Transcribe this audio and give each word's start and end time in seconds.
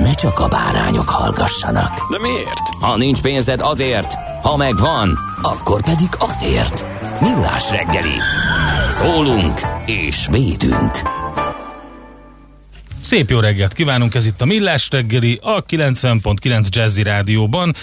ne 0.00 0.12
csak 0.12 0.38
a 0.38 0.48
bárányok 0.48 1.08
hallgassanak. 1.08 2.10
De 2.10 2.18
miért? 2.18 2.68
Ha 2.80 2.96
nincs 2.96 3.20
pénzed 3.20 3.60
azért, 3.60 4.14
ha 4.42 4.56
megvan, 4.56 5.18
akkor 5.42 5.82
pedig 5.82 6.08
azért. 6.18 6.84
Millás 7.20 7.70
reggeli. 7.70 8.18
Szólunk 8.90 9.60
és 9.86 10.26
védünk. 10.30 10.90
Szép 13.06 13.30
jó 13.30 13.40
reggelt 13.40 13.72
kívánunk, 13.72 14.14
ez 14.14 14.26
itt 14.26 14.40
a 14.40 14.44
Millás 14.44 14.88
reggeli, 14.90 15.38
a 15.42 15.64
90.9 15.64 16.68
Jazzy 16.68 17.02
Rádióban, 17.02 17.74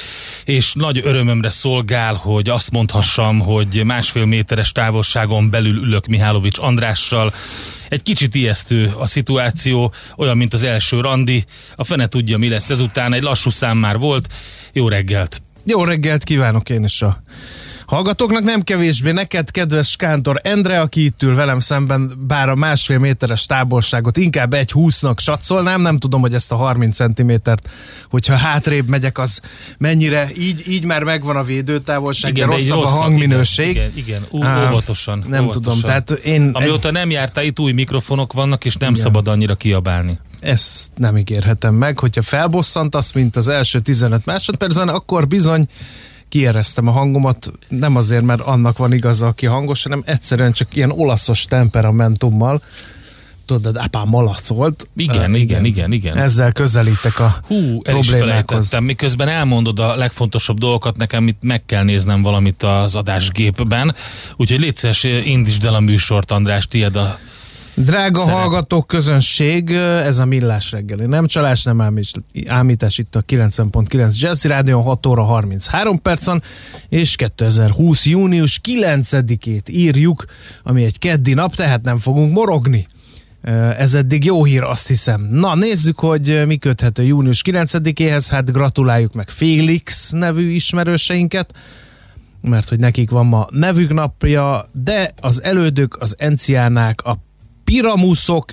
és 0.46 0.74
nagy 0.74 1.02
örömömre 1.04 1.50
szolgál, 1.50 2.14
hogy 2.14 2.50
azt 2.50 2.72
mondhassam, 2.72 3.40
hogy 3.40 3.84
másfél 3.84 4.26
méteres 4.26 4.72
távolságon 4.72 5.50
belül 5.50 5.84
ülök 5.84 6.08
Mihálovics 6.08 6.58
Andrással. 6.60 7.34
Egy 7.94 8.04
kicsit 8.04 8.36
ijesztő 8.36 8.92
a 8.98 9.08
szituáció, 9.08 9.94
olyan, 10.18 10.38
mint 10.38 10.54
az 10.54 10.64
első 10.64 11.02
randi. 11.02 11.46
A 11.76 11.84
fene 11.84 12.08
tudja, 12.08 12.38
mi 12.38 12.50
lesz 12.50 12.70
ezután, 12.70 13.14
egy 13.14 13.22
lassú 13.22 13.50
szám 13.50 13.78
már 13.78 13.98
volt. 13.98 14.34
Jó 14.72 14.88
reggelt! 14.88 15.42
Jó 15.64 15.84
reggelt 15.84 16.24
kívánok 16.24 16.70
én 16.70 16.84
is 16.84 17.02
a 17.02 17.24
hallgatóknak, 17.94 18.44
nem 18.44 18.62
kevésbé 18.62 19.12
neked, 19.12 19.52
kedves 19.52 19.96
Kántor 19.96 20.40
Endre, 20.44 20.80
aki 20.80 21.04
itt 21.04 21.24
ül 21.24 21.36
velem 21.36 21.60
szemben, 21.60 22.12
bár 22.28 22.50
a 22.50 22.56
másfél 22.56 23.00
méteres 23.00 23.46
távolságot 23.46 24.18
inkább 24.18 24.54
egy 24.54 24.72
húsznak 24.72 25.20
satszolnám, 25.20 25.82
nem 25.82 25.98
tudom, 25.98 26.22
hogy 26.22 26.34
ezt 26.34 26.52
a 26.52 26.56
30 26.56 26.96
centimétert, 26.96 27.70
hogyha 28.10 28.36
hátrébb 28.36 28.88
megyek, 28.88 29.18
az 29.18 29.42
mennyire, 29.78 30.30
így, 30.38 30.64
így 30.68 30.86
már 30.86 31.04
megvan 31.04 31.36
a 31.36 31.44
védőtávolság, 31.44 32.38
igen, 32.38 32.50
de 32.50 32.56
rosszabb, 32.56 32.82
rosszabb 32.82 33.00
a 33.00 33.02
hangminőség. 33.02 33.70
Igen, 33.70 33.92
igen, 33.96 34.26
igen. 34.32 34.48
Á, 34.48 34.70
óvatosan. 34.70 35.24
Nem 35.28 35.44
óvatosan. 35.44 35.62
tudom, 35.62 35.82
tehát 35.82 36.12
én... 36.12 36.50
Amióta 36.54 36.88
egy... 36.88 36.94
nem 36.94 37.10
jártál, 37.10 37.44
itt 37.44 37.60
új 37.60 37.72
mikrofonok 37.72 38.34
vannak, 38.34 38.66
és 38.66 38.76
nem 38.76 38.90
igen. 38.90 39.02
szabad 39.02 39.28
annyira 39.28 39.56
kiabálni 39.56 40.20
ezt 40.40 40.92
nem 40.96 41.18
ígérhetem 41.18 41.76
meg, 41.76 42.00
hogyha 42.00 42.22
felbosszantasz, 42.22 43.12
mint 43.12 43.36
az 43.36 43.48
első 43.48 43.80
15 43.80 44.26
másodpercben, 44.26 44.88
akkor 44.88 45.28
bizony 45.28 45.68
kiéreztem 46.34 46.88
a 46.88 46.92
hangomat, 46.92 47.52
nem 47.68 47.96
azért, 47.96 48.24
mert 48.24 48.42
annak 48.42 48.78
van 48.78 48.94
igaza, 48.94 49.28
aki 49.28 49.46
hangos, 49.46 49.84
hanem 49.84 50.04
egyszerűen 50.06 50.52
csak 50.52 50.76
ilyen 50.76 50.92
olaszos 50.92 51.46
temperamentummal, 51.46 52.62
tudod, 53.46 53.76
apám 53.76 54.08
malacolt. 54.08 54.88
Igen, 54.96 55.32
uh, 55.32 55.40
igen, 55.40 55.66
igen, 55.66 55.92
igen. 55.92 56.18
Ezzel 56.18 56.52
közelítek 56.52 57.20
a 57.20 57.36
Hú, 57.48 57.82
el 57.84 57.98
is 57.98 58.10
felejtettem, 58.10 58.84
miközben 58.84 59.28
elmondod 59.28 59.80
a 59.80 59.96
legfontosabb 59.96 60.58
dolgokat, 60.58 60.98
nekem 60.98 61.28
itt 61.28 61.42
meg 61.42 61.66
kell 61.66 61.84
néznem 61.84 62.22
valamit 62.22 62.64
az 62.64 62.96
adásgépben, 62.96 63.96
úgyhogy 64.36 64.60
légy 64.60 64.76
szíves, 64.76 65.04
indítsd 65.04 65.66
el 65.66 65.74
a 65.74 65.80
műsort, 65.80 66.32
András, 66.32 66.68
tiéd 66.68 66.96
a 66.96 67.20
Drága 67.76 68.20
Szerep. 68.20 68.36
hallgatók, 68.36 68.88
közönség, 68.88 69.72
ez 69.72 70.20
a 70.20 70.26
Millás 70.26 70.72
reggeli. 70.72 71.06
Nem 71.06 71.28
csalás, 71.28 71.64
nem 71.64 71.82
ámítás, 71.82 72.14
ámítás 72.48 72.98
itt 72.98 73.16
a 73.16 73.22
90.9 73.22 74.20
Jazzy 74.20 74.48
Rádió 74.48 74.82
6 74.82 75.06
óra 75.06 75.24
33 75.24 76.02
percen, 76.02 76.44
és 76.90 77.16
2020. 77.16 78.06
június 78.06 78.62
9-ét 78.64 79.70
írjuk, 79.70 80.26
ami 80.64 80.84
egy 80.84 81.00
keddi 81.00 81.34
nap, 81.34 81.56
tehát 81.56 81.84
nem 81.84 81.98
fogunk 81.98 82.34
morogni. 82.34 82.88
Ez 83.78 83.94
eddig 83.96 84.26
jó 84.26 84.44
hír, 84.44 84.64
azt 84.64 84.88
hiszem. 84.88 85.28
Na, 85.32 85.56
nézzük, 85.56 86.00
hogy 86.00 86.44
mi 86.48 86.58
köthető 86.58 87.04
június 87.04 87.42
9-éhez. 87.46 88.28
Hát 88.30 88.52
gratuláljuk 88.52 89.14
meg 89.14 89.30
Félix 89.30 90.12
nevű 90.12 90.50
ismerőseinket, 90.50 91.54
mert 92.42 92.70
hogy 92.70 92.80
nekik 92.80 93.10
van 93.10 93.26
ma 93.26 93.48
nevük 93.50 93.94
napja, 93.94 94.70
de 94.72 95.12
az 95.22 95.44
elődök, 95.44 95.98
az 96.00 96.16
enciánák, 96.18 97.04
a 97.04 97.18
piramuszok, 97.74 98.52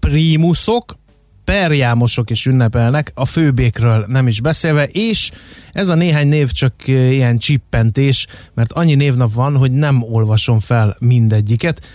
primusok, 0.00 0.96
perjámosok 1.44 2.30
is 2.30 2.46
ünnepelnek, 2.46 3.12
a 3.14 3.24
főbékről 3.24 4.04
nem 4.08 4.26
is 4.28 4.40
beszélve, 4.40 4.86
és 4.86 5.30
ez 5.72 5.88
a 5.88 5.94
néhány 5.94 6.28
név 6.28 6.50
csak 6.50 6.72
ilyen 6.86 7.38
csippentés, 7.38 8.26
mert 8.54 8.72
annyi 8.72 8.94
névnap 8.94 9.34
van, 9.34 9.56
hogy 9.56 9.70
nem 9.70 10.02
olvasom 10.02 10.60
fel 10.60 10.96
mindegyiket. 10.98 11.86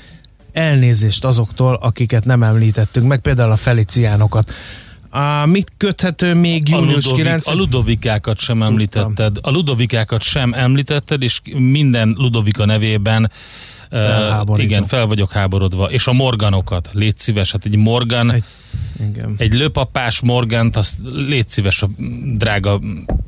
Elnézést 0.51 1.25
azoktól, 1.25 1.75
akiket 1.81 2.25
nem 2.25 2.44
említettünk 2.44 3.07
meg, 3.07 3.19
például 3.19 3.51
a 3.51 3.56
feliciánokat. 3.56 4.53
A, 5.09 5.45
mit 5.45 5.72
köthető 5.78 6.34
még 6.34 6.69
június 6.69 7.12
9 7.13 7.47
A 7.47 7.53
Ludovikákat 7.53 8.40
sem 8.40 8.63
említetted. 8.63 9.38
A 9.41 9.50
Ludovikákat 9.50 10.22
sem 10.22 10.53
említetted, 10.53 11.22
és 11.22 11.41
minden 11.56 12.16
Ludovika 12.18 12.66
nevében 12.66 13.31
Uh, 13.93 14.61
igen, 14.61 14.85
fel 14.85 15.05
vagyok 15.05 15.31
háborodva. 15.31 15.91
És 15.91 16.07
a 16.07 16.13
morganokat, 16.13 16.89
légy 16.91 17.17
szíves, 17.17 17.51
hát 17.51 17.65
egy 17.65 17.75
morgan, 17.75 18.31
egy, 18.31 18.43
igen. 19.09 19.35
egy 19.37 19.53
löpapás 19.53 20.21
morgant, 20.21 20.75
azt 20.75 20.95
légy 21.13 21.49
szíves 21.49 21.81
a 21.81 21.89
drága 22.33 22.79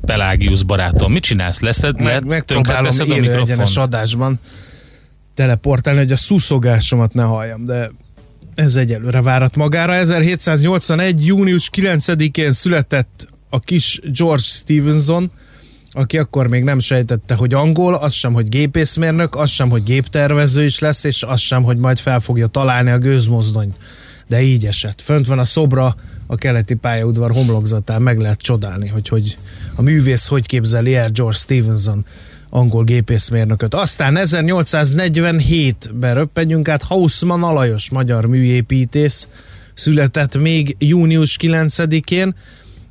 Pelágius 0.04 0.62
barátom. 0.62 1.12
Mit 1.12 1.22
csinálsz? 1.22 1.60
Leszed, 1.60 2.02
Meg, 2.02 2.24
megpróbálom 2.24 3.00
élő 3.06 3.34
egyenes 3.34 3.76
adásban 3.76 4.40
teleportálni, 5.34 5.98
hogy 5.98 6.12
a 6.12 6.16
szuszogásomat 6.16 7.14
ne 7.14 7.22
halljam, 7.22 7.64
de 7.64 7.90
ez 8.54 8.76
egyelőre 8.76 9.22
várat 9.22 9.56
magára. 9.56 9.94
1781. 9.94 11.26
június 11.26 11.70
9-én 11.72 12.50
született 12.50 13.26
a 13.48 13.60
kis 13.60 14.00
George 14.04 14.42
Stevenson, 14.42 15.30
aki 15.96 16.18
akkor 16.18 16.48
még 16.48 16.64
nem 16.64 16.78
sejtette, 16.78 17.34
hogy 17.34 17.54
angol, 17.54 17.94
az 17.94 18.12
sem, 18.12 18.32
hogy 18.32 18.48
gépészmérnök, 18.48 19.34
az 19.34 19.50
sem, 19.50 19.70
hogy 19.70 19.82
géptervező 19.82 20.64
is 20.64 20.78
lesz, 20.78 21.04
és 21.04 21.22
az 21.22 21.40
sem, 21.40 21.62
hogy 21.62 21.76
majd 21.76 21.98
fel 21.98 22.20
fogja 22.20 22.46
találni 22.46 22.90
a 22.90 22.98
gőzmozdony. 22.98 23.74
De 24.26 24.42
így 24.42 24.66
esett. 24.66 25.00
Fönt 25.00 25.26
van 25.26 25.38
a 25.38 25.44
szobra 25.44 25.96
a 26.26 26.36
keleti 26.36 26.74
pályaudvar 26.74 27.32
homlokzatán, 27.32 28.02
meg 28.02 28.18
lehet 28.18 28.40
csodálni, 28.40 28.88
hogy, 28.88 29.08
hogy 29.08 29.38
a 29.74 29.82
művész 29.82 30.26
hogy 30.26 30.46
képzeli 30.46 30.94
el 30.94 31.08
George 31.08 31.36
Stevenson 31.36 32.06
angol 32.50 32.84
gépészmérnököt. 32.84 33.74
Aztán 33.74 34.18
1847-ben 34.18 36.14
röppenjünk 36.14 36.68
át 36.68 36.82
Hausmann 36.82 37.42
Alajos, 37.42 37.90
magyar 37.90 38.26
műépítész, 38.26 39.28
született 39.74 40.38
még 40.38 40.76
június 40.78 41.36
9-én, 41.40 42.34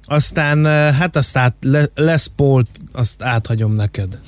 aztán 0.05 0.65
hát 0.93 1.15
azt 1.15 1.37
át, 1.37 1.55
Les 1.95 2.27
Paul, 2.35 2.63
azt 2.91 3.23
áthagyom 3.23 3.73
neked. 3.75 4.19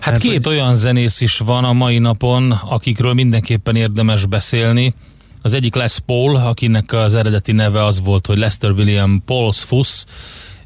Hát 0.00 0.10
Mert, 0.10 0.22
két 0.22 0.44
hogy... 0.44 0.54
olyan 0.54 0.74
zenész 0.74 1.20
is 1.20 1.38
van 1.38 1.64
a 1.64 1.72
mai 1.72 1.98
napon, 1.98 2.50
akikről 2.50 3.12
mindenképpen 3.12 3.76
érdemes 3.76 4.26
beszélni. 4.26 4.94
Az 5.42 5.52
egyik 5.52 5.74
Les 5.74 5.98
Paul, 6.06 6.36
akinek 6.36 6.92
az 6.92 7.14
eredeti 7.14 7.52
neve 7.52 7.84
az 7.84 8.00
volt, 8.00 8.26
hogy 8.26 8.38
Lester 8.38 8.70
William 8.70 9.22
Pauls 9.24 9.62
Fuss, 9.62 10.04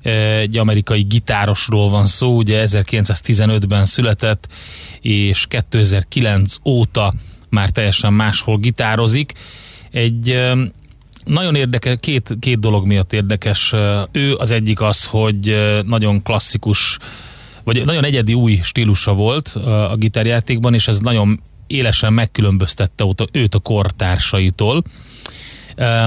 egy 0.03 0.59
amerikai 0.59 1.03
gitárosról 1.03 1.91
van 1.91 2.07
szó, 2.07 2.37
ugye 2.37 2.65
1915-ben 2.67 3.85
született, 3.85 4.49
és 5.01 5.47
2009 5.47 6.55
óta 6.65 7.15
már 7.49 7.71
teljesen 7.71 8.13
máshol 8.13 8.59
gitározik. 8.59 9.33
Egy 9.91 10.41
nagyon 11.25 11.55
érdekes, 11.55 11.97
két, 12.01 12.37
két 12.41 12.59
dolog 12.59 12.87
miatt 12.87 13.13
érdekes. 13.13 13.75
Ő 14.13 14.35
az 14.35 14.51
egyik 14.51 14.81
az, 14.81 15.07
hogy 15.07 15.57
nagyon 15.87 16.23
klasszikus, 16.23 16.99
vagy 17.65 17.85
nagyon 17.85 18.05
egyedi 18.05 18.35
új 18.35 18.61
stílusa 18.63 19.13
volt 19.13 19.49
a 19.49 19.97
gitárjátékban, 19.97 20.75
és 20.75 20.89
ez 20.89 20.99
nagyon 20.99 21.43
élesen 21.67 22.13
megkülönböztette 22.13 23.05
őt 23.33 23.55
a 23.55 23.59
kortársaitól. 23.59 24.83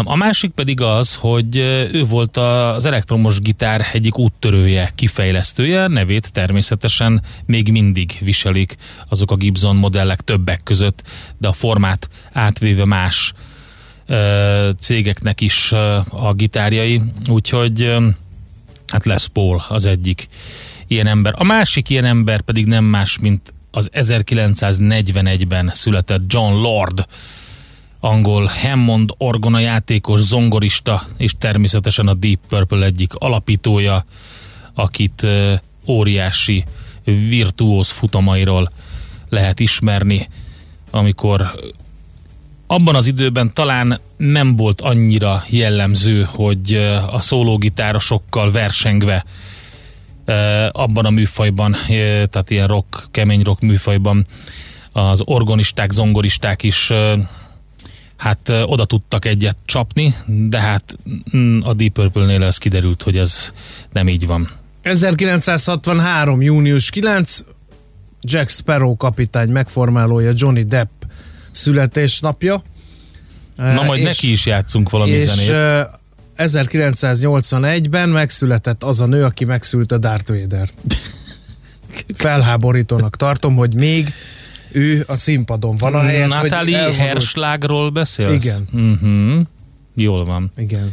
A 0.03 0.15
másik 0.15 0.51
pedig 0.51 0.81
az, 0.81 1.15
hogy 1.15 1.57
ő 1.91 2.05
volt 2.09 2.37
az 2.37 2.85
elektromos 2.85 3.39
gitár 3.39 3.85
egyik 3.93 4.17
úttörője, 4.17 4.91
kifejlesztője, 4.95 5.87
nevét 5.87 6.31
természetesen 6.31 7.21
még 7.45 7.71
mindig 7.71 8.17
viselik 8.19 8.75
azok 9.09 9.31
a 9.31 9.35
Gibson 9.35 9.75
modellek 9.75 10.21
többek 10.21 10.61
között, 10.63 11.03
de 11.37 11.47
a 11.47 11.53
formát 11.53 12.09
átvéve 12.31 12.85
más 12.85 13.33
cégeknek 14.79 15.41
is 15.41 15.71
a 16.09 16.33
gitárjai, 16.35 17.01
úgyhogy 17.29 17.95
hát 18.87 19.05
Les 19.05 19.27
Paul 19.27 19.63
az 19.67 19.85
egyik 19.85 20.27
ilyen 20.87 21.07
ember. 21.07 21.33
A 21.37 21.43
másik 21.43 21.89
ilyen 21.89 22.05
ember 22.05 22.41
pedig 22.41 22.65
nem 22.65 22.83
más, 22.83 23.17
mint 23.19 23.53
az 23.71 23.89
1941-ben 23.93 25.71
született 25.73 26.21
John 26.27 26.53
Lord, 26.53 27.07
angol 27.99 28.49
Hammond 28.61 29.13
orgona 29.17 29.59
játékos, 29.59 30.19
zongorista, 30.19 31.07
és 31.17 31.33
természetesen 31.37 32.07
a 32.07 32.13
Deep 32.13 32.39
Purple 32.47 32.85
egyik 32.85 33.13
alapítója, 33.13 34.05
akit 34.73 35.27
óriási 35.85 36.63
virtuóz 37.03 37.89
futamairól 37.89 38.69
lehet 39.29 39.59
ismerni, 39.59 40.27
amikor 40.91 41.55
abban 42.73 42.95
az 42.95 43.07
időben 43.07 43.53
talán 43.53 43.99
nem 44.17 44.55
volt 44.55 44.81
annyira 44.81 45.43
jellemző, 45.49 46.27
hogy 46.29 46.73
a 47.11 47.21
szólógitárosokkal 47.21 48.51
versengve 48.51 49.25
abban 50.71 51.05
a 51.05 51.09
műfajban, 51.09 51.75
tehát 52.29 52.49
ilyen 52.49 52.67
rock, 52.67 53.07
kemény 53.11 53.41
rock 53.41 53.61
műfajban 53.61 54.25
az 54.91 55.21
orgonisták, 55.25 55.91
zongoristák 55.91 56.63
is 56.63 56.91
hát 58.15 58.49
oda 58.65 58.85
tudtak 58.85 59.25
egyet 59.25 59.57
csapni, 59.65 60.15
de 60.25 60.59
hát 60.59 60.97
mm, 61.37 61.61
a 61.61 61.73
Deep 61.73 61.93
Purple-nél 61.93 62.43
ez 62.43 62.57
kiderült, 62.57 63.01
hogy 63.01 63.17
ez 63.17 63.53
nem 63.91 64.07
így 64.07 64.27
van. 64.27 64.49
1963. 64.81 66.41
június 66.41 66.89
9. 66.89 67.43
Jack 68.21 68.49
Sparrow 68.49 68.97
kapitány 68.97 69.49
megformálója 69.49 70.31
Johnny 70.35 70.63
Depp 70.63 71.02
születésnapja. 71.53 72.63
Na 73.55 73.83
majd 73.83 73.99
és, 73.99 74.07
neki 74.07 74.31
is 74.31 74.45
játszunk 74.45 74.89
valami 74.89 75.11
és, 75.11 75.21
zenét. 75.21 75.87
1981-ben 76.37 78.09
megszületett 78.09 78.83
az 78.83 79.01
a 79.01 79.05
nő, 79.05 79.23
aki 79.23 79.45
megszülte 79.45 79.97
Darth 79.97 80.31
Vader. 80.31 80.69
Felháborítónak 82.15 83.15
tartom, 83.15 83.55
hogy 83.55 83.75
még 83.75 84.13
ő 84.71 85.03
a 85.07 85.15
színpadon 85.15 85.75
van 85.75 85.93
a 85.93 86.01
helyet, 86.01 86.27
Natalie 86.27 86.83
hogy 86.83 86.95
Herschlagról 86.95 87.89
beszélsz? 87.89 88.43
Igen. 88.43 88.67
Uh-huh. 88.71 89.45
Jól 89.95 90.25
van. 90.25 90.51
Igen. 90.57 90.91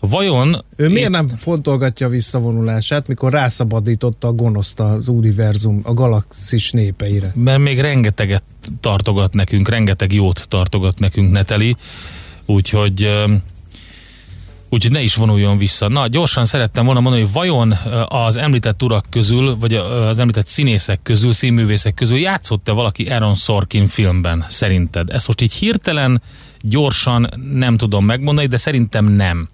Vajon... 0.00 0.64
Ő 0.76 0.88
miért 0.88 1.10
nem 1.10 1.28
fontolgatja 1.28 2.06
a 2.06 2.10
visszavonulását, 2.10 3.08
mikor 3.08 3.32
rászabadította 3.32 4.28
a 4.28 4.32
gonoszt 4.32 4.80
az 4.80 5.08
univerzum, 5.08 5.80
a 5.82 5.94
galaxis 5.94 6.70
népeire? 6.70 7.32
Mert 7.34 7.58
még 7.58 7.80
rengeteget 7.80 8.42
tartogat 8.80 9.34
nekünk, 9.34 9.68
rengeteg 9.68 10.12
jót 10.12 10.48
tartogat 10.48 10.98
nekünk 10.98 11.30
Neteli, 11.30 11.76
úgyhogy 12.46 13.26
úgyhogy 14.68 14.92
ne 14.92 15.02
is 15.02 15.14
vonuljon 15.14 15.58
vissza. 15.58 15.88
Na, 15.88 16.06
gyorsan 16.06 16.44
szerettem 16.44 16.84
volna 16.84 17.00
mondani, 17.00 17.22
hogy 17.22 17.32
vajon 17.32 17.72
az 18.08 18.36
említett 18.36 18.82
urak 18.82 19.06
közül, 19.10 19.56
vagy 19.58 19.74
az 19.74 20.18
említett 20.18 20.46
színészek 20.46 21.00
közül, 21.02 21.32
színművészek 21.32 21.94
közül 21.94 22.18
játszott-e 22.18 22.72
valaki 22.72 23.08
Aaron 23.08 23.34
Sorkin 23.34 23.86
filmben, 23.86 24.44
szerinted? 24.48 25.10
Ezt 25.10 25.26
most 25.26 25.40
így 25.40 25.52
hirtelen, 25.52 26.22
gyorsan 26.60 27.28
nem 27.52 27.76
tudom 27.76 28.04
megmondani, 28.04 28.46
de 28.46 28.56
szerintem 28.56 29.06
nem. 29.06 29.48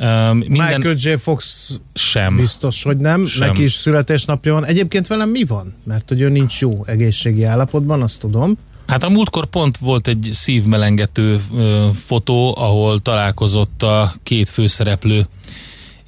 Uh, 0.00 0.34
minden... 0.34 0.80
Michael 0.80 0.94
J. 0.98 1.14
Fox 1.18 1.70
sem. 1.94 2.36
biztos, 2.36 2.82
hogy 2.82 2.96
nem. 2.96 3.26
Sem. 3.26 3.46
Neki 3.46 3.62
is 3.62 3.72
születésnapja 3.72 4.52
van. 4.52 4.64
Egyébként 4.64 5.06
velem 5.06 5.28
mi 5.28 5.44
van? 5.44 5.74
Mert 5.84 6.08
hogy 6.08 6.20
ő 6.20 6.28
nincs 6.28 6.60
jó 6.60 6.84
egészségi 6.86 7.44
állapotban, 7.44 8.02
azt 8.02 8.20
tudom. 8.20 8.58
Hát 8.86 9.02
a 9.04 9.08
múltkor 9.08 9.46
pont 9.46 9.76
volt 9.76 10.06
egy 10.06 10.28
szívmelengető 10.32 11.40
ö, 11.54 11.88
fotó, 12.06 12.54
ahol 12.58 13.00
találkozott 13.00 13.82
a 13.82 14.14
két 14.22 14.48
főszereplő 14.48 15.26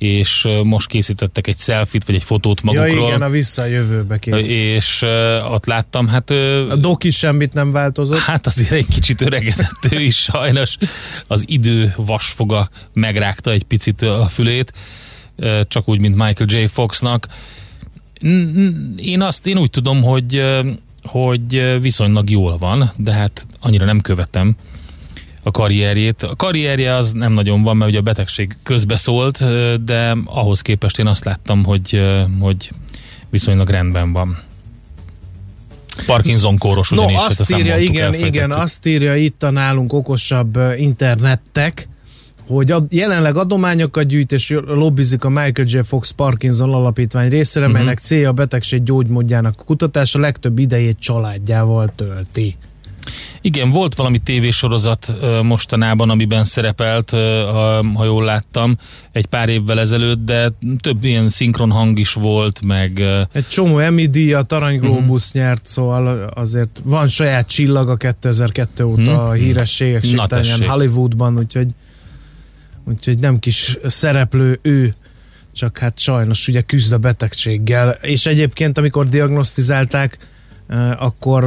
és 0.02 0.48
most 0.64 0.88
készítettek 0.88 1.46
egy 1.46 1.58
selfit, 1.58 2.04
vagy 2.04 2.14
egy 2.14 2.22
fotót 2.22 2.62
magukról. 2.62 2.88
Ja 2.88 3.06
igen, 3.06 3.22
a 3.22 3.28
visszajövőbe 3.28 4.18
kéne. 4.18 4.38
És 4.40 5.02
uh, 5.02 5.52
ott 5.52 5.66
láttam, 5.66 6.08
hát... 6.08 6.30
Uh, 6.30 6.66
a 6.70 6.76
doki 6.76 7.10
semmit 7.10 7.52
nem 7.52 7.70
változott. 7.70 8.18
Hát 8.18 8.46
azért 8.46 8.72
egy 8.72 8.86
kicsit 8.86 9.20
öregedett 9.20 9.86
ő 9.90 10.00
is 10.00 10.16
sajnos. 10.16 10.76
Az 11.26 11.44
idő 11.46 11.94
vasfoga 11.96 12.68
megrágta 12.92 13.50
egy 13.50 13.62
picit 13.62 14.02
a 14.02 14.26
fülét, 14.26 14.72
uh, 15.36 15.60
csak 15.68 15.88
úgy, 15.88 16.00
mint 16.00 16.16
Michael 16.16 16.62
J. 16.62 16.64
Foxnak. 16.72 17.26
Én 18.96 19.20
azt, 19.20 19.46
én 19.46 19.58
úgy 19.58 19.70
tudom, 19.70 20.02
hogy 20.02 20.44
hogy 21.04 21.80
viszonylag 21.80 22.30
jól 22.30 22.58
van, 22.58 22.92
de 22.96 23.12
hát 23.12 23.46
annyira 23.60 23.84
nem 23.84 24.00
követem 24.00 24.56
a 25.42 25.50
karrierjét. 25.50 26.22
A 26.22 26.36
karrierje 26.36 26.94
az 26.94 27.12
nem 27.12 27.32
nagyon 27.32 27.62
van, 27.62 27.76
mert 27.76 27.90
ugye 27.90 27.98
a 27.98 28.02
betegség 28.02 28.56
közbeszólt, 28.62 29.44
de 29.84 30.16
ahhoz 30.24 30.60
képest 30.60 30.98
én 30.98 31.06
azt 31.06 31.24
láttam, 31.24 31.64
hogy, 31.64 32.02
hogy 32.40 32.70
viszonylag 33.30 33.68
rendben 33.68 34.12
van. 34.12 34.38
Parkinson 36.06 36.58
kóros 36.58 36.90
ugyanis. 36.90 37.16
No, 37.16 37.22
azt 37.22 37.50
írja, 37.50 37.78
igen, 37.78 38.14
igen, 38.14 38.50
azt 38.50 38.86
írja 38.86 39.16
itt 39.16 39.42
a 39.42 39.50
nálunk 39.50 39.92
okosabb 39.92 40.58
internettek, 40.76 41.88
hogy 42.46 42.70
a, 42.70 42.86
jelenleg 42.88 43.36
adományokat 43.36 44.06
gyűjt 44.06 44.32
és 44.32 44.56
lobbizik 44.66 45.24
a 45.24 45.28
Michael 45.28 45.66
J. 45.68 45.78
Fox 45.78 46.10
Parkinson 46.10 46.74
alapítvány 46.74 47.28
részére, 47.28 47.64
uh-huh. 47.64 47.80
melynek 47.80 47.98
célja 47.98 48.28
a 48.28 48.32
betegség 48.32 48.82
gyógymódjának 48.82 49.56
kutatása, 49.66 50.18
legtöbb 50.18 50.58
idejét 50.58 50.98
családjával 50.98 51.92
tölti. 51.96 52.56
Igen, 53.40 53.70
volt 53.70 53.94
valami 53.94 54.18
tévésorozat 54.18 55.12
mostanában, 55.42 56.10
amiben 56.10 56.44
szerepelt, 56.44 57.10
ha 57.94 58.04
jól 58.04 58.24
láttam, 58.24 58.78
egy 59.12 59.26
pár 59.26 59.48
évvel 59.48 59.80
ezelőtt, 59.80 60.24
de 60.24 60.52
több 60.80 61.04
ilyen 61.04 61.28
szinkron 61.28 61.70
hang 61.70 61.98
is 61.98 62.12
volt, 62.12 62.60
meg... 62.64 63.02
Egy 63.32 63.46
csomó 63.46 63.78
Emmy 63.78 64.06
díjat, 64.06 64.52
Arany 64.52 64.78
Globus 64.78 65.26
uh-huh. 65.26 65.42
nyert, 65.42 65.66
szóval 65.66 66.28
azért 66.34 66.80
van 66.82 67.08
saját 67.08 67.48
csillag 67.48 67.88
a 67.88 67.96
2002 67.96 68.84
óta 68.84 69.00
uh-huh. 69.00 69.28
a 69.28 69.32
hírességek 69.32 70.04
sétányán 70.04 70.68
Hollywoodban, 70.68 71.38
úgyhogy 71.38 71.68
úgyhogy 72.84 73.18
nem 73.18 73.38
kis 73.38 73.78
szereplő 73.84 74.58
ő, 74.62 74.94
csak 75.52 75.78
hát 75.78 75.98
sajnos 75.98 76.48
ugye 76.48 76.60
küzd 76.60 76.92
a 76.92 76.98
betegséggel, 76.98 77.98
és 78.02 78.26
egyébként 78.26 78.78
amikor 78.78 79.08
diagnosztizálták, 79.08 80.18
akkor 80.98 81.44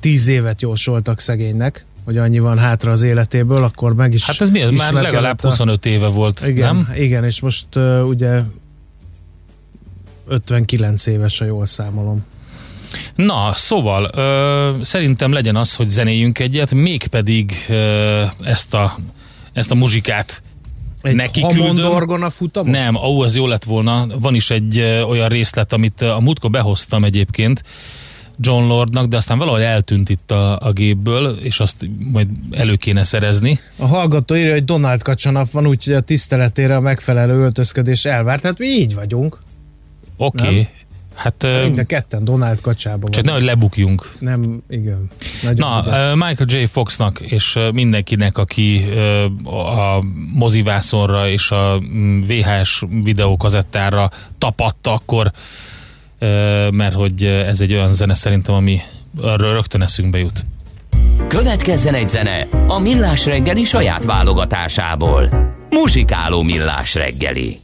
tíz 0.00 0.28
évet 0.28 0.62
jósoltak 0.62 1.20
szegénynek, 1.20 1.84
hogy 2.04 2.16
annyi 2.16 2.38
van 2.38 2.58
hátra 2.58 2.90
az 2.90 3.02
életéből, 3.02 3.64
akkor 3.64 3.94
meg 3.94 4.14
is 4.14 4.26
Hát 4.26 4.40
ez 4.40 4.50
mi? 4.50 4.60
Ez 4.60 4.70
már 4.70 4.92
legalább 4.92 5.40
25 5.40 5.86
éve 5.86 6.06
volt, 6.06 6.46
igen, 6.46 6.74
nem? 6.74 6.94
Igen, 6.96 7.24
és 7.24 7.40
most 7.40 7.66
uh, 7.74 8.08
ugye 8.08 8.40
59 10.28 11.06
éves, 11.06 11.40
a 11.40 11.44
jól 11.44 11.66
számolom. 11.66 12.24
Na, 13.14 13.52
szóval 13.54 14.10
ö, 14.14 14.82
szerintem 14.82 15.32
legyen 15.32 15.56
az, 15.56 15.74
hogy 15.74 15.88
zenéljünk 15.88 16.38
egyet, 16.38 16.74
mégpedig 16.74 17.52
ö, 17.68 18.22
ezt 18.40 18.74
a 18.74 18.98
ezt 19.52 19.70
a 19.70 19.74
muzsikát 19.74 20.42
egy 21.02 21.14
neki 21.14 21.46
küldöm. 21.48 22.22
a 22.22 22.30
futamon? 22.30 22.70
Nem, 22.70 22.94
ó, 22.94 23.20
az 23.20 23.36
jó 23.36 23.46
lett 23.46 23.64
volna. 23.64 24.06
Van 24.18 24.34
is 24.34 24.50
egy 24.50 24.78
ö, 24.78 25.02
olyan 25.02 25.28
részlet, 25.28 25.72
amit 25.72 26.02
a 26.02 26.20
múltkor 26.20 26.50
behoztam 26.50 27.04
egyébként 27.04 27.62
John 28.40 28.64
Lordnak, 28.64 29.06
de 29.06 29.16
aztán 29.16 29.38
valahogy 29.38 29.62
eltűnt 29.62 30.08
itt 30.08 30.30
a, 30.30 30.58
a 30.60 30.72
gépből, 30.72 31.36
és 31.42 31.60
azt 31.60 31.88
majd 32.12 32.28
elő 32.50 32.74
kéne 32.74 33.04
szerezni. 33.04 33.60
A 33.76 33.86
hallgató 33.86 34.34
írja, 34.36 34.52
hogy 34.52 34.64
Donald 34.64 35.02
kacsanap 35.02 35.50
van, 35.50 35.66
úgyhogy 35.66 35.94
a 35.94 36.00
tiszteletére 36.00 36.76
a 36.76 36.80
megfelelő 36.80 37.34
öltözködés 37.34 38.04
elvárt. 38.04 38.42
Hát 38.42 38.58
mi 38.58 38.66
így 38.66 38.94
vagyunk. 38.94 39.38
Oké, 40.16 40.46
okay. 40.46 40.68
Hát, 41.18 41.46
Mind 41.62 41.78
a 41.78 41.84
ketten 41.84 42.24
Donald 42.24 42.60
kacsába 42.60 43.08
Csak 43.08 43.24
nehogy 43.24 43.42
lebukjunk. 43.42 44.12
Nem, 44.18 44.62
igen. 44.68 45.10
Na, 45.54 45.78
uh, 45.78 46.14
Michael 46.14 46.60
J. 46.60 46.64
Foxnak 46.64 47.20
és 47.20 47.58
mindenkinek, 47.72 48.38
aki 48.38 48.84
a 49.44 50.04
mozivászonra 50.34 51.28
és 51.28 51.50
a 51.50 51.80
mm, 51.80 52.20
VHS 52.20 52.82
videókazettára 53.02 54.10
tapadta 54.38 54.92
akkor, 54.92 55.32
mert 56.70 56.94
hogy 56.94 57.24
ez 57.24 57.60
egy 57.60 57.72
olyan 57.72 57.92
zene 57.92 58.14
szerintem, 58.14 58.54
ami 58.54 58.80
arról 59.20 59.52
rögtön 59.52 59.82
eszünkbe 59.82 60.18
jut. 60.18 60.44
Következzen 61.28 61.94
egy 61.94 62.08
zene 62.08 62.46
a 62.66 62.78
Millás 62.78 63.26
reggeli 63.26 63.64
saját 63.64 64.04
válogatásából. 64.04 65.28
Muzsikáló 65.70 66.42
Millás 66.42 66.94
reggeli. 66.94 67.60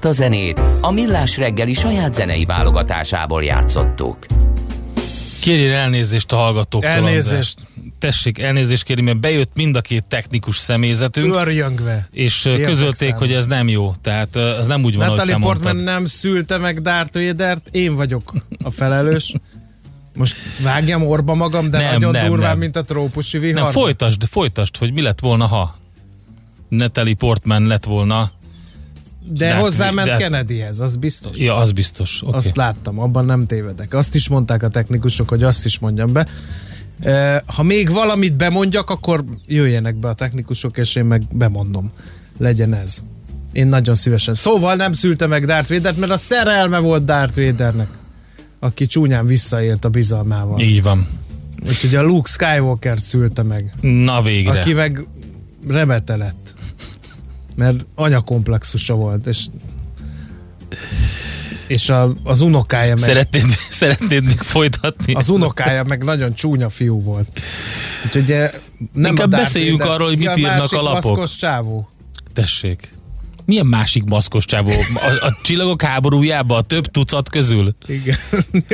Ezt 0.00 0.18
a 0.18 0.22
zenét 0.22 0.62
a 0.80 0.90
Millás 0.90 1.36
reggeli 1.38 1.72
saját 1.72 2.14
zenei 2.14 2.44
válogatásából 2.44 3.44
játszottuk. 3.44 4.26
Kérjél 5.40 5.72
elnézést 5.72 6.32
a 6.32 6.36
hallgatóktól. 6.36 6.90
Elnézést. 6.90 7.58
András. 7.58 7.92
Tessék, 7.98 8.38
elnézést 8.38 8.82
kérni, 8.82 9.02
mert 9.02 9.20
bejött 9.20 9.50
mind 9.54 9.76
a 9.76 9.80
két 9.80 10.06
technikus 10.08 10.56
személyzetünk. 10.56 11.34
Örjöngve. 11.34 12.08
És 12.12 12.44
Értek 12.44 12.66
közölték, 12.66 13.14
hogy 13.14 13.32
ez 13.32 13.46
nem 13.46 13.68
jó. 13.68 13.94
Tehát 14.02 14.36
ez 14.36 14.66
nem 14.66 14.84
úgy 14.84 14.96
van, 14.96 15.06
Natalie 15.06 15.32
ahogy 15.32 15.42
te 15.42 15.48
Portman 15.48 15.74
mondtad. 15.74 15.94
nem 15.94 16.04
szülte 16.04 16.58
meg 16.58 16.82
Darth 16.82 17.14
Vader-t, 17.14 17.68
én 17.70 17.94
vagyok 17.94 18.32
a 18.64 18.70
felelős. 18.70 19.34
Most 20.14 20.36
vágjam 20.62 21.06
orba 21.06 21.34
magam, 21.34 21.70
de 21.70 21.78
Nem, 21.78 21.92
nagyon 21.92 22.10
nem, 22.10 22.26
durván, 22.26 22.48
nem. 22.48 22.58
mint 22.58 22.76
a 22.76 22.84
trópusi 22.84 23.38
vihar. 23.38 23.62
Nem, 23.62 23.72
folytasd, 23.72 24.24
folytasd, 24.24 24.76
hogy 24.76 24.92
mi 24.92 25.00
lett 25.00 25.20
volna, 25.20 25.46
ha 25.46 25.78
Natalie 26.68 27.14
Portman 27.14 27.66
lett 27.66 27.84
volna. 27.84 28.30
De 29.32 29.46
Darth 29.46 29.60
hozzáment 29.60 30.08
Vader. 30.08 30.16
Kennedyhez, 30.16 30.80
az 30.80 30.96
biztos. 30.96 31.38
Ja, 31.38 31.56
az 31.56 31.72
biztos. 31.72 32.22
Okay. 32.22 32.38
Azt 32.38 32.56
láttam, 32.56 32.98
abban 33.00 33.24
nem 33.24 33.46
tévedek. 33.46 33.94
Azt 33.94 34.14
is 34.14 34.28
mondták 34.28 34.62
a 34.62 34.68
technikusok, 34.68 35.28
hogy 35.28 35.42
azt 35.42 35.64
is 35.64 35.78
mondjam 35.78 36.12
be. 36.12 36.26
Ha 37.46 37.62
még 37.62 37.90
valamit 37.92 38.34
bemondjak, 38.36 38.90
akkor 38.90 39.24
jöjjenek 39.46 39.94
be 39.94 40.08
a 40.08 40.14
technikusok, 40.14 40.78
és 40.78 40.94
én 40.94 41.04
meg 41.04 41.22
bemondom. 41.32 41.90
Legyen 42.38 42.74
ez. 42.74 43.02
Én 43.52 43.66
nagyon 43.66 43.94
szívesen. 43.94 44.34
Szóval 44.34 44.74
nem 44.74 44.92
szülte 44.92 45.26
meg 45.26 45.46
Darth 45.46 45.70
Vader-t, 45.70 45.98
mert 45.98 46.12
a 46.12 46.16
szerelme 46.16 46.78
volt 46.78 47.04
Darth 47.04 47.36
Vadernek, 47.36 47.88
aki 48.58 48.86
csúnyán 48.86 49.26
visszaélt 49.26 49.84
a 49.84 49.88
bizalmával. 49.88 50.60
Így 50.60 50.82
van. 50.82 51.08
Úgyhogy 51.68 51.94
a 51.94 52.02
Luke 52.02 52.30
Skywalker 52.30 53.00
szülte 53.00 53.42
meg, 53.42 53.72
Na 53.80 54.22
végre. 54.22 54.60
aki 54.60 54.72
meg 54.72 55.06
remete 55.68 56.16
lett. 56.16 56.54
Mert 57.54 57.84
anyakomplexusa 57.94 58.94
volt, 58.94 59.26
és 59.26 59.46
és 61.66 61.88
a, 61.88 62.14
az 62.24 62.40
unokája 62.40 62.88
meg 62.94 62.98
Szeretnéd, 62.98 63.44
szeretnéd 63.70 64.24
még 64.24 64.38
folytatni? 64.38 65.12
az 65.14 65.28
unokája 65.28 65.84
meg 65.84 66.04
nagyon 66.04 66.32
csúnya 66.34 66.68
fiú 66.68 67.02
volt. 67.02 67.28
Úgyhogy 68.04 68.32
eh, 68.32 68.50
nem 68.92 69.10
Inkább 69.10 69.32
a 69.32 69.36
beszéljünk 69.36 69.78
Vader, 69.78 69.94
arról, 69.94 70.08
hogy 70.08 70.18
mit 70.18 70.28
a 70.28 70.36
írnak 70.36 70.72
a 70.72 70.82
lapok. 70.82 71.02
maszkos 71.02 71.36
csávó. 71.36 71.88
Tessék. 72.32 72.92
Milyen 73.50 73.66
másik 73.66 74.04
maszkos 74.04 74.44
csávó? 74.44 74.70
A, 74.94 75.26
a 75.26 75.36
csillagok 75.42 75.82
háborújába 75.82 76.56
a 76.56 76.60
több 76.62 76.86
tucat 76.86 77.28
közül? 77.28 77.74
Igen. 77.86 78.16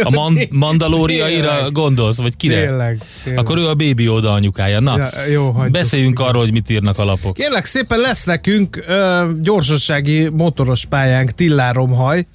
A 0.03 0.11
man- 0.11 0.39
mandalóriaira 0.51 1.55
Tényleg. 1.55 1.73
gondolsz, 1.73 2.17
vagy 2.21 2.37
kire? 2.37 2.67
Tényleg, 2.67 2.99
tényleg. 3.25 3.45
Akkor 3.45 3.59
ő 3.59 3.67
a 3.69 3.75
bébi 3.75 4.09
oda 4.09 4.33
anyukája. 4.33 4.81
Na, 4.81 4.97
Ja, 4.99 5.11
jó, 5.33 5.51
hagyjuk. 5.51 5.73
beszéljünk 5.73 6.21
arról, 6.21 6.43
hogy 6.43 6.53
mit 6.53 6.71
írnak 6.71 6.99
a 6.99 7.05
lapok. 7.05 7.35
Kérlek 7.35 7.65
szépen 7.65 7.99
lesz 7.99 8.25
nekünk 8.25 8.85
ö, 8.87 9.31
gyorsassági 9.43 10.29
motoros 10.29 10.85
pályánk 10.85 11.31
Tilláromhaj. 11.31 12.27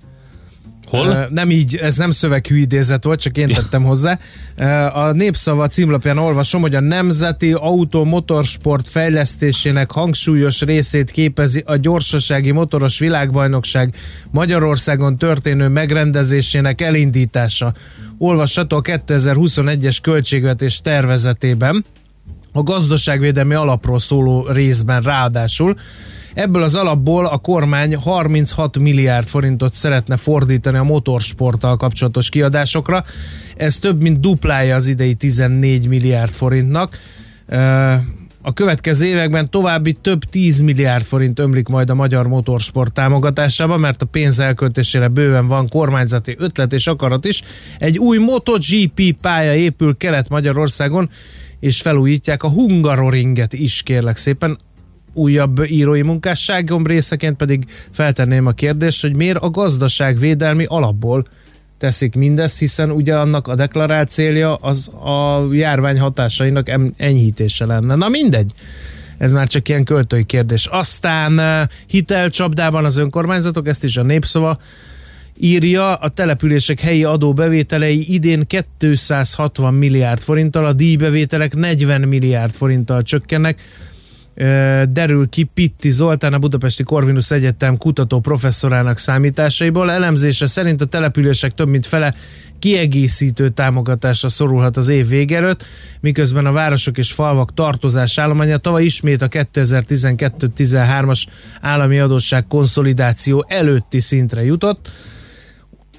Hol? 0.87 1.27
Nem 1.29 1.51
így, 1.51 1.75
ez 1.75 1.97
nem 1.97 2.11
szöveghű 2.11 2.57
idézet 2.57 3.03
volt, 3.03 3.19
csak 3.19 3.37
én 3.37 3.47
tettem 3.47 3.83
hozzá. 3.83 4.19
A 4.93 5.11
Népszava 5.11 5.67
címlapján 5.67 6.17
olvasom, 6.17 6.61
hogy 6.61 6.75
a 6.75 6.79
Nemzeti 6.79 7.51
Autó 7.51 8.03
Motorsport 8.03 8.89
fejlesztésének 8.89 9.91
hangsúlyos 9.91 10.61
részét 10.61 11.11
képezi 11.11 11.63
a 11.65 11.75
gyorsasági 11.75 12.51
motoros 12.51 12.99
világbajnokság 12.99 13.95
Magyarországon 14.31 15.17
történő 15.17 15.67
megrendezésének 15.67 16.81
elindítása. 16.81 17.73
Olvasható 18.17 18.77
a 18.77 18.81
2021-es 18.81 19.97
költségvetés 20.01 20.81
tervezetében 20.81 21.83
a 22.53 22.63
gazdaságvédelmi 22.63 23.53
alapról 23.53 23.99
szóló 23.99 24.47
részben 24.47 25.01
ráadásul. 25.01 25.77
Ebből 26.33 26.63
az 26.63 26.75
alapból 26.75 27.25
a 27.25 27.37
kormány 27.37 27.95
36 27.95 28.79
milliárd 28.79 29.27
forintot 29.27 29.73
szeretne 29.73 30.17
fordítani 30.17 30.77
a 30.77 30.83
motorsporttal 30.83 31.77
kapcsolatos 31.77 32.29
kiadásokra. 32.29 33.03
Ez 33.57 33.77
több 33.77 34.01
mint 34.01 34.19
duplája 34.19 34.75
az 34.75 34.87
idei 34.87 35.13
14 35.13 35.87
milliárd 35.87 36.31
forintnak. 36.31 36.97
A 38.41 38.53
következő 38.53 39.05
években 39.05 39.49
további 39.49 39.95
több 40.01 40.23
10 40.23 40.61
milliárd 40.61 41.03
forint 41.03 41.39
ömlik 41.39 41.67
majd 41.67 41.89
a 41.89 41.95
magyar 41.95 42.27
motorsport 42.27 42.93
támogatásába, 42.93 43.77
mert 43.77 44.01
a 44.01 44.05
pénz 44.05 44.39
elköltésére 44.39 45.07
bőven 45.07 45.47
van 45.47 45.67
kormányzati 45.67 46.35
ötlet 46.37 46.73
és 46.73 46.87
akarat 46.87 47.25
is. 47.25 47.41
Egy 47.79 47.97
új 47.97 48.17
MotoGP 48.17 49.15
pálya 49.21 49.55
épül 49.55 49.97
Kelet-Magyarországon, 49.97 51.09
és 51.59 51.81
felújítják 51.81 52.43
a 52.43 52.49
Hungaroringet 52.49 53.53
is, 53.53 53.83
kérlek 53.83 54.17
szépen. 54.17 54.59
Újabb 55.13 55.65
írói 55.65 56.01
munkásságom 56.01 56.85
részeként 56.85 57.37
pedig 57.37 57.65
feltenném 57.91 58.45
a 58.45 58.51
kérdést, 58.51 59.01
hogy 59.01 59.15
miért 59.15 59.37
a 59.37 59.49
gazdaságvédelmi 59.49 60.65
alapból 60.67 61.25
teszik 61.77 62.15
mindezt, 62.15 62.59
hiszen 62.59 62.91
ugye 62.91 63.17
annak 63.17 63.47
a 63.47 63.55
deklarált 63.55 64.09
célja 64.09 64.55
az 64.55 64.87
a 64.87 65.47
járvány 65.53 65.99
hatásainak 65.99 66.69
enyhítése 66.97 67.65
lenne. 67.65 67.95
Na 67.95 68.09
mindegy, 68.09 68.51
ez 69.17 69.33
már 69.33 69.47
csak 69.47 69.69
ilyen 69.69 69.83
költői 69.83 70.23
kérdés. 70.23 70.65
Aztán 70.65 71.39
eh, 71.39 71.67
hitelcsapdában 71.87 72.85
az 72.85 72.97
önkormányzatok, 72.97 73.67
ezt 73.67 73.83
is 73.83 73.97
a 73.97 74.03
népszava 74.03 74.59
írja, 75.39 75.95
a 75.95 76.09
települések 76.09 76.79
helyi 76.79 77.03
adóbevételei 77.03 78.13
idén 78.13 78.47
260 78.77 79.73
milliárd 79.73 80.19
forinttal, 80.19 80.65
a 80.65 80.73
díjbevételek 80.73 81.55
40 81.55 82.01
milliárd 82.01 82.51
forinttal 82.51 83.01
csökkennek. 83.03 83.61
Derül 84.89 85.29
ki 85.29 85.43
Pitti 85.43 85.91
Zoltán, 85.91 86.33
a 86.33 86.39
Budapesti 86.39 86.83
Corvinus 86.83 87.31
Egyetem 87.31 87.77
kutató 87.77 88.19
professzorának 88.19 88.97
számításaiból. 88.97 89.91
Elemzése 89.91 90.47
szerint 90.47 90.81
a 90.81 90.85
települések 90.85 91.51
több 91.51 91.67
mint 91.67 91.85
fele 91.85 92.15
kiegészítő 92.59 93.49
támogatásra 93.49 94.29
szorulhat 94.29 94.77
az 94.77 94.87
év 94.87 95.07
vége 95.07 95.35
előtt, 95.37 95.65
miközben 95.99 96.45
a 96.45 96.51
városok 96.51 96.97
és 96.97 97.11
falvak 97.11 97.53
tartozás 97.53 98.17
állománya 98.17 98.57
tavaly 98.57 98.83
ismét 98.83 99.21
a 99.21 99.27
2012-13-as 99.27 101.23
állami 101.61 101.99
adósság 101.99 102.47
konszolidáció 102.47 103.45
előtti 103.47 103.99
szintre 103.99 104.43
jutott 104.43 104.91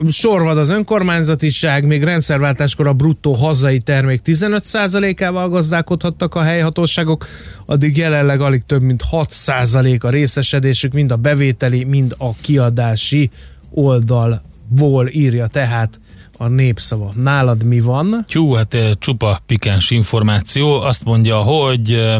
sorvad 0.08 0.58
az 0.58 0.70
önkormányzatiság, 0.70 1.86
még 1.86 2.02
rendszerváltáskor 2.02 2.86
a 2.86 2.92
bruttó 2.92 3.32
hazai 3.32 3.78
termék 3.78 4.20
15%-ával 4.24 5.48
gazdálkodhattak 5.48 6.34
a 6.34 6.42
helyhatóságok, 6.42 7.26
addig 7.66 7.96
jelenleg 7.96 8.40
alig 8.40 8.62
több 8.66 8.82
mint 8.82 9.02
6% 9.10 10.00
a 10.00 10.08
részesedésük, 10.08 10.92
mind 10.92 11.10
a 11.10 11.16
bevételi, 11.16 11.84
mind 11.84 12.14
a 12.18 12.34
kiadási 12.40 13.30
oldalból 13.70 15.08
írja 15.08 15.46
tehát 15.46 16.00
a 16.38 16.46
népszava. 16.46 17.12
Nálad 17.16 17.62
mi 17.62 17.80
van? 17.80 18.24
Tyú, 18.28 18.52
hát 18.52 18.74
eh, 18.74 18.90
csupa 18.98 19.40
pikáns 19.46 19.90
információ. 19.90 20.80
Azt 20.80 21.04
mondja, 21.04 21.36
hogy 21.36 21.92
eh, 21.92 22.16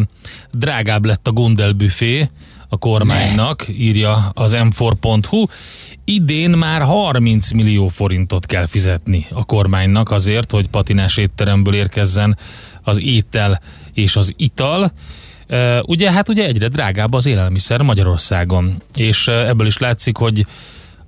drágább 0.53 1.05
lett 1.05 1.27
a 1.27 1.33
Gundel 1.33 1.73
büfé 1.73 2.31
a 2.73 2.79
kormánynak, 2.79 3.69
írja 3.69 4.31
az 4.35 4.57
m4.hu. 4.59 5.47
Idén 6.05 6.51
már 6.51 6.83
30 6.83 7.51
millió 7.51 7.89
forintot 7.89 8.47
kell 8.47 8.67
fizetni 8.67 9.27
a 9.31 9.45
kormánynak 9.45 10.11
azért, 10.11 10.51
hogy 10.51 10.69
patinás 10.69 11.17
étteremből 11.17 11.75
érkezzen 11.75 12.39
az 12.83 13.01
étel 13.01 13.61
és 13.93 14.17
az 14.17 14.35
ital. 14.37 14.93
Ugye, 15.83 16.13
hát 16.13 16.29
ugye 16.29 16.47
egyre 16.47 16.69
drágább 16.69 17.13
az 17.13 17.27
élelmiszer 17.27 17.83
Magyarországon, 17.83 18.83
és 18.95 19.29
ebből 19.29 19.67
is 19.67 19.79
látszik, 19.79 20.17
hogy 20.17 20.47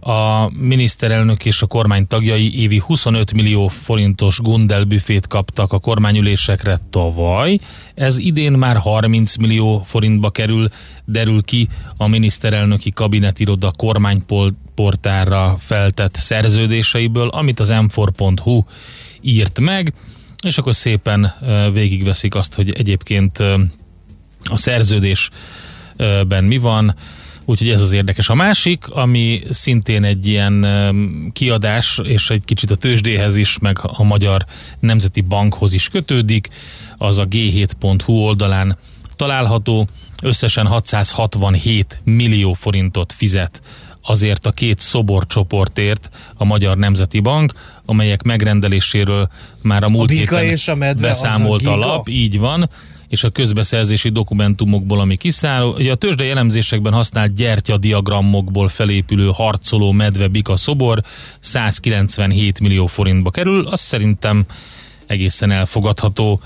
a 0.07 0.51
miniszterelnök 0.59 1.45
és 1.45 1.63
a 1.63 1.67
kormány 1.67 2.07
tagjai 2.07 2.61
évi 2.61 2.83
25 2.87 3.33
millió 3.33 3.69
forintos 3.69 4.39
Gundel 4.39 4.85
büfét 4.85 5.27
kaptak 5.27 5.73
a 5.73 5.79
kormányülésekre 5.79 6.79
tavaly. 6.91 7.59
Ez 7.95 8.19
idén 8.19 8.53
már 8.53 8.77
30 8.77 9.37
millió 9.37 9.83
forintba 9.85 10.31
kerül, 10.31 10.69
derül 11.05 11.43
ki 11.43 11.69
a 11.97 12.07
miniszterelnöki 12.07 12.91
kabinetiroda 12.91 13.73
kormányportárra 13.77 15.57
feltett 15.61 16.15
szerződéseiből, 16.15 17.29
amit 17.29 17.61
az 17.61 17.69
m4.hu 17.73 18.63
írt 19.21 19.61
meg, 19.61 19.95
és 20.43 20.59
akkor 20.59 20.75
szépen 20.75 21.35
végigveszik 21.73 22.35
azt, 22.35 22.55
hogy 22.55 22.71
egyébként 22.71 23.39
a 24.45 24.57
szerződésben 24.57 26.45
mi 26.45 26.59
van, 26.59 26.95
Úgyhogy 27.45 27.71
ez 27.71 27.81
az 27.81 27.93
érdekes. 27.93 28.29
A 28.29 28.35
másik, 28.35 28.89
ami 28.89 29.43
szintén 29.51 30.05
egy 30.05 30.27
ilyen 30.27 30.67
kiadás, 31.33 32.01
és 32.05 32.31
egy 32.31 32.45
kicsit 32.45 32.71
a 32.71 32.77
tőzsdéhez 32.77 33.37
is, 33.37 33.59
meg 33.59 33.79
a 33.83 34.03
Magyar 34.03 34.45
Nemzeti 34.81 35.21
Bankhoz 35.21 35.73
is 35.73 35.89
kötődik, 35.89 36.49
az 36.97 37.19
a 37.19 37.29
g7.hu 37.29 38.13
oldalán 38.13 38.79
található. 39.17 39.89
Összesen 40.23 40.67
667 40.67 42.01
millió 42.05 42.53
forintot 42.53 43.13
fizet 43.13 43.63
azért 44.07 44.47
a 44.47 44.51
két 44.51 44.81
szoborcsoportért 44.81 46.11
a 46.35 46.45
Magyar 46.45 46.77
Nemzeti 46.77 47.21
Bank, 47.21 47.53
amelyek 47.85 48.23
megrendeléséről 48.23 49.29
már 49.63 49.85
a 49.85 49.89
múlt 49.89 50.09
Bika 50.09 50.37
héten 50.37 50.53
és 50.53 50.69
a 50.69 50.75
medve, 50.75 51.07
a 51.07 51.09
beszámolt 51.09 51.67
a 51.67 51.75
giga? 51.75 51.87
lap, 51.87 52.09
így 52.09 52.39
van, 52.39 52.71
és 53.15 53.25
a 53.25 53.31
közbeszerzési 53.31 54.09
dokumentumokból, 54.09 55.01
ami 55.01 55.17
kiszáll. 55.17 55.63
Ugye 55.63 55.93
a 55.93 55.95
tőzsdei 55.95 56.31
elemzésekben 56.31 56.93
használt 56.93 57.35
gyertyadiagramokból 57.35 58.69
felépülő 58.69 59.31
harcoló 59.35 59.93
medve 59.93 60.29
bika 60.29 60.57
szobor 60.57 61.03
197 61.41 62.61
millió 62.61 62.87
forintba 62.87 63.31
kerül. 63.31 63.67
Azt 63.67 63.83
szerintem 63.83 64.45
egészen 65.07 65.51
elfogadható 65.51 66.41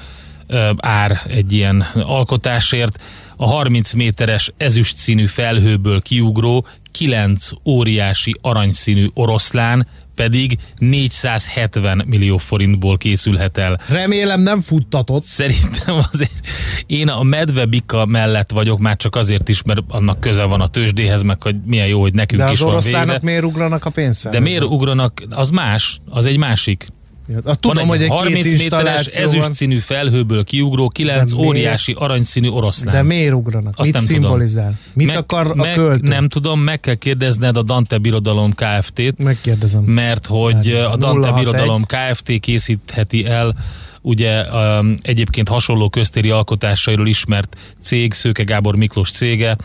ár 0.77 1.23
egy 1.29 1.53
ilyen 1.53 1.81
alkotásért. 1.95 3.03
A 3.37 3.47
30 3.47 3.93
méteres 3.93 4.53
ezüst 4.57 4.97
színű 4.97 5.27
felhőből 5.27 6.01
kiugró 6.01 6.67
9 6.91 7.51
óriási 7.65 8.37
aranyszínű 8.41 9.07
oroszlán 9.15 9.87
pedig 10.19 10.59
470 10.79 12.05
millió 12.07 12.37
forintból 12.37 12.97
készülhet 12.97 13.59
el. 13.59 13.81
Remélem 13.89 14.41
nem 14.41 14.61
futtatott. 14.61 15.25
Szerintem 15.25 15.99
azért 16.13 16.41
én 16.87 17.09
a 17.09 17.23
medvebika 17.23 18.05
mellett 18.07 18.51
vagyok 18.51 18.79
már 18.79 18.97
csak 18.97 19.17
azért 19.17 19.49
is, 19.49 19.63
mert 19.63 19.81
annak 19.89 20.21
köze 20.21 20.45
van 20.45 20.61
a 20.61 20.69
tőzsdéhez, 20.69 21.23
meg 21.23 21.43
hogy 21.43 21.57
milyen 21.67 21.87
jó, 21.87 22.01
hogy 22.01 22.15
nekünk 22.15 22.43
De 22.43 22.51
is 22.51 22.61
az 22.61 22.61
van 22.61 22.69
végre. 22.81 22.89
oroszlánok 22.91 23.23
miért 23.23 23.45
ugranak 23.45 23.85
a 23.85 23.91
pénzfel? 23.91 24.33
De 24.33 24.41
miért 24.41 24.63
ugranak, 24.65 25.23
az 25.31 25.51
más, 25.51 26.01
az 26.09 26.27
egy 26.27 26.39
másik. 26.39 26.87
Ja, 27.29 27.55
tudom, 27.55 27.75
van 27.75 27.79
egy, 27.83 27.89
hogy 27.89 28.03
egy 28.03 28.09
30 28.09 28.45
két 28.51 28.59
méteres 28.59 29.07
ezüst 29.07 29.55
színű 29.55 29.79
felhőből 29.79 30.45
kiugró 30.45 30.89
9 30.89 31.31
De 31.31 31.37
miért? 31.37 31.49
óriási 31.49 31.93
aranyszínű 31.99 32.49
oroszlán. 32.49 32.95
De 32.95 33.03
miért 33.03 33.33
ugranak? 33.33 33.73
Azt 33.77 33.85
Mit 33.87 33.93
nem 33.93 34.03
szimbolizál? 34.05 34.65
tudom. 34.65 34.79
Mit 34.93 35.07
meg, 35.07 35.17
akar 35.17 35.47
a 35.51 35.55
meg, 35.55 35.75
költő? 35.75 36.09
Nem 36.09 36.29
tudom, 36.29 36.61
meg 36.61 36.81
kell 36.81 36.95
kérdezned 36.95 37.57
a 37.57 37.63
Dante 37.63 37.99
Birodalom 37.99 38.53
Kft-t, 38.53 39.19
Megkérdezem. 39.23 39.83
mert 39.83 40.27
hogy 40.27 40.53
Várjál, 40.53 40.87
a 40.87 40.97
Dante 40.97 41.29
061. 41.29 41.45
Birodalom 41.45 41.85
Kft. 41.85 42.41
készítheti 42.41 43.27
el 43.27 43.57
ugye 44.03 44.43
um, 44.53 44.95
egyébként 45.03 45.49
hasonló 45.49 45.89
köztéri 45.89 46.31
alkotásairól 46.31 47.07
ismert 47.07 47.57
cég, 47.81 48.13
Szőke 48.13 48.43
Gábor 48.43 48.77
Miklós 48.77 49.11
cége, 49.11 49.57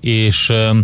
és 0.00 0.48
um, 0.48 0.82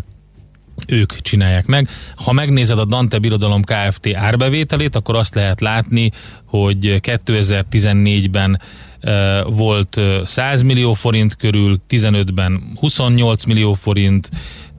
ők 0.88 1.20
csinálják 1.20 1.66
meg. 1.66 1.88
Ha 2.14 2.32
megnézed 2.32 2.78
a 2.78 2.84
Dante 2.84 3.18
Birodalom 3.18 3.62
Kft. 3.62 4.14
árbevételét, 4.14 4.96
akkor 4.96 5.16
azt 5.16 5.34
lehet 5.34 5.60
látni, 5.60 6.10
hogy 6.44 7.00
2014-ben 7.00 8.60
uh, 9.02 9.54
volt 9.56 9.96
uh, 9.96 10.24
100 10.24 10.62
millió 10.62 10.94
forint 10.94 11.36
körül, 11.36 11.80
15-ben 11.88 12.62
28 12.80 13.44
millió 13.44 13.74
forint, 13.74 14.30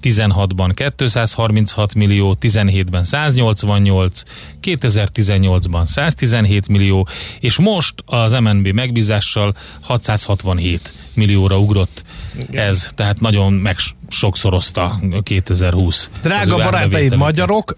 16-ban 0.05 0.91
236 0.97 1.93
millió, 1.93 2.37
17-ben 2.41 3.03
188, 3.03 4.21
2018-ban 4.61 5.85
117 5.85 6.67
millió, 6.67 7.07
és 7.39 7.59
most 7.59 7.93
az 8.05 8.31
MNB 8.31 8.67
megbízással 8.67 9.55
667 9.81 10.93
millióra 11.13 11.59
ugrott 11.59 12.03
ez, 12.51 12.89
tehát 12.95 13.19
nagyon 13.19 13.53
meg 13.53 13.77
sokszorozta 14.09 14.99
2020. 15.23 16.09
az 16.13 16.19
Drága 16.21 16.55
barátaid, 16.55 17.15
magyarok, 17.15 17.77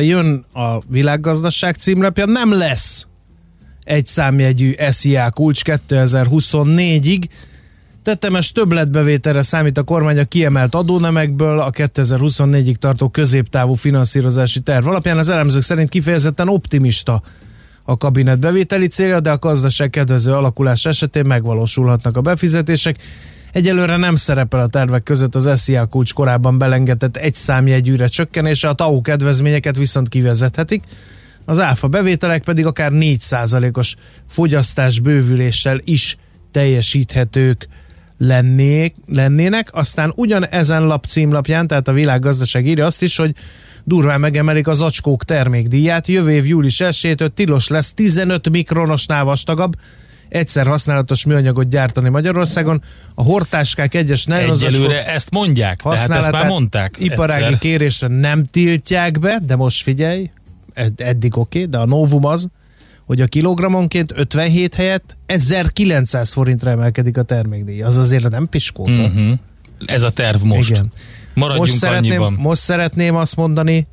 jön 0.00 0.44
a 0.52 0.78
világgazdaság 0.86 1.74
címlapja, 1.74 2.24
nem 2.24 2.52
lesz 2.52 3.06
egy 3.84 4.06
számjegyű 4.06 4.74
SIA 4.90 5.30
kulcs 5.30 5.60
2024-ig, 5.64 7.24
Tetemes 8.02 8.52
többletbevételre 8.52 9.42
számít 9.42 9.78
a 9.78 9.82
kormány 9.82 10.18
a 10.18 10.24
kiemelt 10.24 10.74
adónemekből 10.74 11.60
a 11.60 11.70
2024-ig 11.70 12.74
tartó 12.74 13.08
középtávú 13.08 13.72
finanszírozási 13.72 14.60
terv 14.60 14.86
alapján. 14.86 15.18
Az 15.18 15.28
elemzők 15.28 15.62
szerint 15.62 15.88
kifejezetten 15.88 16.48
optimista 16.48 17.22
a 17.82 17.96
kabinet 17.96 18.38
bevételi 18.38 18.86
célja, 18.86 19.20
de 19.20 19.30
a 19.30 19.38
gazdaság 19.38 19.90
kedvező 19.90 20.32
alakulás 20.32 20.84
esetén 20.84 21.26
megvalósulhatnak 21.26 22.16
a 22.16 22.20
befizetések. 22.20 22.96
Egyelőre 23.52 23.96
nem 23.96 24.16
szerepel 24.16 24.60
a 24.60 24.66
tervek 24.66 25.02
között 25.02 25.34
az 25.34 25.50
SZIA 25.60 25.86
kulcs 25.86 26.12
korábban 26.12 26.58
belengedett 26.58 27.16
egy 27.16 27.34
számjegyűre 27.34 28.06
csökkenése, 28.06 28.68
a 28.68 28.72
TAU 28.72 29.00
kedvezményeket 29.00 29.76
viszont 29.76 30.08
kivezethetik. 30.08 30.84
Az 31.44 31.60
áfa 31.60 31.88
bevételek 31.88 32.42
pedig 32.42 32.66
akár 32.66 32.90
4%-os 32.94 33.96
fogyasztás 34.28 35.00
bővüléssel 35.00 35.80
is 35.84 36.16
teljesíthetők 36.50 37.68
lennék, 38.20 38.94
lennének. 39.06 39.68
Aztán 39.72 40.12
ugyan 40.16 40.46
ezen 40.46 40.86
lap 40.86 41.04
címlapján, 41.04 41.66
tehát 41.66 41.88
a 41.88 41.92
világgazdaság 41.92 42.66
írja 42.66 42.84
azt 42.84 43.02
is, 43.02 43.16
hogy 43.16 43.34
durván 43.84 44.20
megemelik 44.20 44.68
az 44.68 44.80
acskók 44.80 45.24
termékdíját. 45.24 46.06
Jövő 46.06 46.32
év 46.32 46.46
július 46.46 46.80
1 46.80 47.32
tilos 47.34 47.68
lesz 47.68 47.92
15 47.92 48.50
mikronosnál 48.50 49.24
vastagabb 49.24 49.76
egyszer 50.28 50.66
használatos 50.66 51.24
műanyagot 51.24 51.68
gyártani 51.68 52.08
Magyarországon. 52.08 52.82
A 53.14 53.22
hortáskák 53.22 53.94
egyes 53.94 54.24
Egyelőre 54.24 55.06
ezt 55.06 55.30
mondják, 55.30 55.80
tehát 55.82 56.10
ezt 56.10 56.30
már 56.30 56.46
mondták 56.46 56.94
iparági 56.98 57.42
egyszer. 57.42 57.58
kérésre 57.58 58.08
nem 58.08 58.44
tiltják 58.44 59.18
be, 59.18 59.40
de 59.46 59.56
most 59.56 59.82
figyelj, 59.82 60.30
ed- 60.72 61.00
eddig 61.00 61.36
oké, 61.36 61.58
okay, 61.58 61.70
de 61.70 61.78
a 61.78 61.86
novum 61.86 62.24
az, 62.24 62.48
hogy 63.10 63.20
a 63.20 63.26
kilogrammonként 63.26 64.12
57 64.16 64.74
helyett 64.74 65.16
1900 65.26 66.32
forintra 66.32 66.70
emelkedik 66.70 67.18
a 67.18 67.22
termékdíj. 67.22 67.82
Az 67.82 67.96
azért 67.96 68.28
nem 68.28 68.48
piskóta. 68.48 69.02
Uh-huh. 69.02 69.38
Ez 69.84 70.02
a 70.02 70.10
terv 70.10 70.42
most. 70.42 70.70
Igen. 70.70 70.92
Maradjunk 71.34 71.68
most 71.68 71.78
szeretném, 71.78 72.10
annyiban. 72.10 72.32
most 72.32 72.60
szeretném 72.60 73.14
azt 73.14 73.36
mondani, 73.36 73.86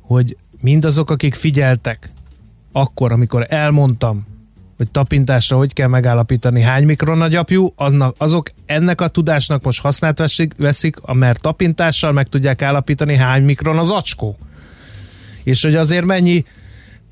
hogy 0.00 0.36
mindazok, 0.60 1.10
akik 1.10 1.34
figyeltek, 1.34 2.10
akkor, 2.72 3.12
amikor 3.12 3.46
elmondtam, 3.48 4.26
hogy 4.76 4.90
tapintásra 4.90 5.56
hogy 5.56 5.72
kell 5.72 5.88
megállapítani 5.88 6.62
hány 6.62 6.84
mikron 6.84 7.18
nagyapjú, 7.18 7.72
annak, 7.76 8.14
azok 8.18 8.50
ennek 8.66 9.00
a 9.00 9.08
tudásnak 9.08 9.64
most 9.64 9.80
hasznát 9.80 10.18
veszik, 10.18 10.52
veszik, 10.56 10.96
mert 11.12 11.40
tapintással 11.40 12.12
meg 12.12 12.28
tudják 12.28 12.62
állapítani 12.62 13.16
hány 13.16 13.42
mikron 13.42 13.78
az 13.78 13.90
acskó. 13.90 14.36
És 15.42 15.62
hogy 15.62 15.74
azért 15.74 16.04
mennyi 16.04 16.44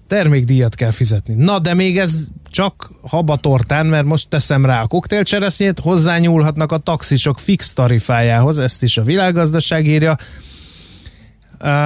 termékdíjat 0.09 0.75
kell 0.75 0.91
fizetni. 0.91 1.35
Na, 1.35 1.59
de 1.59 1.75
még 1.75 1.99
ez 1.99 2.25
csak 2.51 2.91
habatortán, 3.03 3.87
mert 3.87 4.05
most 4.05 4.29
teszem 4.29 4.65
rá 4.65 4.83
a 4.83 4.87
koktélcseresznyét, 4.87 5.79
hozzányúlhatnak 5.79 6.73
a 6.73 6.79
taxisok 6.79 7.39
fix 7.39 7.73
tarifájához, 7.73 8.59
ezt 8.59 8.83
is 8.83 8.97
a 8.97 9.03
világgazdaság 9.03 9.87
írja. 9.87 10.17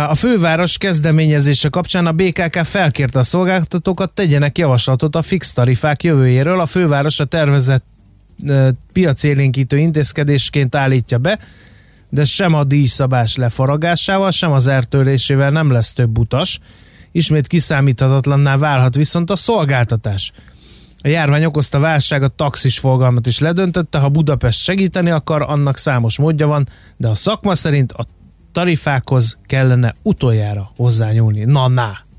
A 0.09 0.15
főváros 0.15 0.79
kezdeményezése 0.79 1.69
kapcsán 1.69 2.07
a 2.07 2.13
BKK 2.13 2.65
felkérte 2.65 3.19
a 3.19 3.23
szolgáltatókat, 3.23 4.11
tegyenek 4.11 4.59
javaslatot 4.59 5.17
a 5.17 5.23
fix 5.23 5.53
tarifák 5.53 6.03
jövőjéről. 6.03 6.61
A 6.61 6.67
főváros 6.67 7.21
a 7.21 7.25
tervezett 7.25 7.85
piacélénkítő 8.93 9.79
intézkedésként 9.79 10.75
állítja 10.75 11.19
be, 11.19 11.39
de 12.09 12.25
sem 12.25 12.55
a 12.55 12.65
díjszabás 12.65 13.37
lefaragásával, 13.37 14.31
sem 14.31 14.53
az 14.53 14.67
eltörlésével 14.67 15.51
nem 15.51 15.71
lesz 15.71 15.93
több 15.93 16.19
utas. 16.19 16.61
Ismét 17.13 17.47
kiszámíthatatlanná 17.47 18.57
válhat 18.57 18.95
viszont 18.95 19.31
a 19.31 19.37
szolgáltatás. 19.37 20.33
A 21.03 21.09
járvány 21.09 21.45
okozta 21.45 21.79
válság 21.79 22.23
a 22.23 22.29
taxis 22.29 22.79
forgalmat 22.79 23.27
is 23.27 23.39
ledöntötte, 23.39 23.99
ha 23.99 24.09
Budapest 24.09 24.63
segíteni 24.63 25.11
akar, 25.11 25.43
annak 25.43 25.77
számos 25.77 26.19
módja 26.19 26.47
van, 26.47 26.69
de 26.97 27.09
a 27.09 27.15
szakma 27.15 27.55
szerint 27.55 27.93
a 27.93 28.07
tarifákhoz 28.53 29.39
kellene 29.47 29.95
utoljára 30.03 30.71
hozzányúlni. 30.77 31.45
Na, 31.45 31.69
na! 31.69 32.11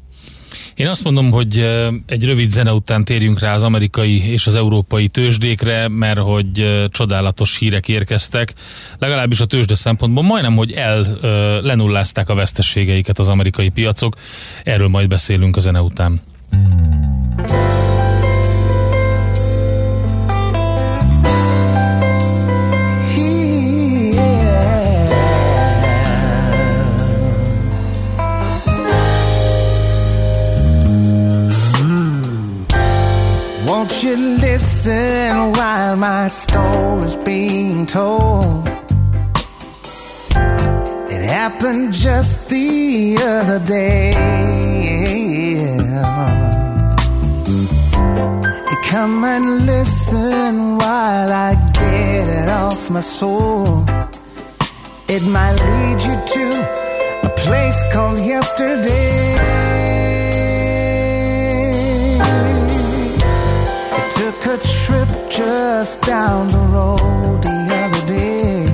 Én 0.75 0.87
azt 0.87 1.03
mondom, 1.03 1.31
hogy 1.31 1.57
egy 2.05 2.25
rövid 2.25 2.51
zene 2.51 2.73
után 2.73 3.03
térjünk 3.03 3.39
rá 3.39 3.55
az 3.55 3.63
amerikai 3.63 4.31
és 4.31 4.47
az 4.47 4.55
európai 4.55 5.07
tőzsdékre, 5.07 5.87
mert 5.87 6.19
hogy 6.19 6.87
csodálatos 6.89 7.57
hírek 7.57 7.87
érkeztek. 7.87 8.53
Legalábbis 8.99 9.39
a 9.39 9.45
tőzsde 9.45 9.75
szempontból 9.75 10.23
majdnem, 10.23 10.55
hogy 10.55 10.71
el 10.71 11.17
lenullázták 11.61 12.29
a 12.29 12.35
veszteségeiket 12.35 13.19
az 13.19 13.29
amerikai 13.29 13.69
piacok. 13.69 14.15
Erről 14.63 14.87
majd 14.87 15.07
beszélünk 15.07 15.55
a 15.55 15.59
zene 15.59 15.81
után. 15.81 16.21
Won't 33.93 34.05
you 34.05 34.17
listen 34.17 35.51
while 35.51 35.95
my 35.95 36.27
story's 36.27 37.15
being 37.15 37.85
told? 37.85 38.65
It 41.13 41.21
happened 41.29 41.93
just 41.93 42.49
the 42.49 43.17
other 43.21 43.59
day. 43.63 44.15
Come 48.89 49.23
and 49.23 49.67
listen 49.67 50.79
while 50.79 51.31
I 51.31 51.53
get 51.73 52.27
it 52.27 52.49
off 52.49 52.89
my 52.89 53.01
soul. 53.01 53.85
It 55.07 55.21
might 55.27 55.57
lead 55.69 56.01
you 56.01 56.15
to 56.33 57.27
a 57.27 57.29
place 57.37 57.83
called 57.93 58.17
yesterday. 58.17 59.52
Took 64.43 64.61
a 64.61 64.67
trip 64.67 65.07
just 65.29 66.01
down 66.01 66.47
the 66.47 66.57
road 66.57 67.41
the 67.43 67.67
other 67.71 68.07
day. 68.07 68.65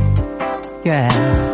Yeah. 0.84 1.49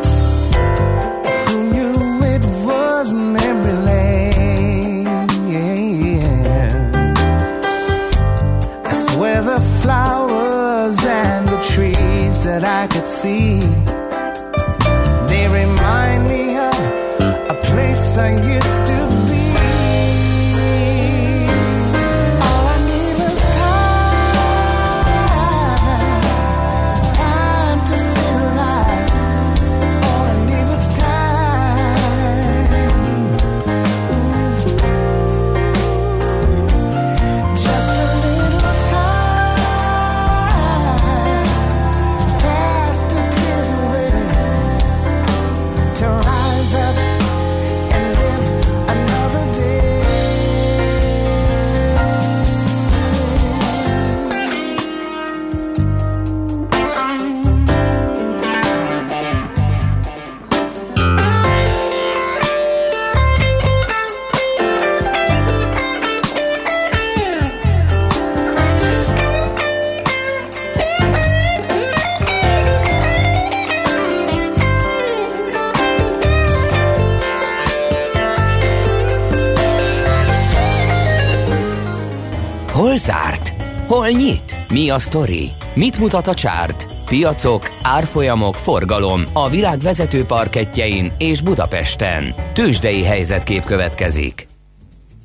A 84.95 84.99
sztori? 84.99 85.51
Mit 85.73 85.99
mutat 85.99 86.27
a 86.27 86.33
csárt? 86.33 86.93
Piacok, 87.05 87.69
árfolyamok, 87.81 88.53
forgalom 88.53 89.25
a 89.33 89.49
világ 89.49 89.79
vezető 89.79 90.25
parketjein 90.25 91.11
és 91.17 91.41
Budapesten. 91.41 92.33
Tősdei 92.53 93.03
helyzetkép 93.03 93.63
következik. 93.63 94.47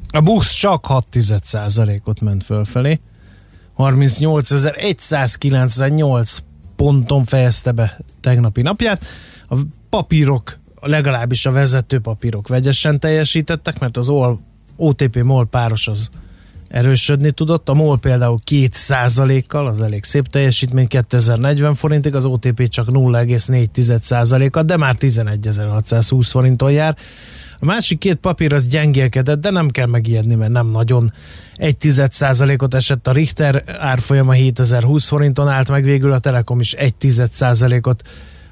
A 0.09 0.20
busz 0.20 0.52
csak 0.52 0.87
6 0.87 1.06
ot 2.04 2.20
ment 2.20 2.44
fölfelé. 2.44 3.00
38.198 3.78 6.38
ponton 6.76 7.24
fejezte 7.24 7.72
be 7.72 7.98
tegnapi 8.20 8.62
napját. 8.62 9.04
A 9.48 9.56
papírok, 9.90 10.59
legalábbis 10.80 11.46
a 11.46 11.52
vezető 11.52 12.00
papírok 12.00 12.48
vegyesen 12.48 13.00
teljesítettek, 13.00 13.78
mert 13.78 13.96
az 13.96 14.09
OL, 14.09 14.40
OTP 14.76 15.22
MOL 15.22 15.46
páros 15.46 15.88
az 15.88 16.11
erősödni 16.70 17.30
tudott. 17.30 17.68
A 17.68 17.74
MOL 17.74 17.98
például 17.98 18.38
2%-kal, 18.50 19.66
az 19.66 19.80
elég 19.80 20.04
szép 20.04 20.26
teljesítmény, 20.26 20.87
2040 20.87 21.74
forintig, 21.74 22.14
az 22.14 22.24
OTP 22.24 22.68
csak 22.68 22.87
0,4%-kal, 22.88 24.62
de 24.62 24.76
már 24.76 24.96
11.620 24.98 26.26
forinton 26.30 26.72
jár. 26.72 26.96
A 27.59 27.64
másik 27.64 27.98
két 27.98 28.16
papír 28.16 28.52
az 28.52 28.68
gyengélkedett, 28.68 29.40
de 29.40 29.50
nem 29.50 29.68
kell 29.68 29.87
megijedni, 29.87 30.35
mert 30.35 30.52
nem 30.52 30.68
nagyon. 30.68 31.12
Egy 31.54 31.76
százalékot 32.11 32.74
esett 32.74 33.06
a 33.06 33.12
Richter 33.12 33.64
árfolyama 33.78 34.33
7020 34.33 35.09
forinton 35.09 35.48
állt 35.48 35.70
meg, 35.70 35.85
végül 35.85 36.12
a 36.12 36.18
Telekom 36.18 36.61
is 36.61 36.72
egy 36.72 36.94
százalékot 37.30 38.02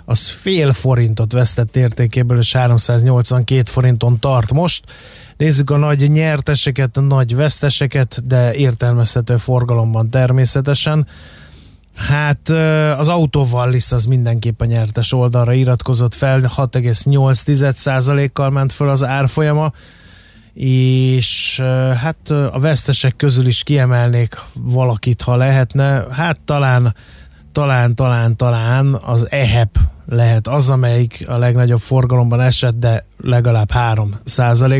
az 0.04 0.28
fél 0.28 0.72
forintot 0.72 1.33
vesztett 1.33 1.76
értékéből, 1.76 2.38
és 2.38 2.52
382 2.52 3.62
forinton 3.70 4.18
tart 4.18 4.52
most. 4.52 4.85
Nézzük 5.38 5.70
a 5.70 5.77
nagy 5.77 6.11
nyerteseket, 6.11 6.96
a 6.96 7.01
nagy 7.01 7.37
veszteseket, 7.37 8.27
de 8.27 8.55
értelmezhető 8.55 9.37
forgalomban 9.37 10.11
természetesen. 10.11 11.07
Hát 11.94 12.48
az 12.98 13.09
Autovallis 13.09 13.92
az 13.92 14.05
mindenképp 14.05 14.61
a 14.61 14.64
nyertes 14.64 15.12
oldalra 15.12 15.53
iratkozott 15.53 16.14
fel, 16.14 16.40
6,8%-kal 16.40 18.51
ment 18.51 18.72
föl 18.72 18.88
az 18.88 19.05
árfolyama, 19.05 19.72
és 20.55 21.61
hát 22.01 22.31
a 22.31 22.59
vesztesek 22.61 23.16
közül 23.16 23.46
is 23.46 23.62
kiemelnék 23.62 24.40
valakit, 24.55 25.22
ha 25.22 25.37
lehetne. 25.37 26.05
Hát 26.11 26.38
talán, 26.44 26.94
talán, 27.52 27.94
talán, 27.94 28.37
talán 28.37 28.94
az 28.94 29.30
EHEP 29.30 29.78
lehet 30.06 30.46
az, 30.46 30.70
amelyik 30.70 31.24
a 31.28 31.37
legnagyobb 31.37 31.80
forgalomban 31.80 32.40
esett, 32.40 32.78
de 32.78 33.04
legalább 33.16 33.70
3 33.70 34.14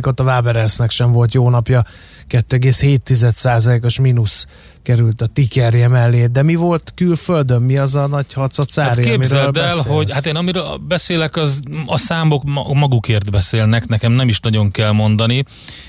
ot 0.03 0.21
A 0.21 0.23
Waberersnek 0.23 0.91
sem 0.91 1.13
volt 1.13 1.35
jó 1.35 1.51
napja, 1.51 1.85
2,7 2.29 3.85
os 3.85 3.99
mínusz 3.99 4.47
került 4.83 5.21
a 5.21 5.27
tikerje 5.27 5.89
mellé. 5.89 6.27
De 6.27 6.43
mi 6.43 6.55
volt 6.55 6.93
külföldön? 6.95 7.63
Mi 7.63 7.77
az 7.77 7.97
a 7.97 8.07
nagy 8.07 8.33
hacacári, 8.33 9.03
hát 9.03 9.11
képzeld 9.11 9.57
el, 9.57 9.67
beszélsz? 9.67 9.87
hogy 9.87 10.13
hát 10.13 10.27
én 10.27 10.37
amiről 10.37 10.77
beszélek, 10.89 11.37
az 11.37 11.61
a 11.87 11.99
számok 11.99 12.43
magukért 12.75 13.31
beszélnek, 13.31 13.89
nekem 13.89 14.13
nem 14.13 14.29
is 14.29 14.41
nagyon 14.41 14.71
kell 14.71 14.93
mondani. 14.93 15.45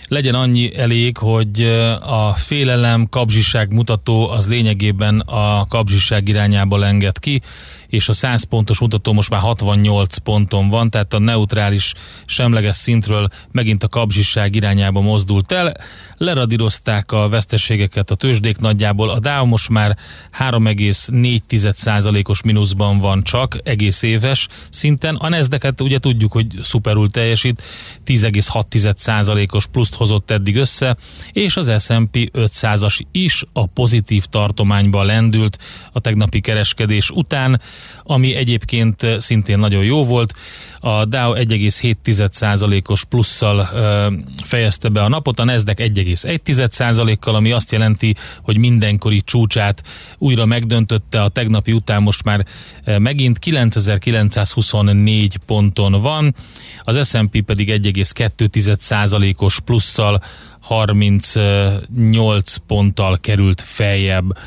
Legyen 0.07 0.35
annyi 0.35 0.75
elég, 0.75 1.17
hogy 1.17 1.61
a 2.01 2.33
félelem, 2.33 3.07
kapzsiság 3.09 3.73
mutató 3.73 4.29
az 4.29 4.47
lényegében 4.47 5.19
a 5.19 5.65
kapzsiság 5.67 6.27
irányába 6.27 6.77
lenged 6.77 7.19
ki, 7.19 7.41
és 7.89 8.09
a 8.09 8.13
100 8.13 8.43
pontos 8.43 8.79
mutató 8.79 9.13
most 9.13 9.29
már 9.29 9.39
68 9.39 10.17
ponton 10.17 10.69
van, 10.69 10.89
tehát 10.89 11.13
a 11.13 11.19
neutrális 11.19 11.93
semleges 12.25 12.75
szintről 12.75 13.27
megint 13.51 13.83
a 13.83 13.87
kapzsiság 13.87 14.55
irányába 14.55 15.01
mozdult 15.01 15.51
el. 15.51 15.73
Leradírozták 16.17 17.11
a 17.11 17.29
veszteségeket 17.29 18.11
a 18.11 18.15
tőzsdék 18.15 18.57
nagyjából, 18.57 19.09
a 19.09 19.19
Dow 19.19 19.45
most 19.45 19.69
már 19.69 19.97
3,4%-os 20.39 22.41
mínuszban 22.41 22.99
van 22.99 23.23
csak, 23.23 23.57
egész 23.63 24.01
éves 24.01 24.47
szinten. 24.69 25.15
A 25.15 25.29
Nasdaq-et 25.29 25.81
ugye 25.81 25.99
tudjuk, 25.99 26.31
hogy 26.31 26.47
szuperul 26.61 27.09
teljesít, 27.09 27.63
10,6%-os 28.05 29.67
pluszt 29.67 29.95
hozott 29.95 30.31
eddig 30.31 30.55
össze, 30.55 30.97
és 31.31 31.57
az 31.57 31.83
S&P 31.83 32.29
500-as 32.33 32.99
is 33.11 33.43
a 33.53 33.65
pozitív 33.65 34.25
tartományba 34.25 35.03
lendült 35.03 35.57
a 35.91 35.99
tegnapi 35.99 36.41
kereskedés 36.41 37.09
után, 37.09 37.61
ami 38.03 38.35
egyébként 38.35 39.05
szintén 39.17 39.59
nagyon 39.59 39.83
jó 39.83 40.05
volt. 40.05 40.33
A 40.79 41.05
Dow 41.05 41.33
1,7%-os 41.33 43.03
plusszal 43.03 43.69
ö, 43.73 44.07
fejezte 44.43 44.89
be 44.89 45.01
a 45.01 45.07
napot, 45.07 45.39
a 45.39 45.43
Nasdaq 45.43 45.83
1,1%-kal, 45.83 47.35
ami 47.35 47.51
azt 47.51 47.71
jelenti, 47.71 48.15
hogy 48.41 48.57
mindenkori 48.57 49.21
csúcsát 49.21 49.83
újra 50.17 50.45
megdöntötte. 50.45 51.21
A 51.21 51.29
tegnapi 51.29 51.71
után 51.71 52.01
most 52.01 52.23
már 52.23 52.45
ö, 52.83 52.97
megint 52.97 53.39
9924 53.39 55.37
ponton 55.45 56.01
van, 56.01 56.35
az 56.83 57.09
S&P 57.09 57.41
pedig 57.41 57.69
1,2%-os 57.69 59.59
plusszal 59.59 60.21
38 60.59 62.55
ponttal 62.55 63.17
került 63.21 63.61
feljebb 63.61 64.37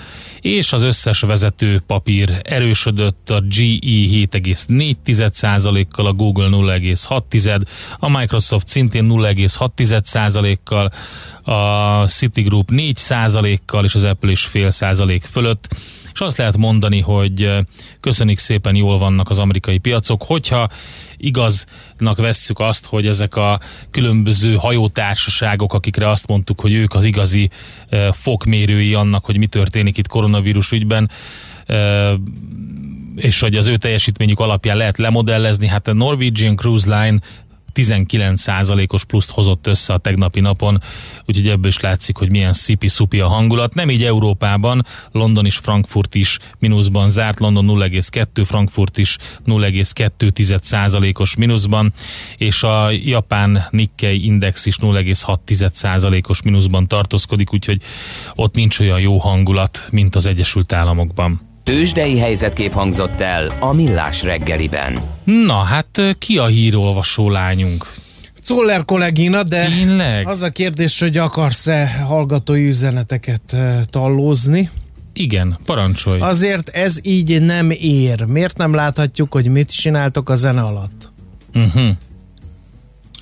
és 0.43 0.73
az 0.73 0.83
összes 0.83 1.21
vezető 1.21 1.83
papír 1.87 2.41
erősödött, 2.43 3.31
a 3.31 3.41
GE 3.41 3.79
7,4%-kal, 3.81 6.07
a 6.07 6.13
Google 6.13 6.49
0,6%, 6.51 7.61
a 7.99 8.09
Microsoft 8.09 8.69
szintén 8.69 9.07
0,6%-kal, 9.09 10.93
a 11.43 12.07
Citigroup 12.07 12.69
4%-kal, 12.73 13.85
és 13.85 13.95
az 13.95 14.03
Apple 14.03 14.31
is 14.31 14.45
fél 14.45 14.71
százalék 14.71 15.23
fölött. 15.23 15.69
És 16.13 16.21
azt 16.21 16.37
lehet 16.37 16.57
mondani, 16.57 17.01
hogy 17.01 17.51
köszönik 18.01 18.39
szépen 18.39 18.75
jól 18.75 18.99
vannak 18.99 19.31
az 19.31 19.39
amerikai 19.39 19.79
piacok, 19.79 20.23
hogyha 20.23 20.69
igaznak 21.23 22.17
vesszük 22.17 22.59
azt, 22.59 22.87
hogy 22.87 23.07
ezek 23.07 23.37
a 23.37 23.61
különböző 23.91 24.55
hajótársaságok, 24.55 25.75
akikre 25.75 26.09
azt 26.09 26.27
mondtuk, 26.27 26.61
hogy 26.61 26.73
ők 26.73 26.95
az 26.95 27.05
igazi 27.05 27.51
fokmérői 28.13 28.95
annak, 28.95 29.25
hogy 29.25 29.37
mi 29.37 29.47
történik 29.47 29.99
itt 29.99 30.07
koronavírus 30.07 30.73
ügyben, 30.73 31.11
és 33.17 33.41
hogy 33.41 33.57
az 33.57 33.67
ő 33.67 33.77
teljesítményük 33.77 34.41
alapján 34.41 34.77
lehet 34.77 34.99
lemodellezni, 34.99 35.67
hát 35.67 35.89
a 35.89 35.93
Norwegian 35.93 36.57
Cruise 36.57 37.03
Line 37.03 37.19
19%-os 37.75 39.05
pluszt 39.05 39.31
hozott 39.31 39.67
össze 39.67 39.93
a 39.93 39.99
tegnapi 39.99 40.41
napon, 40.41 40.83
úgyhogy 41.25 41.49
ebből 41.49 41.71
is 41.71 41.81
látszik, 41.81 42.17
hogy 42.17 42.31
milyen 42.31 42.53
szipi-szupi 42.53 43.21
a 43.21 43.29
hangulat. 43.29 43.75
Nem 43.75 43.91
így 43.91 44.05
Európában, 44.05 44.87
London 45.13 45.47
és 45.47 45.57
Frankfurt 45.57 46.15
is 46.15 46.39
mínuszban 46.59 47.11
zárt, 47.11 47.41
London 47.41 47.67
0,2, 47.67 48.43
Frankfurt 48.47 48.99
is 48.99 49.17
0,2%-os 49.47 51.37
mínuszban, 51.37 51.93
és 52.37 52.63
a 52.63 52.91
japán 52.91 53.67
Nikkei 53.71 54.25
index 54.25 54.67
is 54.67 54.77
0,6%-os 54.77 56.43
mínuszban 56.43 56.89
tartózkodik, 56.89 57.53
úgyhogy 57.53 57.83
ott 58.35 58.55
nincs 58.55 58.79
olyan 58.79 59.01
jó 59.01 59.19
hangulat, 59.19 59.89
mint 59.91 60.15
az 60.15 60.27
Egyesült 60.27 60.73
Államokban. 60.73 61.52
Tőzsdei 61.65 62.19
helyzetkép 62.19 62.73
hangzott 62.73 63.21
el 63.21 63.53
a 63.61 63.73
Millás 63.73 64.23
reggeliben. 64.23 64.99
Na, 65.25 65.55
hát 65.55 66.17
ki 66.19 66.39
a 66.39 66.47
hírolvasó 66.47 67.31
lányunk? 67.31 67.87
Czoller 68.43 68.85
kollégina, 68.85 69.43
de 69.43 69.65
Tényleg? 69.67 70.29
az 70.29 70.43
a 70.43 70.51
kérdés, 70.51 71.01
hogy 71.01 71.17
akarsz-e 71.17 71.87
hallgatói 72.07 72.67
üzeneteket 72.67 73.57
tallózni? 73.91 74.71
Igen, 75.13 75.59
parancsolj. 75.65 76.21
Azért 76.21 76.69
ez 76.69 76.99
így 77.03 77.43
nem 77.43 77.71
ér. 77.71 78.25
Miért 78.25 78.57
nem 78.57 78.75
láthatjuk, 78.75 79.33
hogy 79.33 79.47
mit 79.49 79.71
csináltok 79.71 80.29
a 80.29 80.35
zene 80.35 80.63
alatt? 80.63 81.11
Uh-huh. 81.55 81.89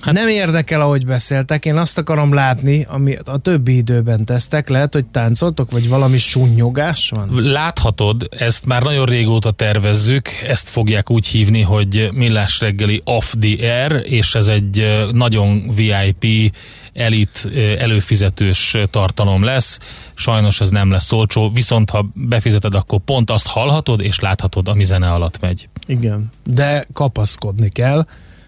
Hát 0.01 0.13
nem 0.13 0.27
érdekel, 0.27 0.81
ahogy 0.81 1.05
beszéltek, 1.05 1.65
én 1.65 1.77
azt 1.77 1.97
akarom 1.97 2.33
látni, 2.33 2.85
ami 2.89 3.17
a 3.25 3.37
többi 3.37 3.75
időben 3.75 4.25
tesztek, 4.25 4.69
lehet, 4.69 4.93
hogy 4.93 5.05
táncoltok, 5.05 5.71
vagy 5.71 5.89
valami 5.89 6.17
sunnyogás 6.17 7.09
van? 7.09 7.29
Láthatod, 7.33 8.27
ezt 8.29 8.65
már 8.65 8.83
nagyon 8.83 9.05
régóta 9.05 9.51
tervezzük, 9.51 10.29
ezt 10.47 10.69
fogják 10.69 11.09
úgy 11.09 11.27
hívni, 11.27 11.61
hogy 11.61 12.09
Millás 12.13 12.59
reggeli 12.59 13.01
off 13.05 13.33
the 13.39 13.81
air, 13.81 14.01
és 14.05 14.35
ez 14.35 14.47
egy 14.47 15.05
nagyon 15.11 15.71
VIP 15.75 16.55
elit 16.93 17.49
előfizetős 17.79 18.77
tartalom 18.89 19.43
lesz. 19.43 19.79
Sajnos 20.13 20.61
ez 20.61 20.69
nem 20.69 20.91
lesz 20.91 21.11
olcsó, 21.11 21.51
viszont 21.53 21.89
ha 21.89 22.09
befizeted, 22.13 22.75
akkor 22.75 22.99
pont 22.99 23.31
azt 23.31 23.47
hallhatod 23.47 24.01
és 24.01 24.19
láthatod, 24.19 24.67
ami 24.67 24.83
zene 24.83 25.11
alatt 25.11 25.39
megy. 25.39 25.69
Igen, 25.85 26.29
de 26.43 26.87
kapaszkodni 26.93 27.69
kell, 27.69 28.05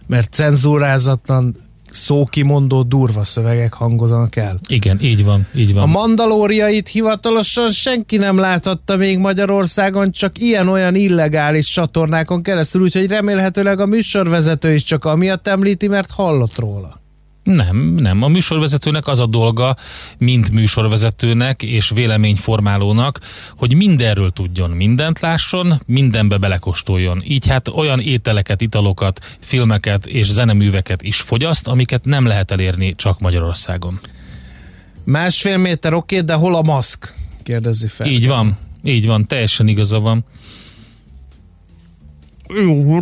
mert 0.07 0.33
cenzúrázatlan 0.33 1.55
szókimondó 1.93 2.81
durva 2.83 3.23
szövegek 3.23 3.73
hangozanak 3.73 4.35
el. 4.35 4.59
Igen, 4.69 4.97
így 5.01 5.23
van, 5.23 5.47
így 5.55 5.73
van. 5.73 5.83
A 5.83 5.85
mandalóriait 5.85 6.87
hivatalosan 6.87 7.69
senki 7.69 8.17
nem 8.17 8.37
láthatta 8.37 8.95
még 8.95 9.17
Magyarországon, 9.17 10.11
csak 10.11 10.39
ilyen-olyan 10.39 10.95
illegális 10.95 11.67
csatornákon 11.67 12.41
keresztül, 12.41 12.81
úgyhogy 12.81 13.07
remélhetőleg 13.07 13.79
a 13.79 13.85
műsorvezető 13.85 14.73
is 14.73 14.83
csak 14.83 15.05
amiatt 15.05 15.47
említi, 15.47 15.87
mert 15.87 16.11
hallott 16.11 16.59
róla. 16.59 17.01
Nem, 17.43 17.77
nem. 17.77 18.21
A 18.21 18.27
műsorvezetőnek 18.27 19.07
az 19.07 19.19
a 19.19 19.25
dolga, 19.25 19.75
mint 20.17 20.51
műsorvezetőnek 20.51 21.63
és 21.63 21.89
véleményformálónak, 21.89 23.19
hogy 23.57 23.75
mindenről 23.75 24.31
tudjon, 24.31 24.69
mindent 24.69 25.19
lásson, 25.19 25.81
mindenbe 25.85 26.37
belekostoljon. 26.37 27.21
Így 27.25 27.47
hát 27.47 27.67
olyan 27.67 27.99
ételeket, 27.99 28.61
italokat, 28.61 29.37
filmeket 29.39 30.05
és 30.05 30.27
zeneműveket 30.27 31.01
is 31.01 31.21
fogyaszt, 31.21 31.67
amiket 31.67 32.05
nem 32.05 32.25
lehet 32.25 32.51
elérni 32.51 32.95
csak 32.95 33.19
Magyarországon. 33.19 33.99
Másfél 35.03 35.57
méter 35.57 35.93
oké, 35.93 36.19
de 36.19 36.33
hol 36.33 36.55
a 36.55 36.61
maszk? 36.61 37.13
Kérdezi 37.43 37.87
fel. 37.87 38.07
Így 38.07 38.27
van, 38.27 38.57
így 38.83 39.07
van, 39.07 39.27
teljesen 39.27 39.67
igaza 39.67 39.99
van. 39.99 40.25
Jó, 42.47 43.01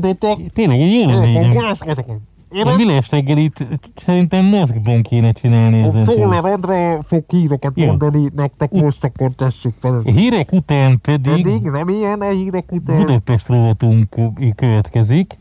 A 2.53 2.75
Millás 2.75 3.09
reggelit 3.09 3.67
szerintem 3.95 4.45
maszkban 4.45 5.01
kéne 5.01 5.31
csinálni 5.31 5.81
ezen. 5.81 6.03
Szóval 6.03 6.45
Andra 6.51 7.01
fog 7.07 7.23
híreket 7.27 7.71
Jó. 7.75 7.85
mondani 7.85 8.29
nektek, 8.35 8.71
most 8.71 9.03
akkor 9.03 9.31
tesszük 9.35 9.73
fel. 9.79 10.01
Hírek 10.05 10.51
után 10.51 11.01
pedig 11.01 11.43
Pedig 11.43 11.61
nem 11.61 11.87
ilyen 11.87 12.21
a 12.21 12.29
hírek 12.29 12.71
után. 12.71 12.95
Budapest 12.95 13.47
rovatunk 13.47 14.15
következik. 14.55 15.37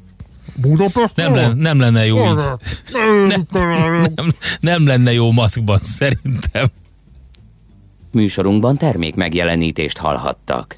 Budapest? 0.61 1.17
Nem, 1.17 1.35
lenne, 1.35 1.55
nem 1.55 1.81
lenne 1.81 2.07
jó 2.07 2.17
így. 2.17 2.35
Nem, 2.93 3.47
nem, 3.53 4.07
Nem, 4.15 4.33
nem 4.61 4.87
lenne 4.87 5.13
jó 5.13 5.31
maszkban, 5.31 5.79
szerintem. 5.79 6.67
Műsorunkban 8.13 8.77
termék 8.77 9.15
megjelenítést 9.15 9.99
hallhattak. 9.99 10.77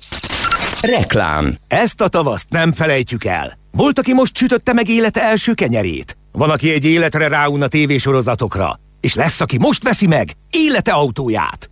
Reklám. 0.82 1.54
Ezt 1.68 2.00
a 2.00 2.08
tavaszt 2.08 2.46
nem 2.48 2.72
felejtjük 2.72 3.24
el. 3.24 3.58
Volt, 3.70 3.98
aki 3.98 4.12
most 4.12 4.36
sütötte 4.36 4.72
meg 4.72 4.88
élete 4.88 5.22
első 5.22 5.54
kenyerét. 5.54 6.16
Van, 6.32 6.50
aki 6.50 6.72
egy 6.72 6.84
életre 6.84 7.28
ráun 7.28 7.64
tévésorozatokra. 7.68 8.80
És 9.00 9.14
lesz, 9.14 9.40
aki 9.40 9.58
most 9.58 9.82
veszi 9.82 10.06
meg 10.06 10.32
élete 10.50 10.92
autóját. 10.92 11.70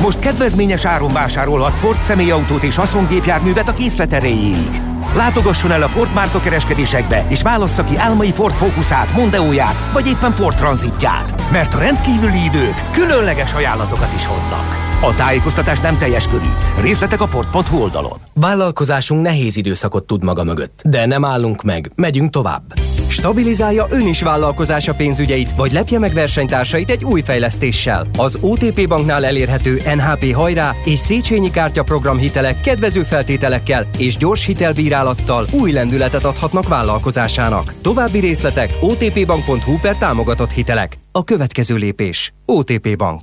Most 0.00 0.18
kedvezményes 0.18 0.84
áron 0.84 1.12
vásárolhat 1.12 1.74
Ford 1.74 2.02
személyautót 2.02 2.62
és 2.62 2.76
haszongépjárművet 2.76 3.68
a 3.68 3.74
készlet 3.74 4.12
erejéig. 4.12 4.80
Látogasson 5.14 5.70
el 5.70 5.82
a 5.82 5.88
Ford 5.88 6.14
márka 6.14 6.40
kereskedésekbe, 6.40 7.24
és 7.28 7.42
válassza 7.42 7.84
ki 7.84 7.96
álmai 7.96 8.32
Ford 8.32 8.54
Focusát, 8.54 9.12
Mondeóját, 9.12 9.92
vagy 9.92 10.06
éppen 10.06 10.32
Ford 10.32 10.56
Transitját. 10.56 11.50
Mert 11.52 11.74
a 11.74 11.78
rendkívüli 11.78 12.44
idők 12.44 12.90
különleges 12.92 13.52
ajánlatokat 13.52 14.14
is 14.14 14.26
hoznak. 14.26 14.87
A 15.00 15.14
tájékoztatás 15.14 15.80
nem 15.80 15.98
teljes 15.98 16.28
körű. 16.28 16.46
Részletek 16.80 17.20
a 17.20 17.26
Ford.hu 17.26 17.78
oldalon. 17.82 18.18
Vállalkozásunk 18.34 19.22
nehéz 19.22 19.56
időszakot 19.56 20.06
tud 20.06 20.24
maga 20.24 20.44
mögött, 20.44 20.82
de 20.84 21.06
nem 21.06 21.24
állunk 21.24 21.62
meg, 21.62 21.90
megyünk 21.94 22.30
tovább. 22.30 22.62
Stabilizálja 23.08 23.86
ön 23.90 24.06
is 24.06 24.22
vállalkozása 24.22 24.94
pénzügyeit, 24.94 25.56
vagy 25.56 25.72
lepje 25.72 25.98
meg 25.98 26.12
versenytársait 26.12 26.90
egy 26.90 27.04
új 27.04 27.20
fejlesztéssel. 27.20 28.06
Az 28.16 28.38
OTP 28.40 28.88
Banknál 28.88 29.24
elérhető 29.24 29.82
NHP 29.94 30.34
hajrá 30.34 30.74
és 30.84 30.98
Széchenyi 30.98 31.50
kártya 31.50 31.82
program 31.82 32.18
hitelek 32.18 32.60
kedvező 32.60 33.02
feltételekkel 33.02 33.86
és 33.98 34.16
gyors 34.16 34.44
hitelbírálattal 34.44 35.46
új 35.52 35.72
lendületet 35.72 36.24
adhatnak 36.24 36.68
vállalkozásának. 36.68 37.74
További 37.82 38.18
részletek 38.18 38.72
otpbank.hu 38.80 39.78
per 39.80 39.96
támogatott 39.96 40.50
hitelek. 40.50 40.98
A 41.12 41.24
következő 41.24 41.76
lépés. 41.76 42.32
OTP 42.44 42.96
Bank. 42.96 43.20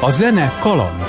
A 0.00 0.10
zene 0.10 0.52
kaland. 0.60 1.02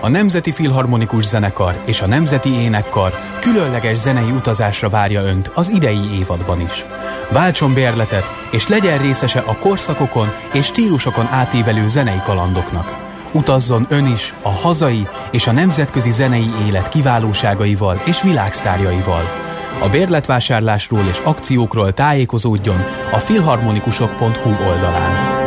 A 0.00 0.08
Nemzeti 0.08 0.52
Filharmonikus 0.52 1.24
Zenekar 1.24 1.82
és 1.86 2.00
a 2.00 2.06
Nemzeti 2.06 2.50
Énekkar 2.50 3.12
különleges 3.40 3.98
zenei 3.98 4.30
utazásra 4.30 4.88
várja 4.88 5.22
Önt 5.22 5.50
az 5.54 5.68
idei 5.68 6.18
évadban 6.18 6.60
is. 6.60 6.84
Váltson 7.30 7.74
bérletet, 7.74 8.24
és 8.50 8.68
legyen 8.68 8.98
részese 8.98 9.38
a 9.38 9.56
korszakokon 9.56 10.28
és 10.52 10.66
stílusokon 10.66 11.26
átívelő 11.26 11.88
zenei 11.88 12.20
kalandoknak. 12.24 12.96
Utazzon 13.32 13.86
Ön 13.88 14.06
is 14.06 14.34
a 14.42 14.50
hazai 14.50 15.06
és 15.30 15.46
a 15.46 15.52
nemzetközi 15.52 16.10
zenei 16.10 16.50
élet 16.66 16.88
kiválóságaival 16.88 18.02
és 18.04 18.22
világsztárjaival. 18.22 19.22
A 19.82 19.88
bérletvásárlásról 19.88 21.04
és 21.10 21.18
akciókról 21.24 21.92
tájékozódjon 21.92 22.84
a 23.12 23.18
filharmonikusok.hu 23.18 24.50
oldalán. 24.68 25.41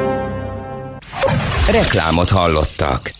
Reklámot 1.71 2.29
hallottak. 2.29 3.13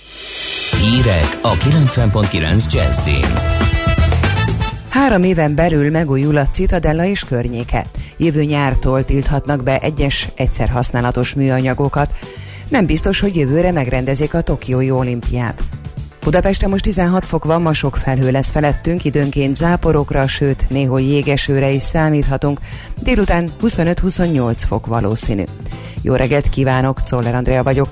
Hírek 0.81 1.39
a 1.41 1.53
90.9 1.53 2.73
Jazzin. 2.73 3.25
Három 4.89 5.23
éven 5.23 5.55
belül 5.55 5.91
megújul 5.91 6.38
a 6.38 6.47
Citadella 6.47 7.05
és 7.05 7.23
környéke. 7.23 7.86
Jövő 8.17 8.43
nyártól 8.43 9.03
tilthatnak 9.03 9.63
be 9.63 9.79
egyes 9.79 10.27
egyszer 10.36 10.69
használatos 10.69 11.34
műanyagokat. 11.34 12.12
Nem 12.67 12.86
biztos, 12.86 13.19
hogy 13.19 13.36
jövőre 13.36 13.71
megrendezik 13.71 14.34
a 14.34 14.41
Tokiói 14.41 14.91
olimpiát. 14.91 15.63
Budapesten 16.23 16.69
most 16.69 16.84
16 16.84 17.25
fok 17.25 17.45
van, 17.45 17.62
ma 17.62 17.73
sok 17.73 17.95
felhő 17.95 18.31
lesz 18.31 18.51
felettünk, 18.51 19.03
időnként 19.03 19.55
záporokra, 19.55 20.27
sőt 20.27 20.69
néhol 20.69 21.01
jégesőre 21.01 21.69
is 21.69 21.84
számíthatunk. 21.84 22.60
Délután 22.99 23.51
25-28 23.62 24.55
fok 24.67 24.86
valószínű. 24.86 25.43
Jó 26.01 26.13
reggelt 26.13 26.49
kívánok, 26.49 27.01
Czoller 27.01 27.36
Andrea 27.36 27.63
vagyok. 27.63 27.89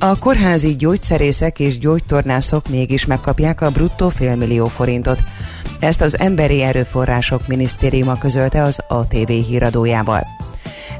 A 0.00 0.18
kórházi 0.18 0.76
gyógyszerészek 0.76 1.58
és 1.58 1.78
gyógytornászok 1.78 2.68
mégis 2.68 3.06
megkapják 3.06 3.60
a 3.60 3.70
bruttó 3.70 4.08
félmillió 4.08 4.66
forintot. 4.66 5.22
Ezt 5.80 6.00
az 6.00 6.18
Emberi 6.18 6.62
Erőforrások 6.62 7.46
Minisztériuma 7.46 8.18
közölte 8.18 8.62
az 8.62 8.82
ATV 8.88 9.28
híradójával. 9.28 10.26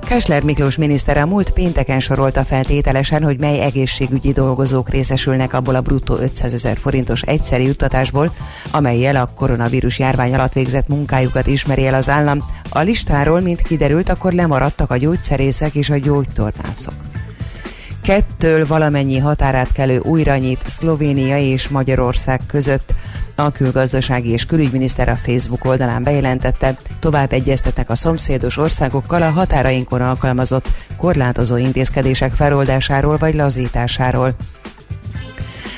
Kessler 0.00 0.42
Miklós 0.42 0.76
miniszter 0.76 1.16
a 1.16 1.26
múlt 1.26 1.50
pénteken 1.50 2.00
sorolta 2.00 2.44
fel 2.44 2.64
tételesen, 2.64 3.22
hogy 3.22 3.38
mely 3.38 3.60
egészségügyi 3.60 4.32
dolgozók 4.32 4.88
részesülnek 4.88 5.52
abból 5.52 5.74
a 5.74 5.80
bruttó 5.80 6.16
500 6.16 6.52
ezer 6.52 6.78
forintos 6.78 7.22
egyszeri 7.22 7.64
juttatásból, 7.64 8.32
amelyel 8.70 9.16
a 9.16 9.30
koronavírus 9.34 9.98
járvány 9.98 10.34
alatt 10.34 10.52
végzett 10.52 10.88
munkájukat 10.88 11.46
ismeri 11.46 11.86
el 11.86 11.94
az 11.94 12.08
állam. 12.08 12.44
A 12.70 12.80
listáról, 12.80 13.40
mint 13.40 13.62
kiderült, 13.62 14.08
akkor 14.08 14.32
lemaradtak 14.32 14.90
a 14.90 14.96
gyógyszerészek 14.96 15.74
és 15.74 15.90
a 15.90 15.98
gyógytornászok. 15.98 17.07
Kettől 18.08 18.66
valamennyi 18.66 19.18
határát 19.18 19.72
kelő 19.72 19.98
újra 19.98 20.36
nyit 20.36 20.64
Szlovénia 20.66 21.38
és 21.38 21.68
Magyarország 21.68 22.40
között. 22.46 22.94
A 23.34 23.50
külgazdasági 23.50 24.30
és 24.30 24.46
külügyminiszter 24.46 25.08
a 25.08 25.16
Facebook 25.16 25.64
oldalán 25.64 26.02
bejelentette, 26.02 26.76
tovább 26.98 27.32
egyeztetnek 27.32 27.90
a 27.90 27.94
szomszédos 27.94 28.56
országokkal 28.56 29.22
a 29.22 29.30
határainkon 29.30 30.00
alkalmazott 30.00 30.68
korlátozó 30.96 31.56
intézkedések 31.56 32.32
feloldásáról 32.32 33.16
vagy 33.16 33.34
lazításáról. 33.34 34.34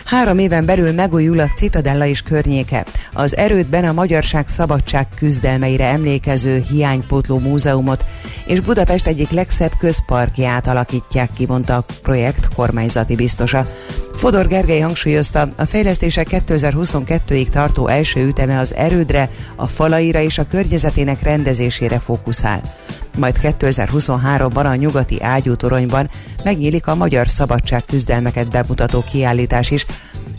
Három 0.05 0.39
éven 0.39 0.65
belül 0.65 0.93
megújul 0.93 1.41
a 1.41 1.51
Citadella 1.57 2.07
és 2.07 2.23
környéke. 2.23 2.85
Az 3.13 3.37
erődben 3.37 3.85
a 3.85 3.93
magyarság 3.93 4.49
szabadság 4.49 5.07
küzdelmeire 5.17 5.85
emlékező 5.85 6.65
hiánypótló 6.71 7.39
múzeumot 7.39 8.05
és 8.47 8.61
Budapest 8.61 9.07
egyik 9.07 9.31
legszebb 9.31 9.73
közparkját 9.79 10.67
alakítják 10.67 11.31
ki, 11.37 11.47
mondta 11.47 11.77
a 11.77 11.85
projekt 12.03 12.55
kormányzati 12.55 13.15
biztosa. 13.15 13.67
Fodor 14.15 14.47
Gergely 14.47 14.81
hangsúlyozta, 14.81 15.49
a 15.57 15.65
fejlesztések 15.65 16.29
2022-ig 16.31 17.49
tartó 17.49 17.87
első 17.87 18.27
üteme 18.27 18.59
az 18.59 18.75
erődre, 18.75 19.31
a 19.57 19.67
falaira 19.67 20.21
és 20.21 20.39
a 20.39 20.47
környezetének 20.47 21.23
rendezésére 21.23 21.99
fókuszál. 21.99 22.61
Majd 23.19 23.39
2023-ban 23.43 24.65
a 24.65 24.75
nyugati 24.75 25.23
ágyútoronyban 25.23 26.11
megnyílik 26.45 26.87
a 26.87 26.95
magyar 26.95 27.29
szabadság 27.29 27.85
küzdelmeket 27.85 28.51
bemutató 28.51 29.05
kiállítás 29.11 29.71
is, 29.71 29.87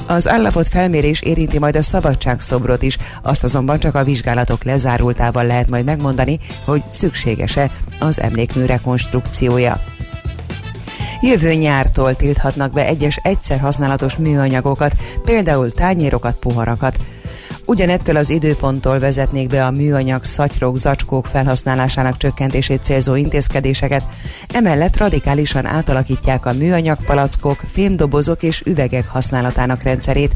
az 0.07 0.27
állapot 0.27 0.67
felmérés 0.67 1.21
érinti 1.21 1.59
majd 1.59 1.75
a 1.75 1.81
szabadságszobrot 1.81 2.83
is, 2.83 2.97
azt 3.21 3.43
azonban 3.43 3.79
csak 3.79 3.95
a 3.95 4.03
vizsgálatok 4.03 4.63
lezárultával 4.63 5.45
lehet 5.45 5.69
majd 5.69 5.85
megmondani, 5.85 6.39
hogy 6.65 6.83
szükséges-e 6.89 7.71
az 7.99 8.21
emlékmű 8.21 8.65
rekonstrukciója. 8.65 9.81
Jövő 11.21 11.53
nyártól 11.53 12.15
tilthatnak 12.15 12.71
be 12.71 12.85
egyes 12.85 13.19
egyszer 13.23 13.59
használatos 13.59 14.15
műanyagokat, 14.15 14.95
például 15.25 15.71
tányérokat, 15.71 16.35
poharakat. 16.35 16.97
Ugyanettől 17.71 18.15
az 18.15 18.29
időponttól 18.29 18.99
vezetnék 18.99 19.47
be 19.47 19.65
a 19.65 19.71
műanyag 19.71 20.23
szatyrok, 20.23 20.77
zacskók 20.77 21.25
felhasználásának 21.25 22.17
csökkentését 22.17 22.83
célzó 22.83 23.15
intézkedéseket, 23.15 24.03
emellett 24.53 24.97
radikálisan 24.97 25.65
átalakítják 25.65 26.45
a 26.45 26.53
műanyag 26.53 26.97
palackok, 27.05 27.63
fémdobozok 27.71 28.43
és 28.43 28.61
üvegek 28.65 29.07
használatának 29.07 29.83
rendszerét, 29.83 30.31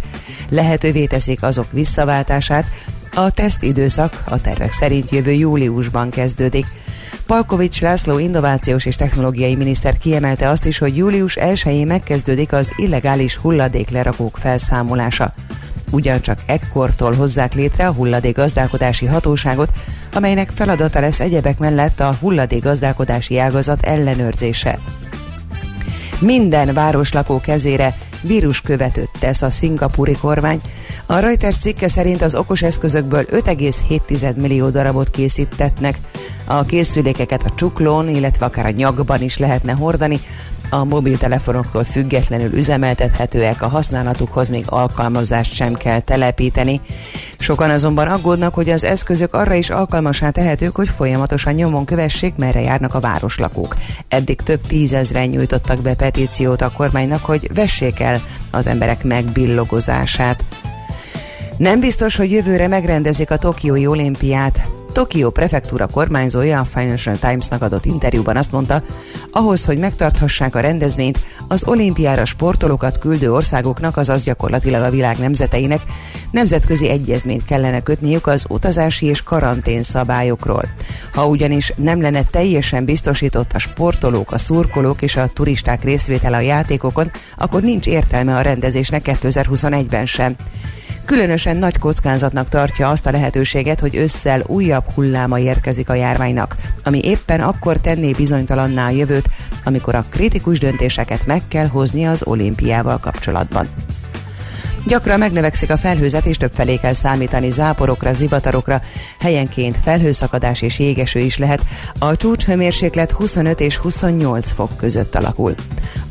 lehetővé 0.49 1.05
teszik 1.05 1.43
azok 1.43 1.71
visszaváltását, 1.71 2.65
a 3.13 3.31
tesztidőszak 3.31 4.23
a 4.29 4.41
tervek 4.41 4.71
szerint 4.71 5.09
jövő 5.09 5.31
júliusban 5.31 6.09
kezdődik. 6.09 6.65
Palkovics 7.25 7.81
László 7.81 8.17
innovációs 8.17 8.85
és 8.85 8.95
technológiai 8.95 9.55
miniszter 9.55 9.97
kiemelte 9.97 10.49
azt 10.49 10.65
is, 10.65 10.77
hogy 10.77 10.97
július 10.97 11.37
1-én 11.39 11.87
megkezdődik 11.87 12.53
az 12.53 12.73
illegális 12.75 13.35
hulladéklerakók 13.35 14.37
felszámolása. 14.37 15.33
Ugyancsak 15.91 16.39
ekkortól 16.45 17.13
hozzák 17.13 17.53
létre 17.53 17.87
a 17.87 17.91
hulladékgazdálkodási 17.91 19.05
hatóságot, 19.05 19.69
amelynek 20.13 20.49
feladata 20.49 20.99
lesz 20.99 21.19
egyebek 21.19 21.57
mellett 21.57 21.99
a 21.99 22.17
hulladékgazdálkodási 22.19 23.37
ágazat 23.37 23.83
ellenőrzése. 23.83 24.79
Minden 26.19 26.73
városlakó 26.73 27.39
kezére 27.39 27.95
víruskövetőt 28.21 29.09
tesz 29.19 29.41
a 29.41 29.49
szingapúri 29.49 30.13
kormány. 30.21 30.61
A 31.05 31.19
Reuters 31.19 31.57
cikke 31.57 31.87
szerint 31.87 32.21
az 32.21 32.35
okos 32.35 32.61
eszközökből 32.61 33.25
5,7 33.31 34.35
millió 34.35 34.69
darabot 34.69 35.09
készítetnek. 35.09 35.99
A 36.45 36.63
készülékeket 36.63 37.43
a 37.43 37.55
csuklón, 37.55 38.09
illetve 38.09 38.45
akár 38.45 38.65
a 38.65 38.69
nyakban 38.69 39.21
is 39.21 39.37
lehetne 39.37 39.71
hordani, 39.71 40.19
a 40.69 40.83
mobiltelefonoktól 40.83 41.83
függetlenül 41.83 42.53
üzemeltethetőek, 42.53 43.61
a 43.61 43.67
használatukhoz 43.67 44.49
még 44.49 44.63
alkalmazást 44.67 45.53
sem 45.53 45.73
kell 45.73 45.99
telepíteni. 45.99 46.81
Sokan 47.39 47.69
azonban 47.69 48.07
aggódnak, 48.07 48.53
hogy 48.53 48.69
az 48.69 48.83
eszközök 48.83 49.33
arra 49.33 49.53
is 49.53 49.69
alkalmasá 49.69 50.29
tehetők, 50.29 50.75
hogy 50.75 50.89
folyamatosan 50.89 51.53
nyomon 51.53 51.85
kövessék, 51.85 52.35
merre 52.35 52.61
járnak 52.61 52.93
a 52.93 52.99
városlakók. 52.99 53.75
Eddig 54.07 54.41
több 54.41 54.61
tízezren 54.67 55.27
nyújtottak 55.27 55.79
be 55.79 55.93
petíciót 55.93 56.61
a 56.61 56.71
kormánynak, 56.71 57.25
hogy 57.25 57.49
vessék 57.53 57.99
el 57.99 58.21
az 58.51 58.67
emberek 58.67 59.03
megbillogozását. 59.03 60.43
Nem 61.57 61.79
biztos, 61.79 62.15
hogy 62.15 62.31
jövőre 62.31 62.67
megrendezik 62.67 63.31
a 63.31 63.37
Tokiói 63.37 63.87
olimpiát. 63.87 64.74
Tokió 64.95 65.29
prefektúra 65.29 65.87
kormányzója 65.87 66.59
a 66.59 66.65
Financial 66.65 67.17
Times-nak 67.19 67.61
adott 67.61 67.85
interjúban 67.85 68.37
azt 68.37 68.51
mondta, 68.51 68.83
ahhoz, 69.31 69.65
hogy 69.65 69.77
megtarthassák 69.77 70.55
a 70.55 70.59
rendezvényt, 70.59 71.19
az 71.47 71.63
olimpiára 71.65 72.25
sportolókat 72.25 72.99
küldő 72.99 73.33
országoknak, 73.33 73.97
azaz 73.97 74.23
gyakorlatilag 74.23 74.83
a 74.83 74.89
világ 74.89 75.17
nemzeteinek 75.17 75.81
nemzetközi 76.31 76.89
egyezményt 76.89 77.45
kellene 77.45 77.81
kötniük 77.81 78.27
az 78.27 78.45
utazási 78.49 79.05
és 79.05 79.23
karantén 79.23 79.83
szabályokról. 79.83 80.63
Ha 81.13 81.25
ugyanis 81.25 81.73
nem 81.75 82.01
lenne 82.01 82.23
teljesen 82.23 82.85
biztosított 82.85 83.51
a 83.53 83.59
sportolók, 83.59 84.31
a 84.31 84.37
szurkolók 84.37 85.01
és 85.01 85.15
a 85.15 85.27
turisták 85.27 85.83
részvétele 85.83 86.37
a 86.37 86.39
játékokon, 86.39 87.11
akkor 87.37 87.61
nincs 87.61 87.87
értelme 87.87 88.37
a 88.37 88.41
rendezésnek 88.41 89.17
2021-ben 89.21 90.05
sem. 90.05 90.35
Különösen 91.05 91.57
nagy 91.57 91.77
kockázatnak 91.77 92.49
tartja 92.49 92.89
azt 92.89 93.05
a 93.05 93.11
lehetőséget, 93.11 93.79
hogy 93.79 93.95
ősszel 93.95 94.43
újabb 94.45 94.83
hulláma 94.93 95.39
érkezik 95.39 95.89
a 95.89 95.93
járványnak, 95.93 96.55
ami 96.83 96.99
éppen 97.03 97.39
akkor 97.39 97.77
tenné 97.77 98.11
bizonytalanná 98.11 98.85
a 98.85 98.89
jövőt, 98.89 99.29
amikor 99.63 99.95
a 99.95 100.05
kritikus 100.09 100.59
döntéseket 100.59 101.25
meg 101.25 101.41
kell 101.47 101.67
hozni 101.67 102.05
az 102.05 102.23
olimpiával 102.25 102.97
kapcsolatban. 102.97 103.67
Gyakran 104.85 105.19
megnövekszik 105.19 105.71
a 105.71 105.77
felhőzet, 105.77 106.25
és 106.25 106.37
többfelé 106.37 106.75
kell 106.75 106.93
számítani 106.93 107.51
záporokra, 107.51 108.13
zivatarokra, 108.13 108.81
helyenként 109.19 109.77
felhőszakadás 109.83 110.61
és 110.61 110.79
jégeső 110.79 111.19
is 111.19 111.37
lehet. 111.37 111.61
A 111.99 112.15
csúcshőmérséklet 112.15 113.11
25 113.11 113.59
és 113.59 113.77
28 113.77 114.51
fok 114.51 114.77
között 114.77 115.15
alakul. 115.15 115.55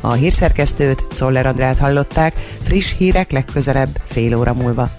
A 0.01 0.11
hírszerkesztőt, 0.11 1.05
Czoller 1.13 1.45
Andrát 1.45 1.77
hallották, 1.77 2.33
friss 2.61 2.93
hírek 2.97 3.31
legközelebb 3.31 3.99
fél 4.05 4.37
óra 4.37 4.53
múlva. 4.53 4.89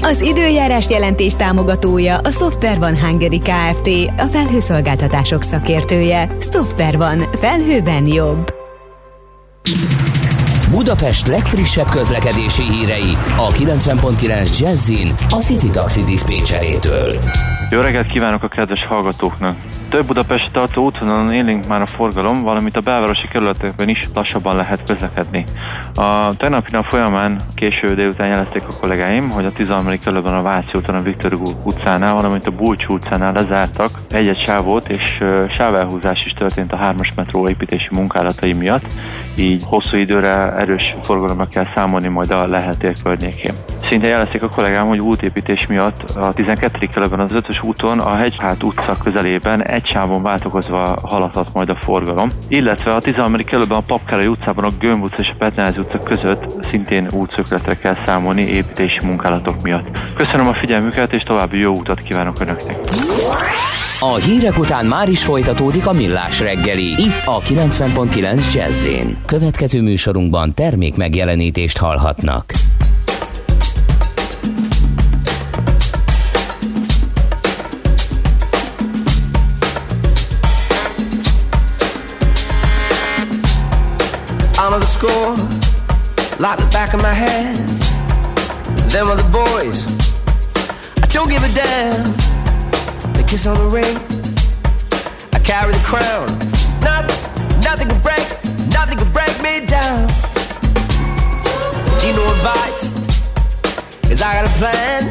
Az 0.00 0.20
időjárás 0.20 0.88
jelentés 0.88 1.34
támogatója 1.34 2.18
a 2.18 2.30
Software 2.30 2.86
One 2.86 3.00
Hungary 3.00 3.38
Kft. 3.38 3.88
A 4.16 4.24
felhőszolgáltatások 4.32 5.42
szakértője. 5.42 6.36
Software 6.52 6.98
One. 6.98 7.28
Felhőben 7.40 8.06
jobb. 8.06 8.54
Budapest 10.70 11.26
legfrissebb 11.26 11.88
közlekedési 11.88 12.62
hírei 12.62 13.16
a 13.36 13.48
90.9 13.48 14.58
Jazzin 14.58 15.14
a 15.28 15.36
City 15.36 15.70
Taxi 15.70 16.04
Dispécsejétől. 16.04 17.18
Jó 17.70 17.80
reggelt 17.80 18.08
kívánok 18.08 18.42
a 18.42 18.48
kedves 18.48 18.84
hallgatóknak! 18.84 19.56
Több 19.88 20.06
Budapest 20.06 20.52
tartó 20.52 20.84
útvonalon 20.84 21.32
élénk 21.32 21.66
már 21.66 21.82
a 21.82 21.86
forgalom, 21.86 22.42
valamint 22.42 22.76
a 22.76 22.80
belvárosi 22.80 23.28
kerületekben 23.28 23.88
is 23.88 24.08
lassabban 24.14 24.56
lehet 24.56 24.84
közlekedni. 24.86 25.44
A 25.94 26.36
tegnapi 26.36 26.70
nap 26.70 26.84
folyamán 26.84 27.40
késő 27.54 27.94
délután 27.94 28.28
jelezték 28.28 28.62
a 28.68 28.76
kollégáim, 28.80 29.30
hogy 29.30 29.44
a 29.44 29.52
13. 29.52 29.98
kerületben 30.04 30.34
a 30.34 30.42
Váci 30.42 30.70
úton 30.74 30.94
a 30.94 31.02
Viktor 31.02 31.34
utcánál, 31.62 32.14
valamint 32.14 32.46
a 32.46 32.50
Bulcsú 32.50 32.94
utcánál 32.94 33.32
lezártak 33.32 34.00
egy-egy 34.10 34.42
sávot, 34.46 34.88
és 34.88 35.24
sávelhúzás 35.50 36.24
is 36.24 36.32
történt 36.32 36.72
a 36.72 36.78
3-as 36.78 37.14
metró 37.14 37.48
építési 37.48 37.88
munkálatai 37.90 38.52
miatt, 38.52 38.84
így 39.38 39.62
hosszú 39.64 39.96
időre 39.96 40.56
erős 40.56 40.96
forgalomra 41.02 41.48
kell 41.48 41.66
számolni 41.74 42.08
majd 42.08 42.30
a 42.30 42.46
lehetér 42.46 42.96
környékén. 43.02 43.54
Szinte 43.90 44.08
jelezték 44.08 44.42
a 44.42 44.48
kollégám, 44.48 44.86
hogy 44.86 44.98
útépítés 44.98 45.66
miatt 45.66 46.10
a 46.10 46.32
12. 46.32 46.86
kerületben 46.86 47.20
az 47.20 47.30
5-ös 47.32 47.64
úton 47.64 47.98
a 47.98 48.14
Hegyhát 48.14 48.62
utca 48.62 48.96
közelében 49.04 49.62
egy 49.76 49.86
sávon 49.86 50.22
váltokozva 50.22 50.98
haladhat 51.02 51.52
majd 51.52 51.68
a 51.68 51.78
forgalom, 51.82 52.28
illetve 52.48 52.94
a 52.94 53.00
13. 53.00 53.34
kerületben 53.44 53.78
a 53.78 53.86
Papkárai 53.86 54.26
utcában 54.26 54.64
a 54.64 54.76
Gömb 54.78 55.02
utca 55.02 55.16
és 55.18 55.28
a 55.28 55.36
Petnázi 55.38 55.78
utca 55.78 56.02
között 56.02 56.44
szintén 56.70 57.08
útszökletre 57.12 57.74
kell 57.74 57.96
számolni 58.04 58.42
építési 58.42 59.06
munkálatok 59.06 59.62
miatt. 59.62 59.98
Köszönöm 60.16 60.48
a 60.48 60.54
figyelmüket, 60.54 61.12
és 61.12 61.22
további 61.22 61.58
jó 61.58 61.74
utat 61.74 62.02
kívánok 62.02 62.40
Önöknek! 62.40 62.78
A 64.00 64.14
hírek 64.14 64.58
után 64.58 64.86
már 64.86 65.08
is 65.08 65.24
folytatódik 65.24 65.86
a 65.86 65.92
millás 65.92 66.40
reggeli, 66.40 66.86
itt 66.86 67.22
a 67.24 67.40
90.9 67.40 68.54
jazz 68.54 68.88
Következő 69.26 69.82
műsorunkban 69.82 70.54
termék 70.54 70.96
megjelenítést 70.96 71.78
hallhatnak. 71.78 72.44
score, 84.96 85.36
like 86.38 86.58
the 86.58 86.68
back 86.72 86.94
of 86.94 87.02
my 87.02 87.12
hand. 87.12 87.58
Them 88.90 89.08
other 89.08 89.28
boys, 89.28 89.84
I 91.02 91.06
don't 91.08 91.28
give 91.28 91.44
a 91.44 91.52
damn. 91.52 92.12
They 93.12 93.24
kiss 93.24 93.46
on 93.46 93.58
the 93.58 93.68
ring, 93.68 93.96
I 95.34 95.38
carry 95.40 95.72
the 95.74 95.84
crown. 95.84 96.26
Nothing, 96.80 97.18
nothing 97.68 97.88
can 97.88 98.00
break, 98.00 98.26
nothing 98.72 98.96
can 98.96 99.10
break 99.12 99.34
me 99.46 99.66
down. 99.66 100.06
Need 102.00 102.16
no 102.16 102.24
know 102.24 102.32
advice? 102.36 102.94
Cause 104.08 104.22
I 104.22 104.32
got 104.36 104.46
a 104.48 104.54
plan, 104.60 105.02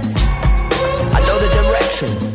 I 1.14 1.20
know 1.28 1.38
the 1.44 1.50
direction. 1.62 2.35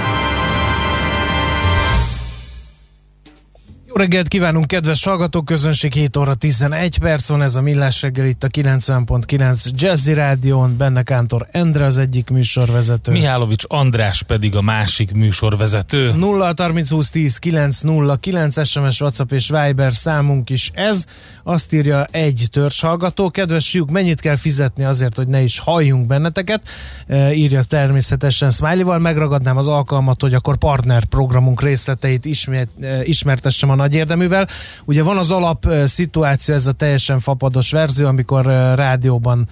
Reggelt 4.01 4.27
kívánunk, 4.27 4.67
kedves 4.67 5.03
hallgatók, 5.03 5.45
közönség 5.45 5.93
7 5.93 6.17
óra 6.17 6.35
11 6.35 6.97
perc 6.97 7.27
van, 7.27 7.41
ez 7.41 7.55
a 7.55 7.61
Millás 7.61 8.01
reggel 8.01 8.25
itt 8.25 8.43
a 8.43 8.47
90.9 8.47 9.69
Jazzy 9.73 10.13
Rádión, 10.13 10.77
benne 10.77 11.03
Kántor 11.03 11.47
Endre 11.51 11.85
az 11.85 11.97
egyik 11.97 12.29
műsorvezető. 12.29 13.11
Mihálovics 13.11 13.63
András 13.67 14.23
pedig 14.23 14.55
a 14.55 14.61
másik 14.61 15.11
műsorvezető. 15.11 16.13
0 16.13 16.53
30 16.57 16.89
20 16.89 17.09
10 17.09 17.37
9 17.37 17.81
0 17.81 18.15
9 18.15 18.67
SMS, 18.67 19.01
WhatsApp 19.01 19.31
és 19.31 19.49
Viber 19.49 19.93
számunk 19.93 20.49
is 20.49 20.71
ez. 20.73 21.05
Azt 21.43 21.73
írja 21.73 22.03
egy 22.03 22.47
törzshallgató. 22.51 23.29
Kedves 23.29 23.69
fiúk, 23.69 23.91
mennyit 23.91 24.21
kell 24.21 24.35
fizetni 24.35 24.83
azért, 24.83 25.15
hogy 25.15 25.27
ne 25.27 25.41
is 25.41 25.59
halljunk 25.59 26.07
benneteket? 26.07 26.61
E, 27.07 27.33
írja 27.33 27.63
természetesen 27.63 28.49
Smiley-val. 28.49 28.99
Megragadnám 28.99 29.57
az 29.57 29.67
alkalmat, 29.67 30.21
hogy 30.21 30.33
akkor 30.33 30.57
partner 30.57 31.05
programunk 31.05 31.61
részleteit 31.61 32.25
ismét, 32.25 32.69
e, 32.81 33.03
ismertessem 33.03 33.69
a 33.69 33.75
nagy 33.75 33.90
érdeművel. 33.95 34.47
Ugye 34.85 35.03
van 35.03 35.17
az 35.17 35.31
alap 35.31 35.67
szituáció, 35.85 36.55
ez 36.55 36.67
a 36.67 36.71
teljesen 36.71 37.19
fapados 37.19 37.71
verzió, 37.71 38.07
amikor 38.07 38.45
rádióban 38.75 39.47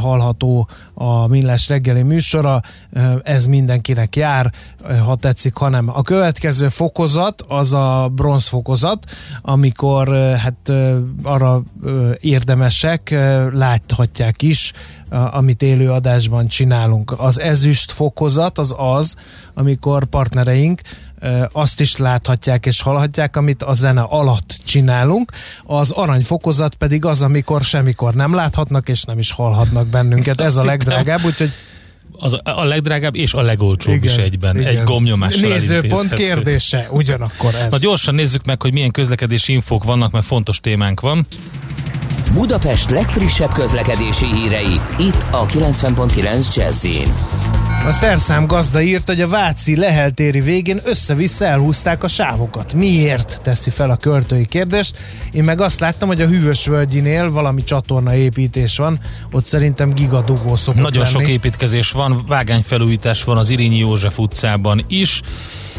hallható 0.00 0.68
a 0.94 1.26
Millás 1.26 1.68
reggeli 1.68 2.02
műsora, 2.02 2.62
ez 3.22 3.46
mindenkinek 3.46 4.16
jár, 4.16 4.52
ha 5.04 5.16
tetszik, 5.16 5.56
hanem 5.56 5.90
a 5.94 6.02
következő 6.02 6.68
fokozat 6.68 7.42
az 7.48 7.72
a 7.72 8.10
bronz 8.14 8.46
fokozat, 8.46 9.04
amikor 9.42 10.08
hát 10.36 10.72
arra 11.22 11.62
érdemesek, 12.20 13.10
láthatják 13.52 14.42
is, 14.42 14.72
amit 15.10 15.62
élő 15.62 15.90
adásban 15.90 16.46
csinálunk. 16.46 17.14
Az 17.16 17.40
ezüst 17.40 17.92
fokozat 17.92 18.58
az 18.58 18.74
az, 18.76 19.16
amikor 19.54 20.04
partnereink 20.04 20.80
azt 21.52 21.80
is 21.80 21.96
láthatják 21.96 22.66
és 22.66 22.80
hallhatják, 22.80 23.36
amit 23.36 23.62
a 23.62 23.72
zene 23.72 24.00
alatt 24.00 24.60
csinálunk. 24.64 25.32
Az 25.64 25.90
arany 25.90 26.22
fokozat 26.22 26.74
pedig 26.74 27.04
az, 27.04 27.22
amikor 27.22 27.62
semmikor 27.62 28.14
nem 28.14 28.34
láthatnak 28.34 28.88
és 28.88 29.02
nem 29.02 29.18
is 29.18 29.30
hallhatnak 29.30 29.86
bennünket. 29.86 30.40
Ez 30.40 30.56
a 30.56 30.64
legdrágább, 30.64 31.24
úgyhogy 31.24 31.50
Az 32.18 32.38
a, 32.42 32.64
legdrágább 32.64 33.16
és 33.16 33.34
a 33.34 33.42
legolcsóbb 33.42 33.94
igen, 33.94 34.12
is 34.12 34.16
egyben. 34.16 34.56
igen. 34.58 34.76
Egy 34.76 34.82
gomnyomással 34.82 35.50
Nézőpont 35.50 36.14
kérdése, 36.14 36.88
ugyanakkor 36.90 37.54
ez. 37.54 37.70
Na 37.70 37.78
gyorsan 37.78 38.14
nézzük 38.14 38.44
meg, 38.44 38.62
hogy 38.62 38.72
milyen 38.72 38.90
közlekedési 38.90 39.52
infók 39.52 39.84
vannak, 39.84 40.10
mert 40.10 40.24
fontos 40.24 40.60
témánk 40.60 41.00
van. 41.00 41.26
Budapest 42.32 42.90
legfrissebb 42.90 43.52
közlekedési 43.52 44.26
hírei, 44.26 44.80
itt 44.98 45.26
a 45.30 45.46
90.9 45.46 46.54
Jazzin. 46.54 47.14
A 47.84 47.90
szerszám 47.90 48.46
gazda 48.46 48.80
írt, 48.80 49.06
hogy 49.06 49.20
a 49.20 49.28
Váci 49.28 49.76
leheltéri 49.76 50.40
végén 50.40 50.80
össze-vissza 50.84 51.44
elhúzták 51.44 52.02
a 52.02 52.08
sávokat. 52.08 52.72
Miért? 52.72 53.40
teszi 53.42 53.70
fel 53.70 53.90
a 53.90 53.96
költői 53.96 54.46
kérdést. 54.46 54.96
Én 55.32 55.44
meg 55.44 55.60
azt 55.60 55.80
láttam, 55.80 56.08
hogy 56.08 56.20
a 56.20 56.26
Hűvösvölgyinél 56.26 57.30
valami 57.30 57.62
csatorna 57.62 58.14
építés 58.14 58.76
van, 58.76 59.00
ott 59.32 59.44
szerintem 59.44 59.90
gigadugó 59.90 60.56
szokott 60.56 60.82
Nagyon 60.82 61.02
lenni. 61.02 61.12
sok 61.14 61.28
építkezés 61.28 61.90
van, 61.90 62.24
vágányfelújítás 62.28 63.24
van 63.24 63.36
az 63.36 63.50
Irínyi 63.50 63.78
József 63.78 64.18
utcában 64.18 64.84
is, 64.88 65.22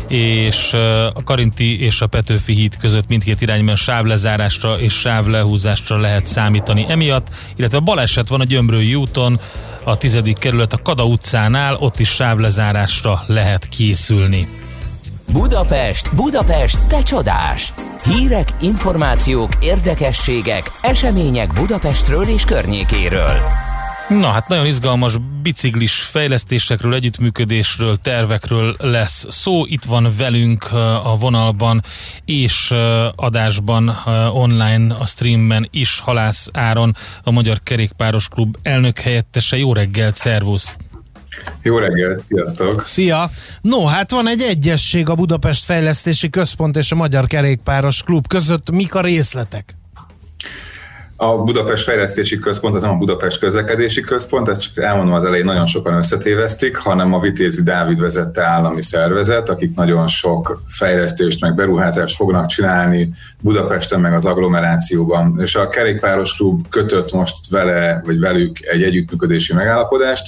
és 0.08 0.74
a 1.14 1.24
Karinti 1.24 1.82
és 1.82 2.02
a 2.02 2.08
Petőfi 2.08 2.54
híd 2.54 2.78
között 2.78 3.08
mindkét 3.08 3.42
irányban 3.42 3.76
sávlezárásra 3.76 4.80
és 4.80 4.94
sávlehúzásra 4.94 5.98
lehet 5.98 6.26
számítani 6.26 6.86
emiatt, 6.90 7.28
illetve 7.56 7.80
baleset 7.80 8.28
van 8.28 8.42
a 8.42 8.44
Gyömrői 8.44 8.96
úton, 8.96 9.40
a 9.84 9.96
tizedik 9.96 10.38
kerület 10.38 10.74
a 10.74 10.78
Kada 10.78 11.06
utcánál, 11.06 11.76
ott 11.76 12.00
is 12.00 12.10
sávlezárásra 12.10 13.24
lehet 13.28 13.70
készülni. 13.70 14.48
Budapest, 15.32 16.16
Budapest, 16.16 16.88
te 16.88 17.04
csodás! 17.04 17.74
Hírek, 18.04 18.48
információk, 18.62 19.52
érdekességek, 19.62 20.72
események 20.82 21.54
Budapestről 21.54 22.28
és 22.28 22.46
környékéről. 22.46 23.67
Na 24.10 24.28
hát 24.28 24.48
nagyon 24.48 24.66
izgalmas 24.66 25.16
biciklis 25.42 26.02
fejlesztésekről, 26.02 26.94
együttműködésről, 26.94 27.98
tervekről 27.98 28.76
lesz 28.80 29.26
szó. 29.30 29.66
Itt 29.66 29.84
van 29.84 30.14
velünk 30.18 30.72
a 31.04 31.18
vonalban 31.20 31.84
és 32.26 32.74
adásban 33.16 33.88
online 34.34 34.96
a 34.96 35.06
streamben 35.06 35.68
is 35.72 36.00
Halász 36.00 36.48
Áron, 36.54 36.96
a 37.24 37.32
Magyar 37.32 37.60
Kerékpáros 37.64 38.28
Klub 38.28 38.58
elnök 38.62 39.00
helyettese. 39.00 39.58
Jó 39.58 39.74
reggelt, 39.74 40.16
szervusz! 40.16 40.76
Jó 41.62 41.78
reggelt, 41.78 42.20
sziasztok! 42.20 42.86
Szia! 42.86 43.32
No, 43.62 43.86
hát 43.86 44.12
van 44.12 44.28
egy 44.28 44.42
egyesség 44.42 45.10
a 45.10 45.16
Budapest 45.16 45.66
Fejlesztési 45.66 46.30
Központ 46.30 46.78
és 46.78 46.92
a 46.92 46.96
Magyar 46.96 47.28
Kerékpáros 47.28 48.04
Klub 48.04 48.28
között. 48.28 48.72
Mik 48.72 48.96
a 48.96 49.02
részletek? 49.02 49.76
A 51.20 51.38
Budapest 51.38 51.84
Fejlesztési 51.84 52.40
Központ 52.40 52.76
az 52.76 52.82
nem 52.82 52.92
a 52.92 52.98
Budapest 52.98 53.40
Közlekedési 53.40 54.02
Központ, 54.02 54.48
ezt 54.48 54.62
csak 54.62 54.84
elmondom 54.84 55.14
az 55.14 55.24
elején, 55.24 55.46
nagyon 55.46 55.66
sokan 55.66 55.94
összetévesztik, 55.94 56.76
hanem 56.76 57.14
a 57.14 57.20
Vitézi 57.20 57.64
Dávid 57.64 58.00
vezette 58.00 58.44
állami 58.44 58.82
szervezet, 58.82 59.50
akik 59.50 59.76
nagyon 59.76 60.08
sok 60.08 60.62
fejlesztést 60.68 61.42
meg 61.42 61.56
beruházást 61.56 62.16
fognak 62.16 62.46
csinálni 62.46 63.10
Budapesten 63.40 64.00
meg 64.00 64.14
az 64.14 64.26
agglomerációban. 64.26 65.40
És 65.42 65.56
a 65.56 65.70
Kerékpáros 65.70 66.36
Klub 66.36 66.70
kötött 66.70 67.12
most 67.12 67.36
vele, 67.50 68.02
vagy 68.06 68.20
velük 68.20 68.66
egy 68.66 68.84
együttműködési 68.84 69.54
megállapodást, 69.54 70.28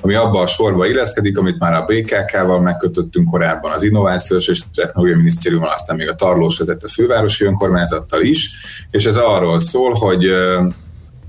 ami 0.00 0.14
abba 0.14 0.40
a 0.40 0.46
sorba 0.46 0.86
illeszkedik, 0.86 1.38
amit 1.38 1.58
már 1.58 1.74
a 1.74 1.84
BKK-val 1.84 2.60
megkötöttünk 2.60 3.30
korábban, 3.30 3.72
az 3.72 3.82
Innovációs 3.82 4.48
és 4.48 4.62
Technológiai 4.74 5.18
Minisztériummal, 5.18 5.72
aztán 5.72 5.96
még 5.96 6.08
a 6.08 6.14
Tarlós 6.14 6.58
vezette 6.58 6.88
fővárosi 6.88 7.44
önkormányzattal 7.44 8.22
is, 8.22 8.50
és 8.90 9.06
ez 9.06 9.16
arról 9.16 9.60
szól, 9.60 9.94
hogy 9.94 10.30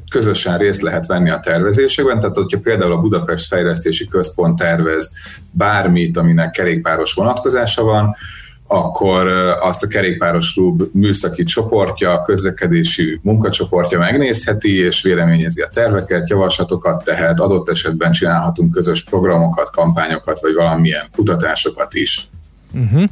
közösen 0.09 0.57
részt 0.57 0.81
lehet 0.81 1.05
venni 1.05 1.29
a 1.29 1.39
tervezésekben, 1.39 2.19
tehát 2.19 2.35
hogyha 2.35 2.59
például 2.59 2.91
a 2.91 2.97
Budapest 2.97 3.47
Fejlesztési 3.47 4.07
Központ 4.07 4.57
tervez 4.57 5.11
bármit, 5.51 6.17
aminek 6.17 6.51
kerékpáros 6.51 7.13
vonatkozása 7.13 7.83
van, 7.83 8.15
akkor 8.71 9.27
azt 9.61 9.83
a 9.83 9.87
kerékpáros 9.87 10.53
klub 10.53 10.83
műszaki 10.91 11.43
csoportja, 11.43 12.21
közlekedési 12.21 13.19
munkacsoportja 13.21 13.99
megnézheti, 13.99 14.77
és 14.77 15.01
véleményezi 15.01 15.61
a 15.61 15.69
terveket, 15.73 16.29
javaslatokat 16.29 17.03
tehet, 17.03 17.39
adott 17.39 17.69
esetben 17.69 18.11
csinálhatunk 18.11 18.73
közös 18.73 19.03
programokat, 19.03 19.69
kampányokat, 19.71 20.39
vagy 20.41 20.53
valamilyen 20.53 21.05
kutatásokat 21.15 21.93
is. 21.93 22.27
Uh-huh. 22.73 23.09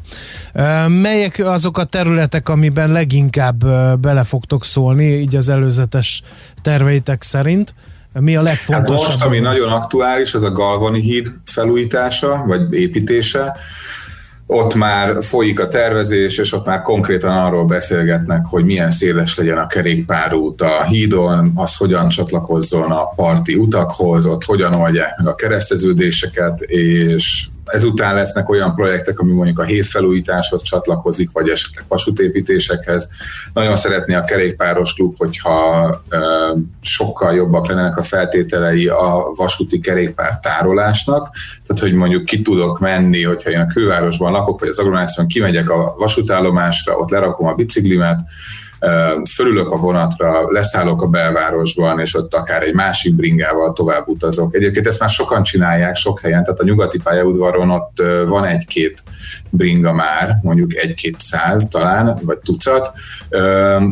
Melyek 0.88 1.42
azok 1.44 1.78
a 1.78 1.84
területek, 1.84 2.50
amiben 2.50 2.92
leginkább 2.92 3.66
bele 4.00 4.24
fogtok 4.24 4.66
szólni, 4.66 5.06
így 5.06 5.36
az 5.36 5.50
előzetes 5.50 6.22
terveitek 6.62 7.24
szerint? 7.24 7.74
Mi 8.14 8.36
a 8.36 8.42
legfontosabb? 8.42 8.98
Hát 8.98 9.08
most, 9.08 9.26
ami 9.26 9.40
nagyon 9.40 9.72
aktuális, 9.72 10.34
az 10.34 10.44
a 10.44 10.52
Galvani 10.52 11.02
híd 11.02 11.32
felújítása, 11.46 12.44
vagy 12.48 12.74
építése 12.74 13.58
ott 14.48 14.76
már 14.76 15.24
folyik 15.24 15.60
a 15.60 15.68
tervezés, 15.68 16.38
és 16.38 16.54
ott 16.54 16.66
már 16.66 16.82
konkrétan 16.82 17.38
arról 17.38 17.66
beszélgetnek, 17.66 18.46
hogy 18.46 18.66
milyen 18.66 18.92
széles 18.92 19.38
legyen 19.38 19.58
a 19.58 19.68
kerékpárút 19.68 20.62
a 20.62 20.84
hídon, 20.84 21.52
az 21.56 21.76
hogyan 21.76 22.10
csatlakozzon 22.10 22.92
a 22.92 23.06
parti 23.16 23.56
utakhoz, 23.56 24.26
ott 24.26 24.44
hogyan 24.44 24.74
oldják 24.74 25.18
meg 25.18 25.28
a 25.28 25.36
kereszteződéseket, 25.36 26.62
és 26.62 27.48
ezután 27.68 28.16
lesznek 28.16 28.50
olyan 28.50 28.76
projektek, 28.76 29.20
ami 29.20 29.32
mondjuk 29.32 29.60
a 29.60 29.64
hévfelújításhoz 29.64 30.62
csatlakozik, 30.62 31.30
vagy 31.32 31.50
esetleg 31.50 31.86
vasútépítésekhez. 31.88 33.10
Nagyon 33.54 33.76
szeretné 33.76 34.16
a 34.16 34.24
kerékpáros 34.24 34.94
klub, 34.94 35.18
hogyha 35.18 35.90
e, 36.10 36.18
sokkal 36.82 37.36
jobbak 37.36 37.68
lennének 37.68 37.98
a 37.98 38.04
feltételei 38.04 38.88
a 38.88 39.32
vasúti 39.36 39.80
kerékpár 39.80 40.40
tárolásnak, 40.40 41.30
tehát 41.66 41.82
hogy 41.82 41.94
mondjuk 41.94 42.26
ki 42.26 42.42
tudok 42.42 42.80
menni, 42.80 43.24
hogyha 43.24 43.50
én 43.50 43.60
a 43.60 43.68
külvárosban 43.68 44.32
lakok, 44.32 44.60
vagy 44.60 44.70
az 44.70 44.80
agglomerációban 44.80 45.32
kimegyek 45.32 45.70
a 45.70 45.96
vasútállomásra, 45.98 46.98
ott 46.98 47.10
lerakom 47.10 47.48
a 47.48 47.54
biciklimet, 47.54 48.20
fölülök 49.36 49.72
a 49.72 49.78
vonatra, 49.78 50.52
leszállok 50.52 51.02
a 51.02 51.08
belvárosban, 51.08 52.00
és 52.00 52.16
ott 52.16 52.34
akár 52.34 52.64
egy 52.64 52.74
másik 52.74 53.16
bringával 53.16 53.74
tovább 53.74 54.08
utazok. 54.08 54.56
Egyébként 54.56 54.88
ezt 54.88 55.00
már 55.00 55.10
sokan 55.10 55.44
csinálják 55.44 55.96
sok 55.96 56.20
helyen, 56.20 56.44
tehát 56.44 56.60
a 56.60 56.64
nyugati 56.64 57.00
pályaudvaron 57.04 57.70
ott 57.70 58.02
van 58.28 58.46
egy-két 58.46 59.04
bringa 59.50 59.94
már, 59.94 60.36
mondjuk 60.42 60.76
egy-két 60.76 61.16
száz 61.20 61.68
talán, 61.68 62.20
vagy 62.22 62.38
tucat, 62.38 62.92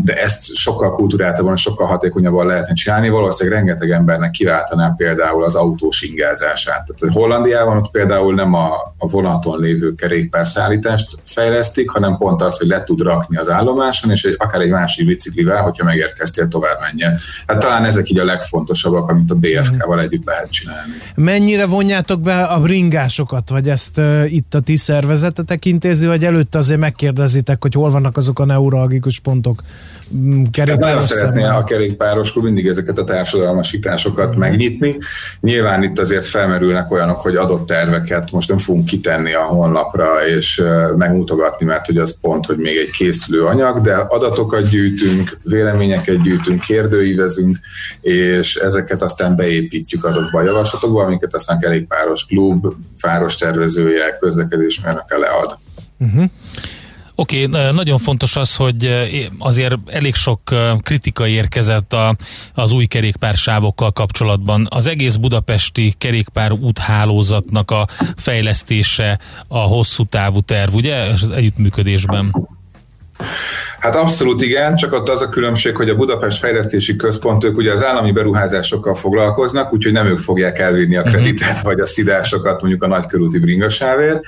de 0.03 0.21
ezt 0.23 0.55
sokkal 0.55 0.91
kulturáltabban, 0.91 1.55
sokkal 1.55 1.87
hatékonyabban 1.87 2.47
lehetne 2.47 2.73
csinálni. 2.73 3.09
Valószínűleg 3.09 3.59
rengeteg 3.59 3.91
embernek 3.91 4.31
kiváltaná 4.31 4.93
például 4.97 5.43
az 5.43 5.55
autós 5.55 6.01
ingázását. 6.01 6.93
Tehát 6.97 7.15
Hollandiában 7.15 7.77
ott 7.77 7.91
például 7.91 8.33
nem 8.33 8.53
a, 8.53 8.69
a 8.97 9.07
vonaton 9.07 9.59
lévő 9.59 9.93
kerékpárszállítást 9.95 11.17
fejlesztik, 11.25 11.89
hanem 11.89 12.17
pont 12.17 12.41
az, 12.41 12.57
hogy 12.57 12.67
le 12.67 12.83
tud 12.83 13.01
rakni 13.01 13.37
az 13.37 13.49
állomáson, 13.49 14.11
és 14.11 14.23
egy, 14.23 14.35
akár 14.37 14.61
egy 14.61 14.69
másik 14.75 15.05
biciklivel, 15.05 15.61
hogyha 15.61 15.83
megérkeztél, 15.83 16.47
tovább 16.47 16.79
menjen. 16.79 17.17
Hát 17.47 17.59
talán 17.59 17.85
ezek 17.85 18.09
így 18.09 18.19
a 18.19 18.25
legfontosabbak, 18.25 19.09
amit 19.09 19.31
a 19.31 19.35
BFK-val 19.35 19.99
együtt 19.99 20.25
lehet 20.25 20.49
csinálni. 20.51 20.91
Mennyire 21.15 21.65
vonjátok 21.65 22.21
be 22.21 22.43
a 22.43 22.59
bringásokat, 22.59 23.49
vagy 23.49 23.69
ezt 23.69 23.97
uh, 23.97 24.33
itt 24.33 24.53
a 24.53 24.59
ti 24.59 24.75
szervezetetek 24.75 25.65
intézi, 25.65 26.05
vagy 26.07 26.25
előtte 26.25 26.57
azért 26.57 26.79
megkérdezitek, 26.79 27.61
hogy 27.61 27.73
hol 27.73 27.89
vannak 27.89 28.17
azok 28.17 28.39
a 28.39 28.45
neuralgikus 28.45 29.19
pontok? 29.19 29.63
Mm, 30.13 30.43
hát 30.57 30.79
nagyon 30.79 31.01
szeretné 31.01 31.43
a 31.43 31.63
kerékpáros 31.63 32.31
klub 32.31 32.43
mindig 32.43 32.67
ezeket 32.67 32.97
a 32.97 33.03
társadalmasításokat 33.03 34.35
megnyitni. 34.35 34.97
Nyilván 35.39 35.83
itt 35.83 35.99
azért 35.99 36.25
felmerülnek 36.25 36.91
olyanok, 36.91 37.17
hogy 37.17 37.35
adott 37.35 37.65
terveket 37.65 38.31
most 38.31 38.49
nem 38.49 38.57
fogunk 38.57 38.85
kitenni 38.85 39.33
a 39.33 39.41
honlapra 39.41 40.27
és 40.27 40.63
megmutogatni, 40.97 41.65
mert 41.65 41.85
hogy 41.85 41.97
az 41.97 42.17
pont, 42.21 42.45
hogy 42.45 42.57
még 42.57 42.77
egy 42.77 42.91
készülő 42.91 43.45
anyag, 43.45 43.81
de 43.81 43.95
adatokat 43.95 44.69
gyűjtünk, 44.69 45.37
véleményeket 45.43 46.21
gyűjtünk, 46.21 46.59
kérdőívezünk, 46.59 47.57
és 48.01 48.55
ezeket 48.55 49.01
aztán 49.01 49.35
beépítjük 49.35 50.03
azokba 50.03 50.39
a 50.39 50.43
javaslatokba, 50.43 51.03
amiket 51.03 51.33
aztán 51.33 51.59
kerékpáros 51.59 52.25
klub, 52.25 52.67
várostervezője, 53.01 54.17
közlekedésmérnöke 54.19 55.17
lead. 55.17 55.57
Uh-huh. 55.97 56.29
Oké, 57.15 57.45
okay, 57.45 57.71
nagyon 57.71 57.97
fontos 57.97 58.35
az, 58.35 58.55
hogy 58.55 59.09
azért 59.39 59.75
elég 59.85 60.15
sok 60.15 60.41
kritika 60.81 61.27
érkezett 61.27 61.93
a, 61.93 62.15
az 62.53 62.71
új 62.71 62.85
kerékpársávokkal 62.85 63.91
kapcsolatban. 63.91 64.67
Az 64.69 64.87
egész 64.87 65.15
budapesti 65.15 65.93
kerékpár 65.97 66.51
úthálózatnak 66.51 67.71
a 67.71 67.87
fejlesztése 68.17 69.19
a 69.47 69.57
hosszú 69.57 70.03
távú 70.03 70.39
terv, 70.41 70.73
ugye? 70.73 71.13
Együttműködésben. 71.35 72.47
Hát 73.85 73.95
abszolút 73.95 74.41
igen, 74.41 74.75
csak 74.75 74.93
ott 74.93 75.09
az 75.09 75.21
a 75.21 75.29
különbség, 75.29 75.75
hogy 75.75 75.89
a 75.89 75.95
Budapest 75.95 76.39
Fejlesztési 76.39 76.95
Központ 76.95 77.43
ők 77.43 77.57
ugye 77.57 77.73
az 77.73 77.83
állami 77.83 78.11
beruházásokkal 78.11 78.95
foglalkoznak, 78.95 79.73
úgyhogy 79.73 79.91
nem 79.91 80.07
ők 80.07 80.17
fogják 80.17 80.59
elvinni 80.59 80.95
a 80.95 81.01
mhm. 81.01 81.09
kreditet 81.09 81.61
vagy 81.61 81.79
a 81.79 81.85
szidásokat 81.85 82.61
mondjuk 82.61 82.83
a 82.83 82.87
nagykörúti 82.87 83.39
bringasávért, 83.39 84.23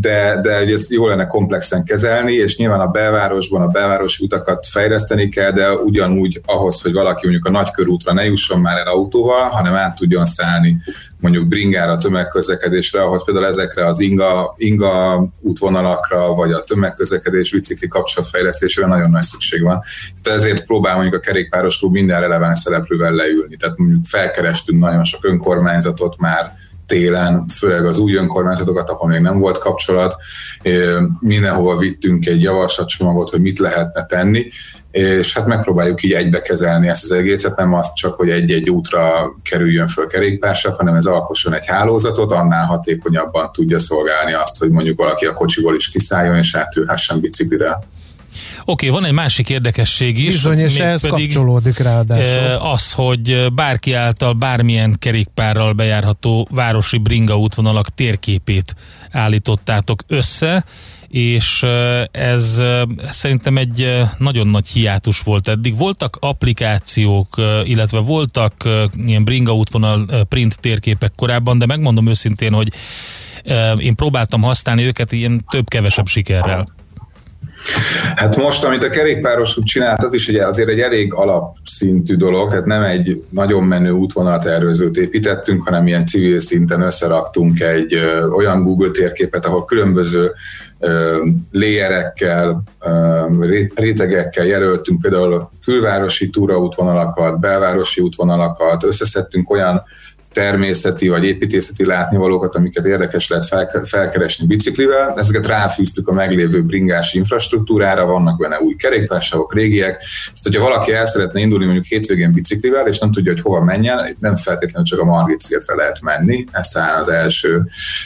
de, 0.00 0.40
de 0.42 0.62
ugye 0.62 0.72
ezt 0.72 0.90
jó 0.90 1.06
lenne 1.06 1.26
komplexen 1.26 1.84
kezelni, 1.84 2.32
és 2.32 2.56
nyilván 2.56 2.80
a 2.80 2.86
belvárosban 2.86 3.62
a 3.62 3.66
belvárosi 3.66 4.24
utakat 4.24 4.66
fejleszteni 4.66 5.28
kell, 5.28 5.50
de 5.50 5.72
ugyanúgy 5.72 6.40
ahhoz, 6.46 6.82
hogy 6.82 6.92
valaki 6.92 7.20
mondjuk 7.22 7.46
a 7.46 7.50
nagykörútra 7.50 8.12
ne 8.12 8.24
jusson 8.24 8.60
már 8.60 8.78
el 8.78 8.86
autóval, 8.86 9.48
hanem 9.48 9.74
át 9.74 9.96
tudjon 9.96 10.24
szállni 10.24 10.76
mondjuk 11.20 11.46
bringára, 11.46 11.98
tömegközlekedésre, 11.98 13.02
ahhoz 13.02 13.24
például 13.24 13.46
ezekre 13.46 13.86
az 13.86 14.00
inga, 14.00 14.54
inga 14.56 15.26
útvonalakra, 15.40 16.34
vagy 16.34 16.52
a 16.52 16.62
tömegközlekedés, 16.62 17.50
bicikli 17.50 17.88
kapcsolatfejlesztésére 18.16 18.86
nagyon 18.86 19.10
nagy 19.10 19.22
szükség 19.22 19.62
van. 19.62 19.82
Tehát 20.22 20.38
ezért 20.38 20.66
próbál 20.66 20.94
mondjuk 20.94 21.14
a 21.14 21.26
kerékpáros 21.26 21.78
klub 21.78 21.92
minden 21.92 22.20
releváns 22.20 22.58
szereplővel 22.58 23.12
leülni. 23.12 23.56
Tehát 23.56 23.76
mondjuk 23.76 24.06
felkerestünk 24.06 24.78
nagyon 24.78 25.04
sok 25.04 25.24
önkormányzatot 25.24 26.16
már 26.18 26.52
télen, 26.86 27.46
főleg 27.48 27.86
az 27.86 27.98
új 27.98 28.14
önkormányzatokat, 28.14 28.88
ahol 28.88 29.08
még 29.08 29.20
nem 29.20 29.38
volt 29.38 29.58
kapcsolat, 29.58 30.14
mindenhova 31.20 31.76
vittünk 31.76 32.26
egy 32.26 32.42
javaslatcsomagot, 32.42 33.30
hogy 33.30 33.40
mit 33.40 33.58
lehetne 33.58 34.06
tenni, 34.06 34.50
és 34.90 35.34
hát 35.34 35.46
megpróbáljuk 35.46 36.02
így 36.02 36.12
egybekezelni 36.12 36.88
ezt 36.88 37.04
az 37.04 37.12
egészet, 37.12 37.56
nem 37.56 37.74
azt 37.74 37.94
csak, 37.94 38.14
hogy 38.14 38.30
egy-egy 38.30 38.70
útra 38.70 39.34
kerüljön 39.42 39.88
föl 39.88 40.06
kerékpársav, 40.06 40.76
hanem 40.76 40.94
ez 40.94 41.06
alkosson 41.06 41.54
egy 41.54 41.66
hálózatot, 41.66 42.32
annál 42.32 42.64
hatékonyabban 42.64 43.52
tudja 43.52 43.78
szolgálni 43.78 44.32
azt, 44.32 44.58
hogy 44.58 44.70
mondjuk 44.70 44.98
valaki 44.98 45.26
a 45.26 45.32
kocsiból 45.32 45.74
is 45.74 45.88
kiszálljon 45.88 46.36
és 46.36 46.54
átülhessen 46.54 47.20
biciklire. 47.20 47.78
Oké, 48.68 48.88
van 48.88 49.04
egy 49.04 49.12
másik 49.12 49.48
érdekesség 49.48 50.18
is. 50.18 50.26
Bizony, 50.26 50.58
és 50.58 50.78
ehhez 50.78 51.02
kapcsolódik 51.02 51.78
ráadásul. 51.78 52.70
Az, 52.72 52.92
hogy 52.92 53.46
bárki 53.52 53.92
által 53.92 54.32
bármilyen 54.32 54.96
kerékpárral 54.98 55.72
bejárható 55.72 56.48
városi 56.50 56.98
bringa 56.98 57.38
útvonalak 57.38 57.88
térképét 57.88 58.74
állítottátok 59.10 60.02
össze, 60.06 60.64
és 61.08 61.62
ez 62.10 62.62
szerintem 63.10 63.56
egy 63.56 64.02
nagyon 64.18 64.46
nagy 64.46 64.68
hiátus 64.68 65.20
volt 65.20 65.48
eddig. 65.48 65.76
Voltak 65.76 66.16
applikációk, 66.20 67.40
illetve 67.64 67.98
voltak 67.98 68.68
ilyen 69.06 69.24
bringa 69.24 69.54
útvonal 69.54 70.06
print 70.28 70.60
térképek 70.60 71.12
korábban, 71.16 71.58
de 71.58 71.66
megmondom 71.66 72.08
őszintén, 72.08 72.52
hogy 72.52 72.72
én 73.78 73.94
próbáltam 73.94 74.42
használni 74.42 74.82
őket 74.82 75.12
ilyen 75.12 75.44
több-kevesebb 75.50 76.06
sikerrel. 76.06 76.66
Hát 78.14 78.36
most, 78.36 78.64
amit 78.64 78.84
a 78.84 78.88
kerékpáros 78.88 79.58
csinált, 79.62 80.04
az 80.04 80.12
is 80.12 80.28
egy, 80.28 80.36
azért 80.36 80.68
egy 80.68 80.80
elég 80.80 81.12
alapszintű 81.12 82.16
dolog, 82.16 82.50
tehát 82.50 82.64
nem 82.64 82.82
egy 82.82 83.24
nagyon 83.28 83.64
menő 83.64 83.90
útvonaltervezőt 83.90 84.96
építettünk, 84.96 85.62
hanem 85.62 85.86
ilyen 85.86 86.06
civil 86.06 86.38
szinten 86.38 86.80
összeraktunk 86.80 87.60
egy 87.60 87.94
ö, 87.94 88.28
olyan 88.28 88.62
Google 88.62 88.90
térképet, 88.90 89.46
ahol 89.46 89.64
különböző 89.64 90.32
léjerekkel, 91.52 92.62
rétegekkel 93.74 94.46
jelöltünk 94.46 95.00
például 95.00 95.50
külvárosi 95.64 96.30
túraútvonalakat, 96.30 97.40
belvárosi 97.40 98.00
útvonalakat, 98.00 98.84
összeszedtünk 98.84 99.50
olyan 99.50 99.82
természeti 100.36 101.08
vagy 101.08 101.24
építészeti 101.24 101.84
látnivalókat, 101.84 102.54
amiket 102.54 102.84
érdekes 102.84 103.28
lehet 103.28 103.46
fel, 103.46 103.84
felkeresni 103.84 104.46
biciklivel. 104.46 105.14
Ezeket 105.16 105.46
ráfűztük 105.46 106.08
a 106.08 106.12
meglévő 106.12 106.62
bringás 106.62 107.12
infrastruktúrára, 107.14 108.04
vannak 108.04 108.38
benne 108.38 108.60
új 108.60 108.74
kerékpársávok, 108.74 109.54
régiek. 109.54 109.96
Tehát, 109.96 110.42
hogyha 110.42 110.62
valaki 110.62 110.92
el 110.92 111.06
szeretne 111.06 111.40
indulni 111.40 111.64
mondjuk 111.64 111.84
hétvégén 111.84 112.32
biciklivel, 112.32 112.86
és 112.86 112.98
nem 112.98 113.12
tudja, 113.12 113.32
hogy 113.32 113.40
hova 113.40 113.60
menjen, 113.60 114.16
nem 114.20 114.36
feltétlenül 114.36 114.88
csak 114.88 115.00
a 115.00 115.04
Margit 115.04 115.40
szigetre 115.40 115.74
lehet 115.74 116.00
menni, 116.00 116.44
ez 116.50 116.68
talán 116.68 116.98
az 116.98 117.08
első 117.08 117.62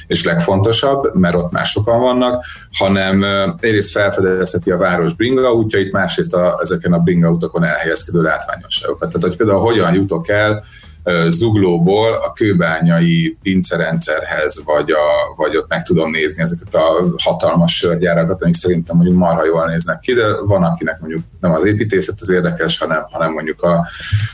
és 0.06 0.24
legfontosabb, 0.24 1.14
mert 1.14 1.34
ott 1.34 1.52
már 1.52 1.64
sokan 1.64 2.00
vannak, 2.00 2.44
hanem 2.78 3.24
egyrészt 3.60 3.90
felfedezheti 3.90 4.70
a 4.70 4.76
város 4.76 5.14
bringa 5.14 5.52
útjait, 5.52 5.92
másrészt 5.92 6.34
a, 6.34 6.58
ezeken 6.62 6.92
a 6.92 6.98
bringa 6.98 7.30
utakon 7.30 7.64
elhelyezkedő 7.64 8.22
látványosságokat. 8.22 9.08
Tehát, 9.12 9.26
hogy 9.26 9.36
például 9.36 9.60
hogyan 9.60 9.94
jutok 9.94 10.28
el 10.28 10.64
zuglóból 11.28 12.12
a 12.12 12.32
kőbányai 12.32 13.36
pincerendszerhez, 13.42 14.62
vagy, 14.64 14.90
a, 14.90 15.34
vagy 15.36 15.56
ott 15.56 15.68
meg 15.68 15.82
tudom 15.82 16.10
nézni 16.10 16.42
ezeket 16.42 16.74
a 16.74 17.14
hatalmas 17.22 17.76
sörgyárakat, 17.76 18.42
amik 18.42 18.54
szerintem 18.54 18.96
mondjuk 18.96 19.18
marha 19.18 19.44
jól 19.44 19.66
néznek 19.66 19.98
ki, 19.98 20.12
de 20.12 20.40
van, 20.46 20.62
akinek 20.62 21.00
mondjuk 21.00 21.22
nem 21.40 21.52
az 21.52 21.64
építészet 21.64 22.20
az 22.20 22.30
érdekes, 22.30 22.78
hanem, 22.78 23.02
hanem 23.10 23.32
mondjuk 23.32 23.62
a, 23.62 23.86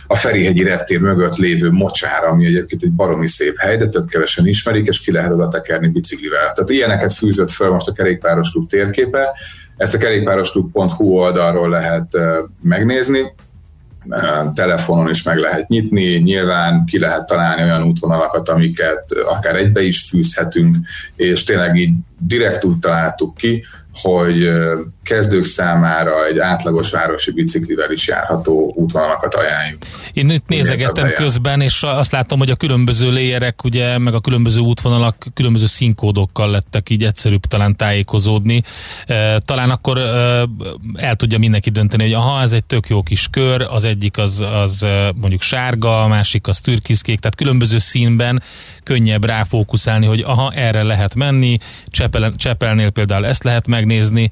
a 0.06 0.14
Ferihegyi 0.14 0.62
reptér 0.62 1.00
mögött 1.00 1.36
lévő 1.36 1.70
mocsár, 1.70 2.24
ami 2.24 2.46
egyébként 2.46 2.82
egy 2.82 2.92
baromi 2.92 3.28
szép 3.28 3.58
hely, 3.58 3.76
de 3.76 3.88
tök 3.88 4.06
kevesen 4.06 4.46
ismerik, 4.46 4.86
és 4.86 5.00
ki 5.00 5.12
lehet 5.12 5.32
oda 5.32 5.48
tekerni 5.48 5.88
biciklivel. 5.88 6.52
Tehát 6.52 6.70
ilyeneket 6.70 7.12
fűzött 7.12 7.50
föl 7.50 7.70
most 7.70 7.88
a 7.88 7.92
kerékpáros 7.92 8.50
klub 8.50 8.68
térképe, 8.68 9.32
ezt 9.76 9.94
a 9.94 9.98
kerékpárosklub.hu 9.98 11.04
oldalról 11.04 11.68
lehet 11.68 12.18
megnézni, 12.62 13.32
telefonon 14.54 15.08
is 15.08 15.22
meg 15.22 15.38
lehet 15.38 15.68
nyitni, 15.68 16.16
nyilván 16.16 16.84
ki 16.84 16.98
lehet 16.98 17.26
találni 17.26 17.62
olyan 17.62 17.82
útvonalakat, 17.82 18.48
amiket 18.48 19.12
akár 19.26 19.56
egybe 19.56 19.82
is 19.82 20.02
fűzhetünk, 20.02 20.76
és 21.16 21.42
tényleg 21.42 21.76
így 21.76 21.94
direkt 22.18 22.64
úgy 22.64 22.78
találtuk 22.78 23.36
ki, 23.36 23.64
hogy 23.92 24.50
kezdők 25.06 25.44
számára 25.44 26.26
egy 26.26 26.38
átlagos 26.38 26.90
városi 26.90 27.32
biciklivel 27.32 27.92
is 27.92 28.06
járható 28.06 28.72
útvonalakat 28.74 29.34
ajánljuk. 29.34 29.82
Én 30.12 30.30
itt 30.30 30.46
nézegettem 30.46 31.12
közben, 31.14 31.60
és 31.60 31.82
azt 31.82 32.12
látom, 32.12 32.38
hogy 32.38 32.50
a 32.50 32.56
különböző 32.56 33.10
léjerek, 33.10 33.64
ugye, 33.64 33.98
meg 33.98 34.14
a 34.14 34.20
különböző 34.20 34.60
útvonalak 34.60 35.26
különböző 35.34 35.66
színkódokkal 35.66 36.50
lettek 36.50 36.90
így 36.90 37.04
egyszerűbb 37.04 37.40
talán 37.40 37.76
tájékozódni. 37.76 38.62
Talán 39.38 39.70
akkor 39.70 39.98
el 40.94 41.14
tudja 41.16 41.38
mindenki 41.38 41.70
dönteni, 41.70 42.02
hogy 42.02 42.12
aha, 42.12 42.40
ez 42.40 42.52
egy 42.52 42.64
tök 42.64 42.88
jó 42.88 43.02
kis 43.02 43.28
kör, 43.30 43.62
az 43.62 43.84
egyik 43.84 44.18
az, 44.18 44.44
az 44.52 44.86
mondjuk 45.14 45.42
sárga, 45.42 46.02
a 46.02 46.06
másik 46.06 46.46
az 46.46 46.60
türkiszkék, 46.60 47.20
tehát 47.20 47.36
különböző 47.36 47.78
színben 47.78 48.42
könnyebb 48.82 49.24
ráfókuszálni, 49.24 50.06
hogy 50.06 50.20
aha, 50.20 50.52
erre 50.52 50.82
lehet 50.82 51.14
menni, 51.14 51.58
Csepel, 51.86 52.32
Csepelnél 52.36 52.90
például 52.90 53.26
ezt 53.26 53.44
lehet 53.44 53.66
megnézni, 53.66 54.30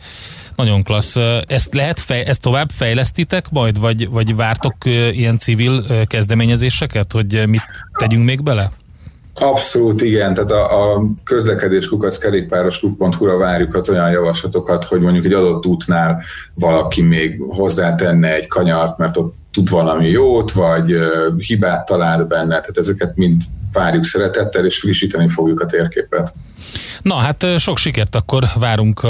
nagyon 0.56 0.82
klassz. 0.82 1.16
Ezt 1.46 1.74
lehet, 1.74 2.00
fej, 2.00 2.24
ezt 2.26 2.40
tovább 2.40 2.70
fejlesztitek 2.70 3.50
majd, 3.50 3.80
vagy, 3.80 4.08
vagy 4.08 4.34
vártok 4.34 4.76
ilyen 5.12 5.38
civil 5.38 6.06
kezdeményezéseket, 6.06 7.12
hogy 7.12 7.48
mit 7.48 7.62
tegyünk 7.98 8.24
még 8.24 8.42
bele? 8.42 8.70
Abszolút 9.34 10.02
igen, 10.02 10.34
tehát 10.34 10.50
a, 10.50 10.92
a 10.92 11.04
közlekedés 11.24 11.88
kukac 11.88 12.18
kerékpárosklub.hu-ra 12.18 13.36
várjuk 13.36 13.74
az 13.74 13.88
olyan 13.88 14.10
javaslatokat, 14.10 14.84
hogy 14.84 15.00
mondjuk 15.00 15.24
egy 15.24 15.32
adott 15.32 15.66
útnál 15.66 16.22
valaki 16.54 17.02
még 17.02 17.40
hozzátenne 17.48 18.34
egy 18.34 18.46
kanyart, 18.46 18.98
mert 18.98 19.16
ott 19.16 19.34
tud 19.52 19.70
valami 19.70 20.08
jót, 20.08 20.52
vagy 20.52 20.92
uh, 20.92 21.38
hibát 21.38 21.86
talált 21.86 22.28
benne, 22.28 22.48
tehát 22.60 22.78
ezeket 22.78 23.16
mind 23.16 23.42
várjuk 23.72 24.04
szeretettel, 24.04 24.64
és 24.64 24.78
frissíteni 24.78 25.28
fogjuk 25.28 25.60
a 25.60 25.66
térképet. 25.66 26.32
Na 27.02 27.14
hát 27.14 27.46
sok 27.58 27.78
sikert 27.78 28.14
akkor 28.14 28.44
várunk 28.54 29.00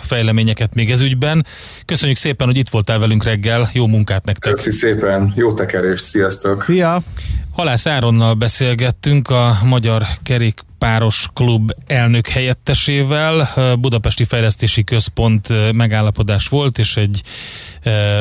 fejleményeket 0.00 0.74
még 0.74 0.90
ez 0.90 1.00
ügyben. 1.00 1.46
Köszönjük 1.84 2.18
szépen, 2.18 2.46
hogy 2.46 2.56
itt 2.56 2.68
voltál 2.68 2.98
velünk 2.98 3.24
reggel, 3.24 3.70
jó 3.72 3.86
munkát 3.86 4.24
nektek! 4.24 4.52
Köszi 4.52 4.70
szépen, 4.70 5.32
jó 5.36 5.52
tekerést, 5.52 6.04
sziasztok! 6.04 6.62
Szia! 6.62 7.02
Halász 7.54 7.86
Áronnal 7.86 8.34
beszélgettünk 8.34 9.30
a 9.30 9.58
Magyar 9.62 10.06
Kerékpáros 10.22 11.28
Klub 11.34 11.72
elnök 11.86 12.28
helyettesével. 12.28 13.48
Budapesti 13.80 14.24
Fejlesztési 14.24 14.84
Központ 14.84 15.72
megállapodás 15.72 16.48
volt, 16.48 16.78
és 16.78 16.96
egy 16.96 17.22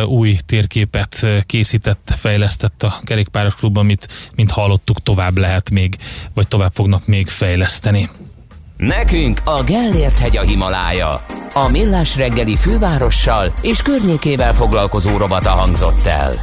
új 0.06 0.38
térképet 0.46 1.26
készített, 1.46 2.14
fejlesztett 2.18 2.84
a 2.84 3.00
Kerékpáros 3.04 3.56
Klub, 3.56 3.78
amit, 3.78 4.08
mint 4.36 4.52
hallottuk, 4.52 5.04
tovább 5.04 5.38
lehet 5.38 5.70
még, 5.70 5.98
vagy 6.34 6.48
tovább 6.48 6.72
fognak 6.74 7.08
még 7.08 7.28
fejleszteni. 7.28 8.10
Nekünk 8.78 9.42
a 9.46 9.64
Gellért 9.64 10.20
hegy 10.20 10.38
a 10.38 10.42
Himalája. 10.42 11.24
A 11.54 11.68
Millás 11.68 12.16
reggeli 12.16 12.56
fővárossal 12.56 13.54
és 13.62 13.82
környékével 13.82 14.54
foglalkozó 14.54 15.18
robata 15.18 15.50
hangzott 15.50 16.06
el. 16.06 16.40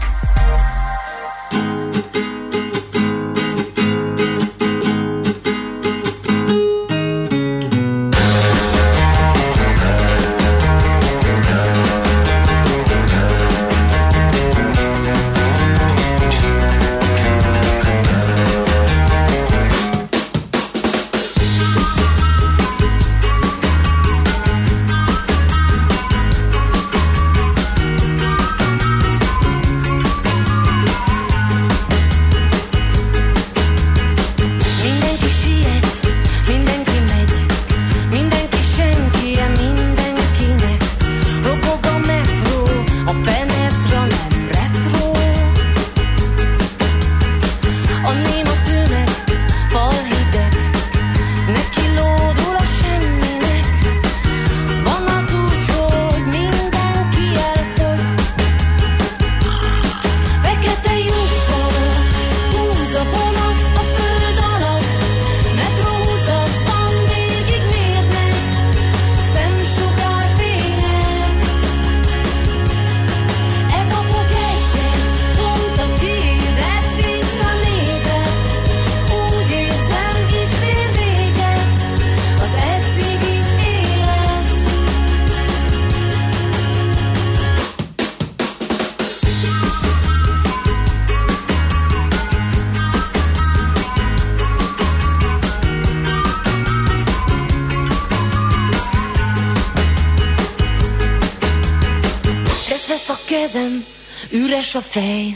Üres 104.32 104.74
a 104.74 104.80
fej. 104.80 105.32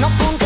Naponta 0.00 0.41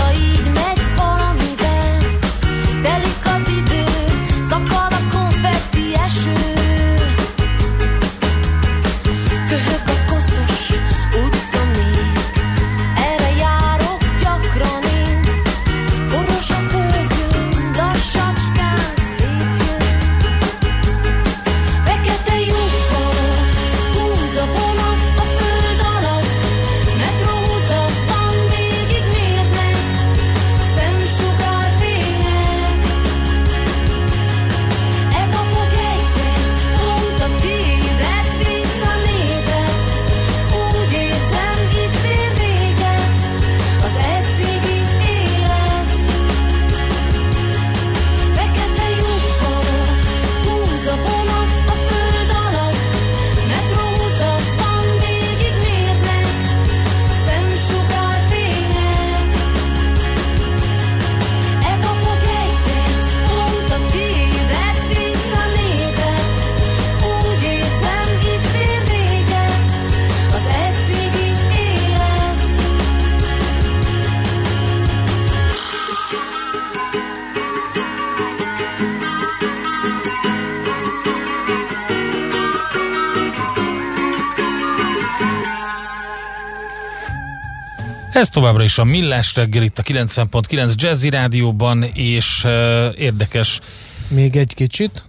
Ez 88.16 88.28
továbbra 88.28 88.62
is 88.62 88.78
a 88.78 88.84
Millás 88.84 89.34
reggel 89.34 89.62
itt 89.62 89.78
a 89.78 89.82
90.9 89.82 90.74
Jazzy 90.74 91.08
Rádióban, 91.08 91.82
és 91.94 92.44
uh, 92.44 92.50
érdekes. 92.98 93.60
Még 94.08 94.36
egy 94.36 94.54
kicsit? 94.54 95.04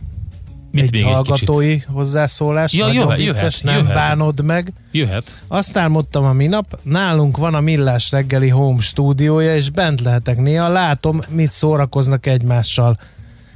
Mit 0.71 0.83
egy 0.83 0.91
még 0.91 1.03
hallgatói 1.03 1.71
egy 1.71 1.85
hozzászólás. 1.87 2.73
Ja, 2.73 2.91
jöhet, 2.91 3.17
vicces, 3.17 3.39
jöhet, 3.39 3.63
nem 3.63 3.77
jöhet. 3.77 3.93
bánod 3.93 4.43
meg. 4.43 4.73
Jöhet. 4.91 5.41
Azt 5.47 5.77
álmodtam 5.77 6.23
a 6.23 6.33
minap, 6.33 6.79
nálunk 6.83 7.37
van 7.37 7.53
a 7.53 7.61
Millás 7.61 8.11
reggeli 8.11 8.49
home 8.49 8.81
stúdiója, 8.81 9.55
és 9.55 9.69
bent 9.69 10.01
lehetek 10.01 10.37
néha, 10.37 10.67
látom, 10.67 11.21
mit 11.29 11.51
szórakoznak 11.51 12.25
egymással. 12.25 12.99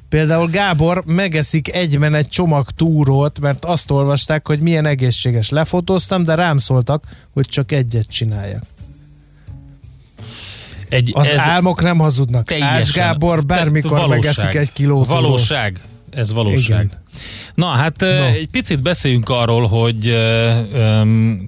Például 0.10 0.50
Gábor 0.50 1.04
megeszik 1.06 1.74
egyben 1.74 2.14
egy 2.14 2.28
csomag 2.28 2.70
túrót, 2.70 3.40
mert 3.40 3.66
azt 3.66 3.92
olvasták, 3.92 4.48
hogy 4.48 4.60
milyen 4.60 4.86
egészséges. 4.86 5.50
Lefotóztam, 5.50 6.24
de 6.24 6.36
rám 6.36 6.58
szóltak, 6.58 7.04
hogy 7.34 7.46
csak 7.46 7.72
egyet 7.72 8.08
csináljak. 8.08 8.64
Egy, 10.92 11.10
Az 11.14 11.34
álmok 11.38 11.82
nem 11.82 11.98
hazudnak. 11.98 12.46
teljesen- 12.46 12.76
Ács 12.78 12.92
Gábor 12.92 13.46
bármikor 13.46 14.00
Te- 14.00 14.08
megeszik 14.08 14.54
egy 14.54 14.74
kilót. 14.74 15.08
Valóság. 15.08 15.80
Ez 16.10 16.32
valóság. 16.34 16.86
Igen. 16.86 16.92
Na 17.56 17.66
hát 17.68 18.00
no. 18.00 18.08
Egy 18.08 18.48
picit 18.52 18.82
beszéljünk 18.82 19.30
arról, 19.30 19.68
hogy 19.68 20.18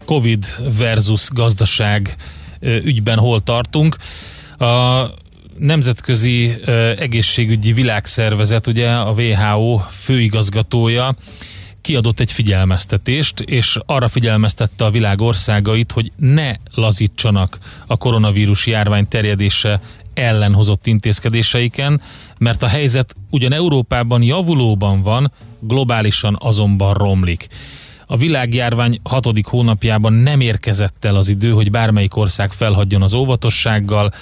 Covid 0.05 0.45
versus 0.77 1.27
gazdaság 1.33 2.15
ügyben 2.61 3.17
hol 3.17 3.41
tartunk. 3.41 3.95
A 4.57 5.03
Nemzetközi 5.57 6.55
Egészségügyi 6.97 7.73
Világszervezet, 7.73 8.67
ugye 8.67 8.89
a 8.91 9.11
WHO 9.11 9.77
főigazgatója 9.77 11.15
kiadott 11.83 12.19
egy 12.19 12.31
figyelmeztetést, 12.31 13.39
és 13.39 13.77
arra 13.85 14.07
figyelmeztette 14.07 14.85
a 14.85 14.91
világ 14.91 15.21
országait, 15.21 15.91
hogy 15.91 16.11
ne 16.15 16.51
lazítsanak 16.73 17.57
a 17.87 17.97
koronavírus 17.97 18.67
járvány 18.67 19.07
terjedése 19.07 19.81
ellen 20.13 20.53
hozott 20.53 20.87
intézkedéseiken, 20.87 22.01
mert 22.39 22.63
a 22.63 22.67
helyzet 22.67 23.15
ugyan 23.29 23.53
Európában 23.53 24.21
javulóban 24.21 25.01
van, 25.01 25.31
globálisan 25.59 26.37
azonban 26.39 26.93
romlik. 26.93 27.47
A 28.05 28.17
világjárvány 28.17 28.99
hatodik 29.03 29.45
hónapjában 29.45 30.13
nem 30.13 30.39
érkezett 30.39 31.05
el 31.05 31.15
az 31.15 31.29
idő, 31.29 31.51
hogy 31.51 31.71
bármelyik 31.71 32.15
ország 32.15 32.51
felhagyjon 32.51 33.01
az 33.01 33.13
óvatossággal, 33.13 34.13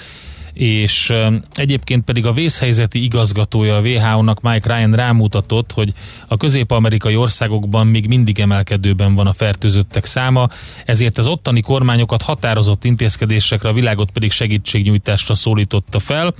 és 0.52 1.12
egyébként 1.52 2.04
pedig 2.04 2.26
a 2.26 2.32
vészhelyzeti 2.32 3.02
igazgatója 3.02 3.76
a 3.76 3.80
WHO-nak 3.80 4.40
Mike 4.40 4.74
Ryan 4.74 4.92
rámutatott, 4.92 5.72
hogy 5.72 5.92
a 6.28 6.36
közép-amerikai 6.36 7.16
országokban 7.16 7.86
még 7.86 8.06
mindig 8.06 8.40
emelkedőben 8.40 9.14
van 9.14 9.26
a 9.26 9.32
fertőzöttek 9.32 10.04
száma, 10.04 10.48
ezért 10.84 11.18
az 11.18 11.26
ottani 11.26 11.60
kormányokat 11.60 12.22
határozott 12.22 12.84
intézkedésekre, 12.84 13.68
a 13.68 13.72
világot 13.72 14.10
pedig 14.10 14.30
segítségnyújtásra 14.30 15.34
szólította 15.34 16.00
fel. 16.00 16.34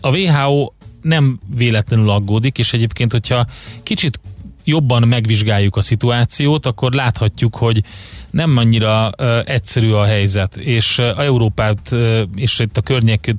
A 0.00 0.16
WHO 0.16 0.72
nem 1.02 1.40
véletlenül 1.56 2.10
aggódik, 2.10 2.58
és 2.58 2.72
egyébként, 2.72 3.12
hogyha 3.12 3.46
kicsit 3.82 4.20
jobban 4.64 5.08
megvizsgáljuk 5.08 5.76
a 5.76 5.82
szituációt, 5.82 6.66
akkor 6.66 6.92
láthatjuk, 6.92 7.56
hogy 7.56 7.82
nem 8.30 8.56
annyira 8.56 9.10
uh, 9.18 9.38
egyszerű 9.44 9.90
a 9.90 10.04
helyzet, 10.04 10.56
és 10.56 10.98
uh, 10.98 11.18
Európát 11.18 11.88
uh, 11.92 12.20
és 12.34 12.58
itt 12.58 12.76
a 12.76 12.80
környéket 12.80 13.36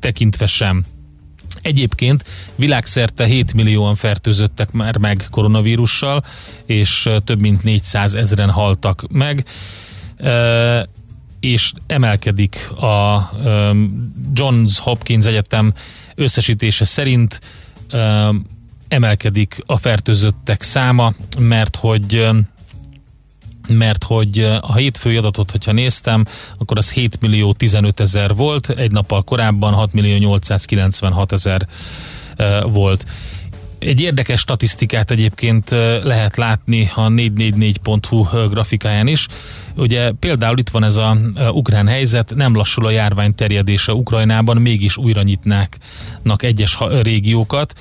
tekintve 0.00 0.46
sem. 0.46 0.84
Egyébként 1.62 2.24
világszerte 2.54 3.24
7 3.24 3.54
millióan 3.54 3.94
fertőzöttek 3.94 4.72
már 4.72 4.96
meg 4.96 5.26
koronavírussal, 5.30 6.24
és 6.66 7.08
több 7.24 7.40
mint 7.40 7.62
400 7.62 8.14
ezeren 8.14 8.50
haltak 8.50 9.04
meg. 9.10 9.44
És 11.40 11.72
emelkedik 11.86 12.70
a 12.70 13.30
Johns 14.32 14.78
Hopkins 14.78 15.26
Egyetem 15.26 15.74
összesítése 16.14 16.84
szerint 16.84 17.40
emelkedik 18.88 19.62
a 19.66 19.76
fertőzöttek 19.76 20.62
száma, 20.62 21.12
mert 21.38 21.76
hogy 21.76 22.28
mert 23.68 24.04
hogy 24.04 24.38
uh, 24.38 24.56
a 24.60 24.74
hétfői 24.74 25.16
adatot, 25.16 25.50
hogyha 25.50 25.72
néztem, 25.72 26.24
akkor 26.58 26.78
az 26.78 26.92
7 26.92 27.20
millió 27.20 27.52
15 27.52 28.00
ezer 28.00 28.34
volt, 28.34 28.68
egy 28.68 28.90
nappal 28.90 29.22
korábban 29.22 29.72
6 29.72 29.92
millió 29.92 30.16
896 30.16 31.32
ezer 31.32 31.66
uh, 32.38 32.72
volt. 32.72 33.04
Egy 33.78 34.00
érdekes 34.00 34.40
statisztikát 34.40 35.10
egyébként 35.10 35.70
uh, 35.70 36.04
lehet 36.04 36.36
látni 36.36 36.90
a 36.94 37.08
444.hu 37.08 38.18
uh, 38.18 38.50
grafikáján 38.50 39.06
is. 39.06 39.26
Ugye 39.76 40.12
például 40.12 40.58
itt 40.58 40.68
van 40.68 40.84
ez 40.84 40.96
a 40.96 41.16
ukrán 41.50 41.86
helyzet, 41.86 42.34
nem 42.34 42.54
lassul 42.54 42.86
a 42.86 42.90
járvány 42.90 43.34
terjedése 43.34 43.92
Ukrajnában, 43.94 44.56
mégis 44.56 44.96
újra 44.96 45.22
nyitnáknak 45.22 46.42
egyes 46.42 46.78
régiókat. 47.02 47.74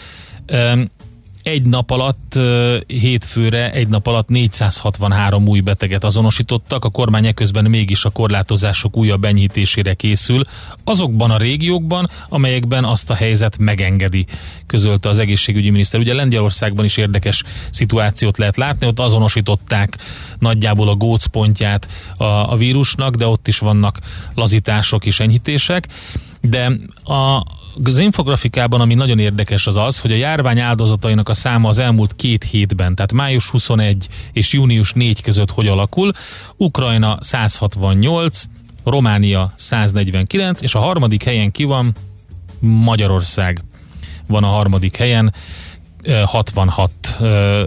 Egy 1.44 1.64
nap 1.64 1.91
alatt, 1.91 2.39
hétfőre 2.88 3.72
egy 3.72 3.88
nap 3.88 4.08
alatt 4.08 4.28
463 4.28 5.48
új 5.48 5.60
beteget 5.60 6.04
azonosítottak, 6.04 6.86
a 6.86 6.89
kormány 6.89 7.26
eközben 7.26 7.66
mégis 7.66 8.06
a 8.06 8.10
korlátozások 8.10 8.98
újabb 8.98 9.24
enyhítésére 9.24 9.94
készül, 9.94 10.41
azokban 10.84 11.32
a 11.32 11.38
régiókban, 11.38 12.10
amelyekben 12.30 12.84
azt 12.84 13.10
a 13.10 13.14
helyzet 13.14 13.58
megengedi, 13.58 14.26
közölte 14.66 15.10
az 15.10 15.20
egészségügyi 15.20 15.70
miniszter. 15.70 16.00
Ugye 16.00 16.14
Lengyelországban 16.14 16.86
is 16.86 16.98
érdekes 16.98 17.44
szituációt 17.70 18.38
lehet 18.38 18.58
látni, 18.58 18.88
ott 18.88 19.00
azonosították 19.00 19.98
nagyjából 20.39 20.89
a 20.89 20.96
gócpontját 20.96 21.88
a, 22.18 22.24
a 22.24 22.56
vírusnak, 22.56 23.16
de 23.16 23.28
ott 23.28 23.48
is 23.48 23.60
vannak 23.60 24.00
lazítások 24.36 25.06
és 25.06 25.20
enyhítések, 25.20 25.88
de 26.50 26.72
a, 27.04 27.44
az 27.84 27.98
infografikában, 27.98 28.82
ami 28.82 28.94
nagyon 28.94 29.20
érdekes 29.20 29.68
az 29.68 29.78
az, 29.78 30.00
hogy 30.00 30.12
a 30.12 30.16
járvány 30.16 30.60
áldozatainak 30.60 31.30
a 31.30 31.34
száma 31.34 31.70
az 31.70 31.80
elmúlt 31.80 32.16
két 32.16 32.44
hétben, 32.44 32.96
tehát 32.96 33.14
május 33.14 33.50
21 33.50 34.08
és 34.32 34.54
június 34.54 34.94
4 34.94 35.22
között 35.22 35.52
hogy 35.52 35.68
alakul. 35.68 36.12
Ukrajna 36.58 37.18
168, 37.22 38.44
Románia 38.84 39.54
149, 39.56 40.62
és 40.62 40.76
a 40.76 40.80
harmadik 40.80 41.24
helyen 41.24 41.52
ki 41.52 41.64
van 41.64 41.96
Magyarország 42.60 43.64
van 44.28 44.44
a 44.44 44.48
harmadik 44.48 44.96
helyen, 44.96 45.34
ö, 46.04 46.22
66 46.26 46.91
ö, 47.20 47.64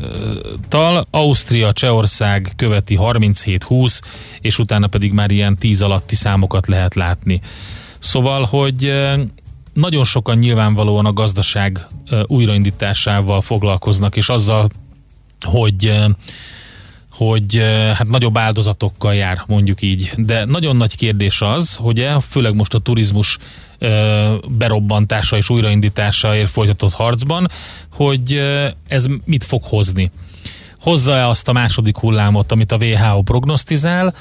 tal, 0.68 1.07
Ausztria, 1.11 1.72
Csehország 1.72 2.53
követi 2.57 2.99
37-20, 3.01 4.01
és 4.41 4.59
utána 4.59 4.87
pedig 4.87 5.12
már 5.12 5.31
ilyen 5.31 5.57
10 5.57 5.83
alatti 5.83 6.14
számokat 6.14 6.66
lehet 6.66 6.95
látni. 6.95 7.41
Szóval, 8.07 8.44
hogy 8.44 8.92
nagyon 9.72 10.04
sokan 10.04 10.38
nyilvánvalóan 10.38 11.07
a 11.07 11.12
gazdaság 11.12 11.86
újraindításával 12.26 13.40
foglalkoznak, 13.40 14.16
és 14.16 14.28
azzal, 14.28 14.68
hogy 15.40 15.92
hogy 17.11 17.57
hát 17.94 18.09
nagyobb 18.09 18.36
áldozatokkal 18.36 19.14
jár, 19.14 19.42
mondjuk 19.46 19.82
így. 19.82 20.12
De 20.16 20.44
nagyon 20.44 20.76
nagy 20.76 20.96
kérdés 20.96 21.40
az, 21.40 21.74
hogy 21.74 22.00
e, 22.00 22.20
főleg 22.20 22.54
most 22.54 22.74
a 22.74 22.78
turizmus 22.78 23.38
berobbantása 24.48 25.36
és 25.36 25.50
újraindításáért 25.50 26.50
folytatott 26.50 26.92
harcban, 26.92 27.50
hogy 27.92 28.42
ez 28.88 29.07
mit 29.24 29.44
fog 29.44 29.62
hozni. 29.62 30.11
Hozza-e 30.80 31.28
azt 31.28 31.48
a 31.48 31.52
második 31.52 31.98
hullámot, 31.98 32.52
amit 32.52 32.72
a 32.72 32.76
WHO 32.76 33.22
prognosztizál, 33.22 34.14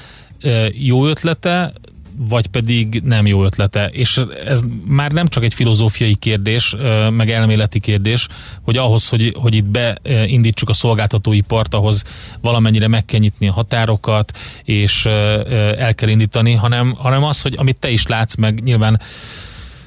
jó 0.72 1.06
ötlete, 1.06 1.72
vagy 2.18 2.46
pedig 2.46 3.02
nem 3.04 3.26
jó 3.26 3.44
ötlete. 3.44 3.88
És 3.92 4.22
ez 4.46 4.60
már 4.86 5.12
nem 5.12 5.28
csak 5.28 5.44
egy 5.44 5.54
filozófiai 5.54 6.14
kérdés, 6.14 6.76
meg 7.10 7.30
elméleti 7.30 7.80
kérdés, 7.80 8.28
hogy 8.62 8.76
ahhoz, 8.76 9.08
hogy, 9.08 9.34
hogy 9.38 9.54
itt 9.54 9.64
beindítsuk 9.64 10.68
a 10.68 10.72
szolgáltatóipart, 10.72 11.74
ahhoz 11.74 12.04
valamennyire 12.40 12.88
meg 12.88 13.04
kell 13.04 13.20
nyitni 13.20 13.48
a 13.48 13.52
határokat, 13.52 14.38
és 14.64 15.04
el 15.76 15.94
kell 15.94 16.08
indítani, 16.08 16.52
hanem, 16.52 16.94
hanem 16.96 17.24
az, 17.24 17.42
hogy 17.42 17.54
amit 17.58 17.76
te 17.76 17.90
is 17.90 18.06
látsz, 18.06 18.34
meg 18.34 18.62
nyilván 18.62 19.00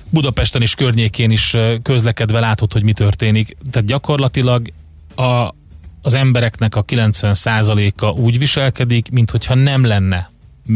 Budapesten 0.10 0.62
és 0.62 0.76
környékén 0.76 1.32
is 1.32 1.58
közlekedve 1.82 2.40
látod, 2.40 2.74
hogy 2.74 2.84
mi 2.84 2.94
történik. 2.94 3.58
Tehát 3.72 3.88
gyakorlatilag 3.88 4.72
a, 5.16 5.56
az 6.02 6.14
embereknek 6.14 6.76
a 6.76 6.86
90%-a 6.86 8.06
úgy 8.06 8.40
viselkedik, 8.40 9.12
mintha 9.12 9.56
nem 9.56 9.86
lenne 9.86 10.30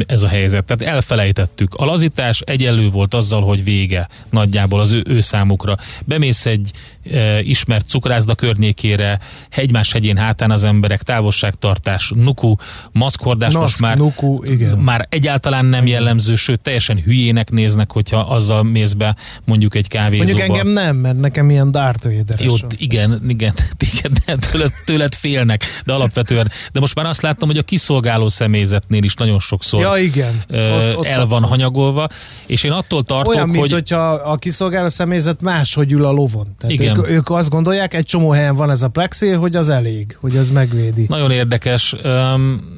ez 0.06 0.24
a 0.24 0.28
helyzet. 0.28 0.66
Tehát 0.66 0.96
elfelejtettük. 0.96 1.74
A 1.76 1.86
lazítás 1.86 2.42
egyenlő 2.46 2.90
volt 2.90 3.14
azzal, 3.14 3.42
hogy 3.42 3.64
vége 3.64 4.08
nagyjából 4.30 4.80
az 4.80 4.92
ő, 4.92 5.04
ő 5.08 5.22
számukra. 5.22 5.78
Bemész 6.06 6.46
egy 6.46 6.72
e, 7.12 7.42
ismert 7.42 7.88
cukrászda 7.88 8.36
környékére, 8.36 9.20
egymás 9.50 9.92
hegyén 9.92 10.18
hátán 10.18 10.52
az 10.52 10.64
emberek, 10.64 11.04
távolságtartás, 11.04 12.12
nuku, 12.16 12.56
maszkhordás 12.92 13.54
most 13.54 13.66
Naszk, 13.66 13.80
már, 13.80 13.98
nuku, 13.98 14.44
igen. 14.44 14.78
már 14.78 15.08
egyáltalán 15.10 15.66
nem 15.66 15.88
jellemző, 15.88 16.36
sőt 16.36 16.60
teljesen 16.60 16.98
hülyének 16.98 17.52
néznek, 17.52 17.92
hogyha 17.92 18.18
azzal 18.18 18.64
mész 18.64 18.94
be 18.94 19.16
mondjuk 19.46 19.76
egy 19.76 19.88
kávézóba. 19.88 20.24
Mondjuk 20.24 20.40
engem 20.40 20.68
nem, 20.68 20.96
mert 20.96 21.20
nekem 21.20 21.50
ilyen 21.50 21.72
Darth 21.72 22.04
vader 22.04 22.40
Jó, 22.40 22.54
igen, 22.78 23.22
igen, 23.28 23.54
igen 23.92 24.12
nem, 24.26 24.40
tőled, 24.40 24.72
tőled 24.86 25.14
félnek, 25.14 25.64
de 25.86 25.94
alapvetően. 25.94 26.52
De 26.72 26.80
most 26.80 26.96
már 26.96 27.06
azt 27.06 27.22
láttam, 27.22 27.48
hogy 27.48 27.58
a 27.58 27.64
kiszolgáló 27.64 28.30
személyzetnél 28.30 29.04
is 29.04 29.14
nagyon 29.14 29.40
sokszor 29.40 29.83
Ja, 29.84 29.98
igen. 29.98 30.44
ö, 30.48 30.88
Ott- 30.90 30.98
ott 30.98 31.06
el 31.06 31.26
van 31.28 31.44
hanyagolva, 31.44 32.08
és 32.46 32.64
én 32.64 32.72
attól 32.72 33.04
tartok, 33.04 33.34
Olyan, 33.34 33.48
mint 33.48 33.60
hogy... 33.60 33.72
hogyha 33.72 34.12
a 34.14 34.36
kiszolgáló 34.36 34.90
személyzet 34.90 35.42
máshogy 35.42 35.92
ül 35.92 36.06
a 36.06 36.12
lovon. 36.12 36.56
Tehát 36.58 36.76
Igen. 36.80 36.98
Ők, 36.98 37.10
ők 37.10 37.30
azt 37.30 37.50
gondolják, 37.50 37.94
egy 37.94 38.06
csomó 38.06 38.30
helyen 38.30 38.56
van 38.56 38.70
ez 38.70 38.82
a 38.84 38.88
plexi, 38.88 39.30
hogy 39.30 39.56
az 39.56 39.70
elég, 39.70 40.18
hogy 40.22 40.38
az 40.38 40.50
megvédi. 40.50 41.06
Nagyon 41.10 41.32
érdekes. 41.32 41.96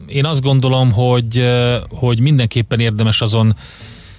Én 0.07 0.25
azt 0.25 0.41
gondolom, 0.41 0.91
hogy, 0.91 1.45
hogy 1.89 2.19
mindenképpen 2.19 2.79
érdemes 2.79 3.21
azon 3.21 3.55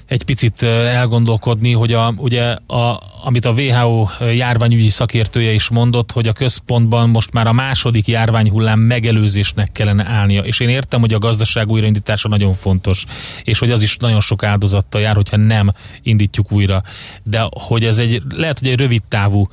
egy 0.07 0.23
picit 0.23 0.63
elgondolkodni, 0.63 1.73
hogy 1.73 1.93
a, 1.93 2.15
ugye 2.17 2.57
a, 2.67 3.03
amit 3.25 3.45
a 3.45 3.53
WHO 3.53 4.09
járványügyi 4.35 4.89
szakértője 4.89 5.53
is 5.53 5.69
mondott, 5.69 6.13
hogy 6.13 6.29
a 6.29 6.33
központban 6.33 7.09
most 7.09 7.33
már 7.33 7.47
a 7.47 7.53
második 7.53 8.07
járványhullám 8.07 8.79
megelőzésnek 8.79 9.69
kellene 9.73 10.05
állnia. 10.05 10.43
És 10.43 10.61
én 10.61 10.69
értem, 10.69 11.01
hogy 11.01 11.13
a 11.13 11.19
gazdaság 11.19 11.71
újraindítása 11.71 12.29
nagyon 12.29 12.55
fontos, 12.55 13.05
és 13.45 13.59
hogy 13.59 13.71
az 13.71 13.83
is 13.83 13.97
nagyon 13.97 14.21
sok 14.21 14.45
áldozattal 14.45 15.01
jár, 15.01 15.15
hogyha 15.15 15.37
nem 15.37 15.73
indítjuk 16.03 16.53
újra. 16.53 16.83
De 17.23 17.49
hogy 17.51 17.85
ez 17.85 17.99
egy, 17.99 18.23
lehet, 18.37 18.59
hogy 18.59 18.69
egy 18.69 18.79
rövid 18.79 19.03
távú 19.09 19.49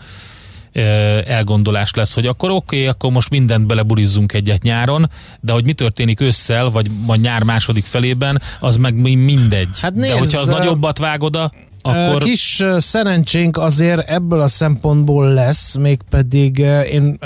elgondolás 1.25 1.93
lesz, 1.93 2.13
hogy 2.13 2.27
akkor 2.27 2.49
oké, 2.51 2.75
okay, 2.75 2.87
akkor 2.87 3.11
most 3.11 3.29
mindent 3.29 3.67
beleburizzunk 3.67 4.33
egyet 4.33 4.61
nyáron, 4.61 5.09
de 5.39 5.51
hogy 5.51 5.63
mi 5.63 5.73
történik 5.73 6.21
ősszel, 6.21 6.69
vagy 6.69 6.87
majd 7.05 7.21
nyár 7.21 7.43
második 7.43 7.85
felében, 7.85 8.41
az 8.59 8.77
meg 8.77 8.95
mi- 8.95 9.15
mindegy. 9.15 9.79
Hát 9.81 9.93
de 9.93 9.99
nézd, 9.99 10.17
hogyha 10.17 10.39
az 10.39 10.47
nagyobbat 10.47 10.97
vág 10.97 11.23
oda, 11.23 11.51
Akkor... 11.85 12.23
Kis 12.23 12.63
szerencsénk 12.77 13.57
azért 13.57 14.09
ebből 14.09 14.41
a 14.41 14.47
szempontból 14.47 15.33
lesz, 15.33 15.75
mégpedig 15.75 16.57
én 16.91 17.19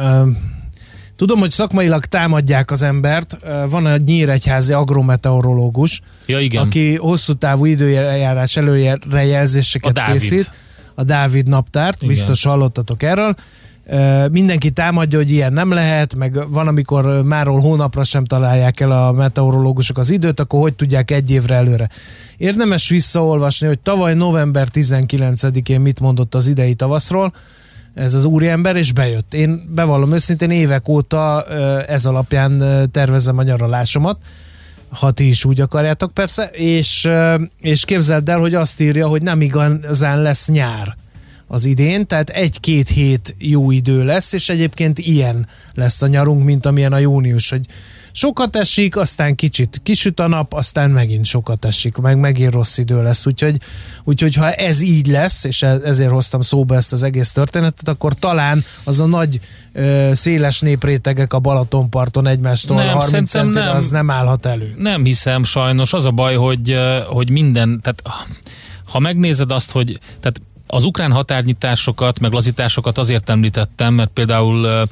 tudom, 1.15 1.39
hogy 1.39 1.51
szakmailag 1.51 2.05
támadják 2.05 2.71
az 2.71 2.81
embert. 2.81 3.37
Van 3.69 3.87
egy 3.87 4.03
nyíregyházi 4.03 4.73
agrometeorológus, 4.73 6.01
Ja, 6.25 6.39
igen. 6.39 6.63
aki 6.63 6.95
hosszú 6.95 7.33
távú 7.33 7.65
időjárás 7.65 8.57
előrejelzéseket 8.57 10.11
készít. 10.11 10.51
A 10.99 11.03
Dávid 11.03 11.47
naptárt, 11.47 11.95
Igen. 11.95 12.07
biztos 12.07 12.43
hallottatok 12.43 13.03
erről. 13.03 13.35
Mindenki 14.31 14.69
támadja, 14.71 15.17
hogy 15.17 15.31
ilyen 15.31 15.53
nem 15.53 15.71
lehet, 15.71 16.15
meg 16.15 16.51
van, 16.51 16.67
amikor 16.67 17.23
máról 17.23 17.59
hónapra 17.59 18.03
sem 18.03 18.25
találják 18.25 18.79
el 18.79 18.91
a 18.91 19.11
meteorológusok 19.11 19.97
az 19.97 20.09
időt, 20.09 20.39
akkor 20.39 20.61
hogy 20.61 20.73
tudják 20.73 21.11
egy 21.11 21.31
évre 21.31 21.55
előre. 21.55 21.89
Érdemes 22.37 22.89
visszaolvasni, 22.89 23.67
hogy 23.67 23.79
tavaly 23.79 24.13
november 24.13 24.67
19-én 24.73 25.81
mit 25.81 25.99
mondott 25.99 26.35
az 26.35 26.47
idei 26.47 26.73
tavaszról, 26.73 27.33
ez 27.93 28.13
az 28.13 28.25
úriember, 28.25 28.75
és 28.75 28.91
bejött. 28.91 29.33
Én 29.33 29.69
bevallom 29.75 30.13
őszintén 30.13 30.51
évek 30.51 30.87
óta 30.87 31.43
ez 31.87 32.05
alapján 32.05 32.63
tervezem 32.91 33.37
a 33.37 33.43
nyaralásomat, 33.43 34.17
ha 34.89 35.11
ti 35.11 35.27
is 35.27 35.45
úgy 35.45 35.61
akarjátok 35.61 36.13
persze, 36.13 36.43
és, 36.53 37.09
és 37.61 37.85
képzeld 37.85 38.29
el, 38.29 38.39
hogy 38.39 38.55
azt 38.55 38.81
írja, 38.81 39.07
hogy 39.07 39.21
nem 39.21 39.41
igazán 39.41 40.21
lesz 40.21 40.47
nyár 40.47 40.95
az 41.47 41.65
idén, 41.65 42.07
tehát 42.07 42.29
egy-két 42.29 42.89
hét 42.89 43.35
jó 43.37 43.71
idő 43.71 44.03
lesz, 44.03 44.33
és 44.33 44.49
egyébként 44.49 44.99
ilyen 44.99 45.47
lesz 45.73 46.01
a 46.01 46.07
nyarunk, 46.07 46.43
mint 46.43 46.65
amilyen 46.65 46.93
a 46.93 46.97
június, 46.97 47.49
hogy 47.49 47.65
sokat 48.17 48.55
esik, 48.55 48.95
aztán 48.95 49.35
kicsit 49.35 49.79
kisüt 49.83 50.19
a 50.19 50.27
nap, 50.27 50.53
aztán 50.53 50.89
megint 50.89 51.25
sokat 51.25 51.65
esik, 51.65 51.97
meg 51.97 52.19
megint 52.19 52.53
rossz 52.53 52.77
idő 52.77 53.01
lesz, 53.01 53.25
úgyhogy, 53.25 53.57
úgyhogy 54.03 54.35
ha 54.35 54.51
ez 54.51 54.81
így 54.81 55.07
lesz, 55.07 55.43
és 55.43 55.61
e- 55.61 55.79
ezért 55.83 56.11
hoztam 56.11 56.41
szóba 56.41 56.75
ezt 56.75 56.93
az 56.93 57.03
egész 57.03 57.31
történetet, 57.31 57.87
akkor 57.87 58.13
talán 58.13 58.63
az 58.83 58.99
a 58.99 59.05
nagy 59.05 59.39
ö, 59.73 60.11
széles 60.13 60.59
néprétegek 60.59 61.33
a 61.33 61.39
Balatonparton 61.39 62.27
egymástól 62.27 62.77
Nem, 62.77 62.87
30 62.87 63.05
szerintem 63.05 63.41
centire, 63.41 63.65
nem. 63.65 63.75
az 63.75 63.89
nem 63.89 64.09
állhat 64.09 64.45
elő. 64.45 64.75
Nem 64.77 65.03
hiszem 65.03 65.43
sajnos. 65.43 65.93
Az 65.93 66.05
a 66.05 66.11
baj, 66.11 66.35
hogy, 66.35 66.77
hogy 67.07 67.29
minden, 67.29 67.79
tehát 67.81 68.01
ha 68.85 68.99
megnézed 68.99 69.51
azt, 69.51 69.71
hogy 69.71 69.99
tehát 70.19 70.41
az 70.67 70.83
ukrán 70.83 71.11
határnyitásokat, 71.11 72.19
meg 72.19 72.31
lazításokat 72.31 72.97
azért 72.97 73.29
említettem, 73.29 73.93
mert 73.93 74.09
például 74.09 74.87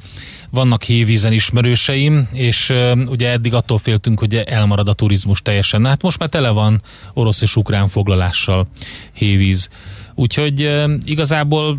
vannak 0.50 0.82
hévízen 0.82 1.32
ismerőseim, 1.32 2.28
és 2.32 2.72
ugye 3.06 3.30
eddig 3.30 3.54
attól 3.54 3.78
féltünk, 3.78 4.18
hogy 4.18 4.34
elmarad 4.34 4.88
a 4.88 4.92
turizmus 4.92 5.42
teljesen. 5.42 5.86
Hát 5.86 6.02
most 6.02 6.18
már 6.18 6.28
tele 6.28 6.50
van 6.50 6.82
orosz 7.14 7.42
és 7.42 7.56
ukrán 7.56 7.88
foglalással 7.88 8.66
hévíz. 9.12 9.68
Úgyhogy 10.14 10.84
igazából 11.04 11.78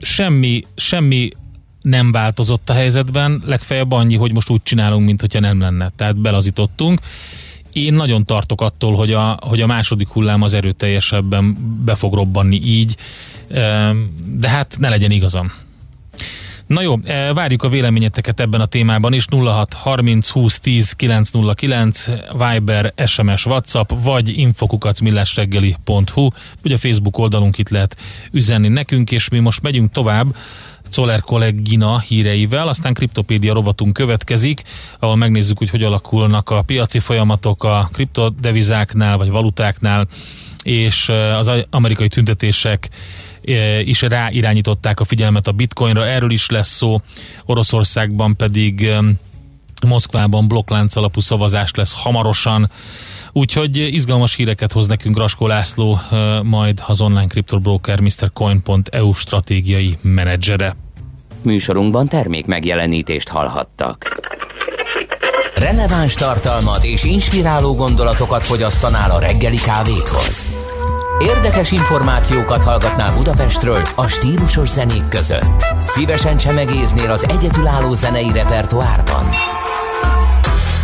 semmi, 0.00 0.64
semmi 0.76 1.30
nem 1.82 2.12
változott 2.12 2.70
a 2.70 2.72
helyzetben, 2.72 3.42
legfeljebb 3.46 3.92
annyi, 3.92 4.16
hogy 4.16 4.32
most 4.32 4.50
úgy 4.50 4.62
csinálunk, 4.62 5.06
mint 5.06 5.20
hogyha 5.20 5.40
nem 5.40 5.60
lenne. 5.60 5.92
Tehát 5.96 6.16
belazítottunk. 6.16 7.00
Én 7.84 7.92
nagyon 7.92 8.24
tartok 8.24 8.60
attól, 8.60 8.94
hogy 8.94 9.12
a, 9.12 9.38
hogy 9.40 9.60
a 9.60 9.66
második 9.66 10.08
hullám 10.08 10.42
az 10.42 10.54
erőteljesebben 10.54 11.56
be 11.84 11.94
fog 11.94 12.14
robbanni 12.14 12.60
így, 12.64 12.96
de 14.24 14.48
hát 14.48 14.76
ne 14.78 14.88
legyen 14.88 15.10
igazam. 15.10 15.52
Na 16.68 16.82
jó, 16.82 16.96
várjuk 17.34 17.62
a 17.62 17.68
véleményeteket 17.68 18.40
ebben 18.40 18.60
a 18.60 18.66
témában 18.66 19.12
is. 19.12 19.24
06 19.30 19.72
30 19.72 20.28
20 20.28 20.60
10 20.60 20.92
909 20.92 22.08
Viber, 22.32 22.92
SMS, 23.06 23.46
WhatsApp, 23.46 23.90
vagy 24.02 24.38
infokukacmillásreggeli.hu, 24.38 26.28
vagy 26.62 26.72
a 26.72 26.78
Facebook 26.78 27.18
oldalunk 27.18 27.58
itt 27.58 27.68
lehet 27.68 27.96
üzenni 28.30 28.68
nekünk, 28.68 29.10
és 29.10 29.28
mi 29.28 29.38
most 29.38 29.62
megyünk 29.62 29.92
tovább 29.92 30.26
Czoller 30.88 31.20
kollégina 31.20 32.00
híreivel, 32.00 32.68
aztán 32.68 32.94
kriptopédia 32.94 33.52
rovatunk 33.52 33.92
következik, 33.92 34.62
ahol 34.98 35.16
megnézzük, 35.16 35.58
hogy 35.58 35.70
hogy 35.70 35.82
alakulnak 35.82 36.50
a 36.50 36.62
piaci 36.62 36.98
folyamatok 36.98 37.64
a 37.64 37.88
kriptodevizáknál, 37.92 39.16
vagy 39.16 39.30
valutáknál, 39.30 40.06
és 40.62 41.08
az 41.38 41.50
amerikai 41.70 42.08
tüntetések 42.08 42.88
is 43.84 44.02
ráirányították 44.02 45.00
a 45.00 45.04
figyelmet 45.04 45.46
a 45.46 45.52
bitcoinra, 45.52 46.06
erről 46.06 46.30
is 46.30 46.48
lesz 46.48 46.68
szó, 46.68 47.00
Oroszországban 47.44 48.36
pedig 48.36 48.90
Moszkvában 49.86 50.48
blokklánc 50.48 50.96
alapú 50.96 51.20
szavazás 51.20 51.70
lesz 51.74 51.94
hamarosan, 51.94 52.70
úgyhogy 53.32 53.76
izgalmas 53.76 54.34
híreket 54.34 54.72
hoz 54.72 54.86
nekünk 54.86 55.18
Raskó 55.18 55.46
László, 55.46 55.98
majd 56.42 56.82
az 56.86 57.00
online 57.00 57.26
kriptobroker 57.26 58.00
Mr. 58.00 58.32
Coin.eu 58.32 59.12
stratégiai 59.12 59.98
menedzsere. 60.02 60.76
Műsorunkban 61.42 62.08
termék 62.08 62.46
megjelenítést 62.46 63.28
hallhattak. 63.28 64.20
Releváns 65.54 66.14
tartalmat 66.14 66.84
és 66.84 67.04
inspiráló 67.04 67.74
gondolatokat 67.74 68.44
fogyasztanál 68.44 69.10
a 69.10 69.18
reggeli 69.18 69.56
kávéthoz. 69.56 70.46
Érdekes 71.18 71.72
információkat 71.72 72.64
hallgatnál 72.64 73.14
Budapestről 73.14 73.82
a 73.96 74.06
stílusos 74.06 74.68
zenék 74.68 75.08
között. 75.08 75.66
Szívesen 75.84 76.36
csemegéznél 76.36 77.10
az 77.10 77.28
egyedülálló 77.28 77.94
zenei 77.94 78.32
repertoárban. 78.32 79.26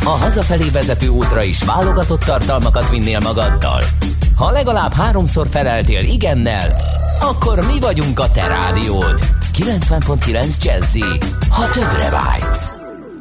A 0.05 0.09
hazafelé 0.09 0.69
vezető 0.69 1.09
útra 1.09 1.43
is 1.43 1.63
válogatott 1.63 2.25
tartalmakat 2.25 2.91
vinnél 2.91 3.21
magaddal. 3.21 3.83
Ha 4.37 4.51
legalább 4.51 4.93
háromszor 4.93 5.47
feleltél 5.51 6.05
igennel, 6.05 6.77
akkor 7.21 7.67
mi 7.67 7.81
vagyunk 7.81 8.19
a 8.21 8.31
te 8.31 8.47
rádiód. 8.47 9.19
90.9 9.59 10.63
Jazzy, 10.63 11.05
ha 11.51 11.69
többre 11.69 12.11
vágysz. 12.11 12.84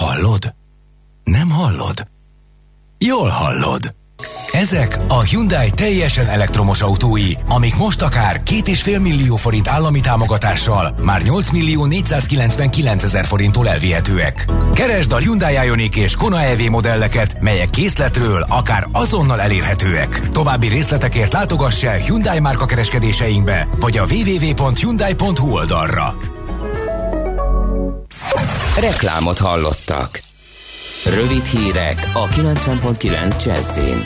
Hallod? 0.00 0.54
Nem 1.24 1.50
hallod? 1.50 2.06
Jól 2.98 3.28
hallod. 3.28 3.94
Ezek 4.52 4.98
a 5.08 5.20
Hyundai 5.20 5.70
teljesen 5.70 6.26
elektromos 6.26 6.82
autói, 6.82 7.32
amik 7.48 7.76
most 7.76 8.02
akár 8.02 8.42
2,5 8.44 9.00
millió 9.00 9.36
forint 9.36 9.68
állami 9.68 10.00
támogatással 10.00 10.94
már 11.02 11.22
8 11.22 11.50
millió 11.50 11.84
499 11.84 13.02
ezer 13.02 13.24
forinttól 13.24 13.68
elvihetőek. 13.68 14.44
Keresd 14.72 15.12
a 15.12 15.16
Hyundai 15.16 15.54
Ioniq 15.66 16.00
és 16.00 16.16
Kona 16.16 16.42
EV 16.42 16.60
modelleket, 16.60 17.40
melyek 17.40 17.70
készletről 17.70 18.46
akár 18.48 18.86
azonnal 18.92 19.40
elérhetőek. 19.40 20.30
További 20.32 20.68
részletekért 20.68 21.32
látogass 21.32 21.82
el 21.82 21.98
Hyundai 21.98 22.40
márka 22.40 22.66
kereskedéseinkbe, 22.66 23.68
vagy 23.80 23.96
a 23.96 24.04
www.hyundai.hu 24.04 25.52
oldalra. 25.52 26.14
Reklámot 28.80 29.38
hallottak. 29.38 30.22
Rövid 31.04 31.44
hírek 31.44 32.10
a 32.12 32.28
90.9 32.28 33.44
Jazzin. 33.44 34.02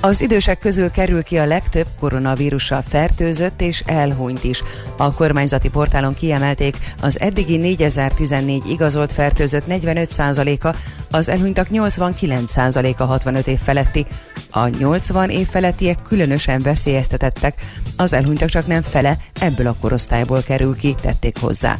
Az 0.00 0.20
idősek 0.20 0.58
közül 0.58 0.90
kerül 0.90 1.22
ki 1.22 1.38
a 1.38 1.46
legtöbb 1.46 1.86
koronavírussal 2.00 2.82
fertőzött 2.88 3.60
és 3.60 3.82
elhunyt 3.86 4.44
is. 4.44 4.62
A 4.96 5.14
kormányzati 5.14 5.68
portálon 5.68 6.14
kiemelték, 6.14 6.76
az 7.00 7.20
eddigi 7.20 7.56
4014 7.56 8.70
igazolt 8.70 9.12
fertőzött 9.12 9.64
45%-a, 9.68 10.76
az 11.10 11.28
elhunytak 11.28 11.66
89%-a 11.72 13.04
65 13.04 13.46
év 13.46 13.58
feletti. 13.58 14.06
A 14.50 14.68
80 14.68 15.30
év 15.30 15.48
felettiek 15.48 16.02
különösen 16.02 16.62
veszélyeztetettek, 16.62 17.62
az 17.96 18.12
elhunytak 18.12 18.48
csak 18.48 18.66
nem 18.66 18.82
fele 18.82 19.16
ebből 19.40 19.66
a 19.66 19.76
korosztályból 19.80 20.42
kerül 20.42 20.76
ki, 20.76 20.94
tették 21.00 21.38
hozzá. 21.38 21.78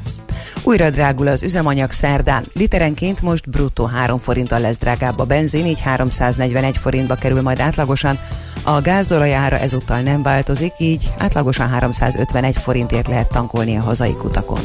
Újra 0.62 0.90
drágul 0.90 1.26
az 1.26 1.42
üzemanyag 1.42 1.92
szerdán. 1.92 2.44
Literenként 2.52 3.22
most 3.22 3.50
bruttó 3.50 3.84
3 3.84 4.18
forinttal 4.18 4.60
lesz 4.60 4.78
drágább 4.78 5.18
a 5.18 5.24
benzin, 5.24 5.66
így 5.66 5.80
341 5.80 6.76
forintba 6.76 7.14
kerül 7.14 7.42
majd 7.42 7.60
átlagosan. 7.60 8.18
A 8.62 8.80
gázolajára 8.80 9.58
ezúttal 9.58 10.00
nem 10.00 10.22
változik, 10.22 10.72
így 10.78 11.10
átlagosan 11.18 11.68
351 11.68 12.56
forintért 12.56 13.08
lehet 13.08 13.28
tankolni 13.28 13.76
a 13.76 13.80
hazai 13.80 14.14
kutakon. 14.14 14.60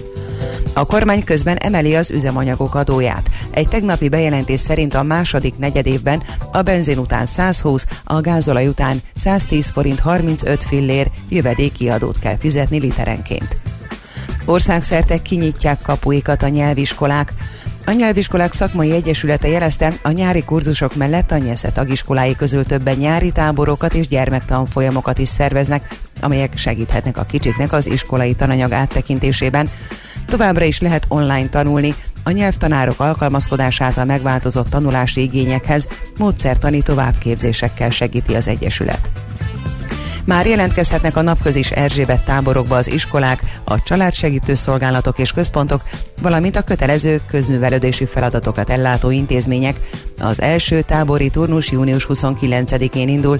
A 0.73 0.85
kormány 0.85 1.23
közben 1.23 1.57
emeli 1.57 1.95
az 1.95 2.11
üzemanyagok 2.11 2.75
adóját. 2.75 3.29
Egy 3.51 3.67
tegnapi 3.67 4.09
bejelentés 4.09 4.59
szerint 4.59 4.95
a 4.95 5.03
második 5.03 5.57
negyedévben 5.57 6.23
a 6.51 6.61
benzin 6.61 6.97
után 6.97 7.25
120, 7.25 7.85
a 8.03 8.21
gázolaj 8.21 8.67
után 8.67 9.01
110 9.15 9.69
forint 9.69 9.99
35 9.99 10.63
fillér 10.63 11.11
jövedéki 11.29 11.89
adót 11.89 12.19
kell 12.19 12.37
fizetni 12.37 12.79
literenként. 12.79 13.68
Országszerte 14.49 15.21
kinyitják 15.21 15.81
kapuikat 15.81 16.43
a 16.43 16.47
nyelviskolák. 16.47 17.33
A 17.85 17.91
Nyelviskolák 17.91 18.53
Szakmai 18.53 18.91
Egyesülete 18.91 19.47
jelezte, 19.47 19.93
a 20.01 20.11
nyári 20.11 20.43
kurzusok 20.43 20.95
mellett 20.95 21.31
a 21.31 21.37
Nyesze 21.37 21.71
tagiskolái 21.71 22.35
közül 22.35 22.65
többen 22.65 22.97
nyári 22.97 23.31
táborokat 23.31 23.93
és 23.93 24.07
gyermektanfolyamokat 24.07 25.17
is 25.17 25.29
szerveznek, 25.29 25.97
amelyek 26.21 26.57
segíthetnek 26.57 27.17
a 27.17 27.23
kicsiknek 27.23 27.71
az 27.73 27.87
iskolai 27.87 28.33
tananyag 28.33 28.71
áttekintésében. 28.71 29.69
Továbbra 30.25 30.65
is 30.65 30.79
lehet 30.79 31.05
online 31.07 31.49
tanulni, 31.49 31.95
a 32.23 32.31
nyelvtanárok 32.31 32.99
alkalmazkodását 32.99 33.97
a 33.97 34.05
megváltozott 34.05 34.69
tanulási 34.69 35.21
igényekhez 35.21 35.87
módszertani 36.17 36.81
továbbképzésekkel 36.81 37.89
segíti 37.89 38.35
az 38.35 38.47
Egyesület. 38.47 39.09
Már 40.25 40.47
jelentkezhetnek 40.47 41.17
a 41.17 41.21
napközis 41.21 41.71
Erzsébet 41.71 42.23
táborokba 42.23 42.75
az 42.75 42.91
iskolák, 42.91 43.43
a 43.63 43.83
családsegítő 43.83 44.53
szolgálatok 44.53 45.19
és 45.19 45.31
központok, 45.31 45.81
valamint 46.21 46.55
a 46.55 46.61
kötelező 46.61 47.21
közművelődési 47.27 48.05
feladatokat 48.05 48.69
ellátó 48.69 49.09
intézmények. 49.09 49.79
Az 50.19 50.41
első 50.41 50.81
tábori 50.81 51.29
turnus 51.29 51.71
június 51.71 52.07
29-én 52.09 53.07
indul, 53.07 53.39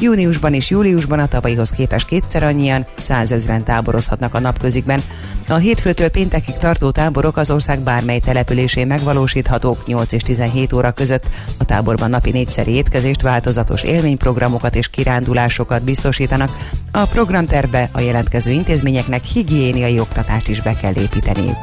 Júniusban 0.00 0.54
és 0.54 0.70
júliusban 0.70 1.18
a 1.18 1.26
tavalyihoz 1.26 1.70
képest 1.70 2.06
kétszer 2.06 2.42
annyian, 2.42 2.86
százezren 2.96 3.64
táborozhatnak 3.64 4.34
a 4.34 4.40
napközikben. 4.40 5.02
A 5.48 5.54
hétfőtől 5.54 6.08
péntekig 6.08 6.56
tartó 6.56 6.90
táborok 6.90 7.36
az 7.36 7.50
ország 7.50 7.80
bármely 7.80 8.18
településén 8.18 8.86
megvalósíthatók 8.86 9.86
8 9.86 10.12
és 10.12 10.22
17 10.22 10.72
óra 10.72 10.92
között. 10.92 11.28
A 11.56 11.64
táborban 11.64 12.10
napi 12.10 12.30
négyszeri 12.30 12.72
étkezést, 12.72 13.22
változatos 13.22 13.82
élményprogramokat 13.82 14.76
és 14.76 14.88
kirándulásokat 14.88 15.82
biztosítanak. 15.82 16.50
A 16.92 17.06
programtervbe 17.06 17.88
a 17.92 18.00
jelentkező 18.00 18.50
intézményeknek 18.50 19.24
higiéniai 19.24 20.00
oktatást 20.00 20.48
is 20.48 20.60
be 20.60 20.76
kell 20.76 20.94
építeniük. 20.94 21.58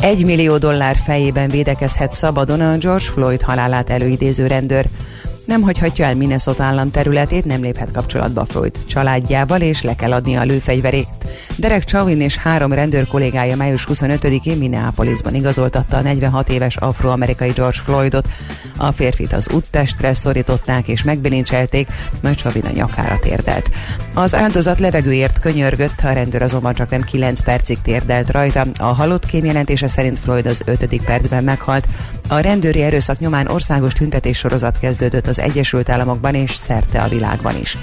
Egy 0.00 0.24
millió 0.24 0.56
dollár 0.58 0.96
fejében 1.04 1.50
védekezhet 1.50 2.12
szabadon 2.12 2.60
a 2.60 2.78
George 2.78 3.04
Floyd 3.04 3.42
halálát 3.42 3.90
előidéző 3.90 4.46
rendőr 4.46 4.86
nem 5.46 5.62
hagyhatja 5.62 6.04
el 6.04 6.14
Minnesota 6.14 6.62
állam 6.62 6.90
területét, 6.90 7.44
nem 7.44 7.62
léphet 7.62 7.90
kapcsolatba 7.92 8.44
Floyd 8.44 8.84
családjával, 8.86 9.60
és 9.60 9.82
le 9.82 9.94
kell 9.94 10.12
adni 10.12 10.36
a 10.36 10.42
lőfegyverét. 10.42 11.08
Derek 11.56 11.84
Chauvin 11.84 12.20
és 12.20 12.36
három 12.36 12.72
rendőr 12.72 13.06
kollégája 13.06 13.56
május 13.56 13.86
25-én 13.92 14.56
Minneapolisban 14.56 15.34
igazoltatta 15.34 15.96
a 15.96 16.00
46 16.00 16.48
éves 16.48 16.76
afroamerikai 16.76 17.50
George 17.50 17.78
Floydot. 17.84 18.28
A 18.76 18.92
férfit 18.92 19.32
az 19.32 19.48
úttestre 19.48 20.14
szorították 20.14 20.88
és 20.88 21.02
megbilincselték, 21.02 21.88
majd 22.22 22.36
Chauvin 22.36 22.64
a 22.64 22.70
nyakára 22.70 23.18
térdelt. 23.18 23.70
Az 24.14 24.34
áldozat 24.34 24.80
levegőért 24.80 25.40
könyörgött, 25.40 26.00
a 26.02 26.12
rendőr 26.12 26.42
azonban 26.42 26.74
csak 26.74 26.90
nem 26.90 27.02
9 27.02 27.40
percig 27.40 27.78
térdelt 27.82 28.30
rajta. 28.30 28.66
A 28.78 28.84
halott 28.84 29.26
kémjelentése 29.26 29.88
szerint 29.88 30.18
Floyd 30.18 30.46
az 30.46 30.62
5. 30.64 31.00
percben 31.04 31.44
meghalt. 31.44 31.86
A 32.28 32.38
rendőri 32.38 32.82
erőszak 32.82 33.18
nyomán 33.18 33.46
országos 33.46 33.92
tüntetés 33.92 34.38
sorozat 34.38 34.78
kezdődött 34.78 35.26
az 35.26 35.35
Egyesült 35.38 35.88
Államokban 35.88 36.34
és 36.34 36.54
szerte 36.54 37.02
a 37.02 37.08
világban 37.08 37.56
is. 37.60 37.78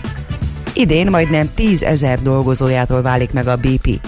Idén 0.73 1.09
majdnem 1.09 1.49
10 1.53 1.83
ezer 1.83 2.21
dolgozójától 2.21 3.01
válik 3.01 3.31
meg 3.31 3.47
a 3.47 3.55
BP. 3.55 3.99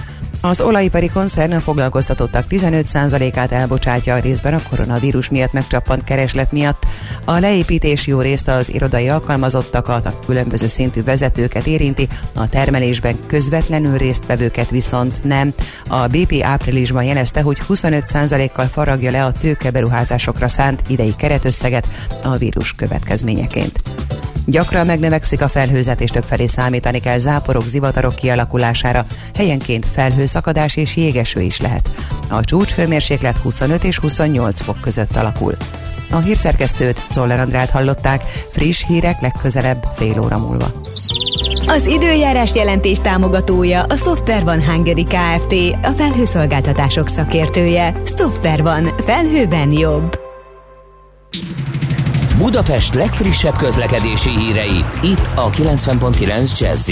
Az 0.50 0.62
olajipari 0.62 1.10
koncern 1.10 1.52
a 1.52 1.60
foglalkoztatottak 1.60 2.46
15%-át 2.50 3.52
elbocsátja 3.52 4.16
a 4.16 4.20
részben 4.20 4.54
a 4.54 4.62
koronavírus 4.70 5.30
miatt 5.30 5.54
megcsappant 5.54 6.04
kereslet 6.04 6.52
miatt. 6.52 6.84
A 7.24 7.40
leépítés 7.40 8.08
jó 8.08 8.22
részt 8.22 8.48
az 8.48 8.74
irodai 8.74 9.10
alkalmazottakat, 9.10 10.06
a 10.06 10.20
különböző 10.26 10.68
szintű 10.68 11.04
vezetőket 11.04 11.68
érinti, 11.68 12.08
a 12.34 12.50
termelésben 12.50 13.16
közvetlenül 13.28 13.98
résztvevőket 13.98 14.70
viszont 14.70 15.24
nem. 15.24 15.54
A 15.88 16.08
BP 16.08 16.42
áprilisban 16.42 17.04
jelezte, 17.04 17.42
hogy 17.42 17.58
25%-kal 17.70 18.66
faragja 18.66 19.12
le 19.12 19.24
a 19.24 19.32
tőkeberuházásokra 19.32 20.48
szánt 20.48 20.82
idei 20.88 21.16
keretösszeget 21.18 21.88
a 22.24 22.38
vírus 22.38 22.74
következményeként. 22.74 23.80
Gyakran 24.46 24.86
megnövekszik 24.86 25.42
a 25.42 25.50
felhőzet, 25.50 26.02
és 26.02 26.10
többfelé 26.10 26.46
számítani 26.46 27.00
kell 27.00 27.18
záporok, 27.18 27.68
zivatarok 27.68 28.16
kialakulására. 28.16 29.06
Helyenként 29.36 29.86
felhőszakadás 29.86 30.76
és 30.76 30.96
jégeső 30.96 31.42
is 31.42 31.62
lehet. 31.62 31.90
A 32.30 32.44
csúcshőmérséklet 32.44 33.38
25 33.38 33.84
és 33.84 34.00
28 34.00 34.62
fok 34.62 34.82
között 34.82 35.16
alakul. 35.16 35.58
A 36.12 36.18
hírszerkesztőt, 36.18 37.02
Czoller 37.10 37.40
Andrát 37.40 37.70
hallották, 37.70 38.24
friss 38.52 38.86
hírek 38.86 39.22
legközelebb 39.22 39.84
fél 39.96 40.20
óra 40.20 40.38
múlva. 40.38 40.72
Az 41.68 41.86
időjárás 41.86 42.54
jelentés 42.56 42.98
támogatója 42.98 43.84
a 43.84 43.96
Software 43.96 44.44
van 44.44 44.66
Hungary 44.66 45.04
Kft. 45.04 45.54
A 45.84 45.92
felhőszolgáltatások 45.98 47.08
szakértője. 47.08 48.02
Software 48.18 48.64
van. 48.64 48.94
Felhőben 49.06 49.72
jobb. 49.72 50.20
Budapest 52.38 52.94
legfrissebb 52.94 53.56
közlekedési 53.56 54.30
hírei, 54.30 54.86
itt 55.02 55.30
a 55.36 55.50
90.9 55.50 56.60
jazz 56.60 56.90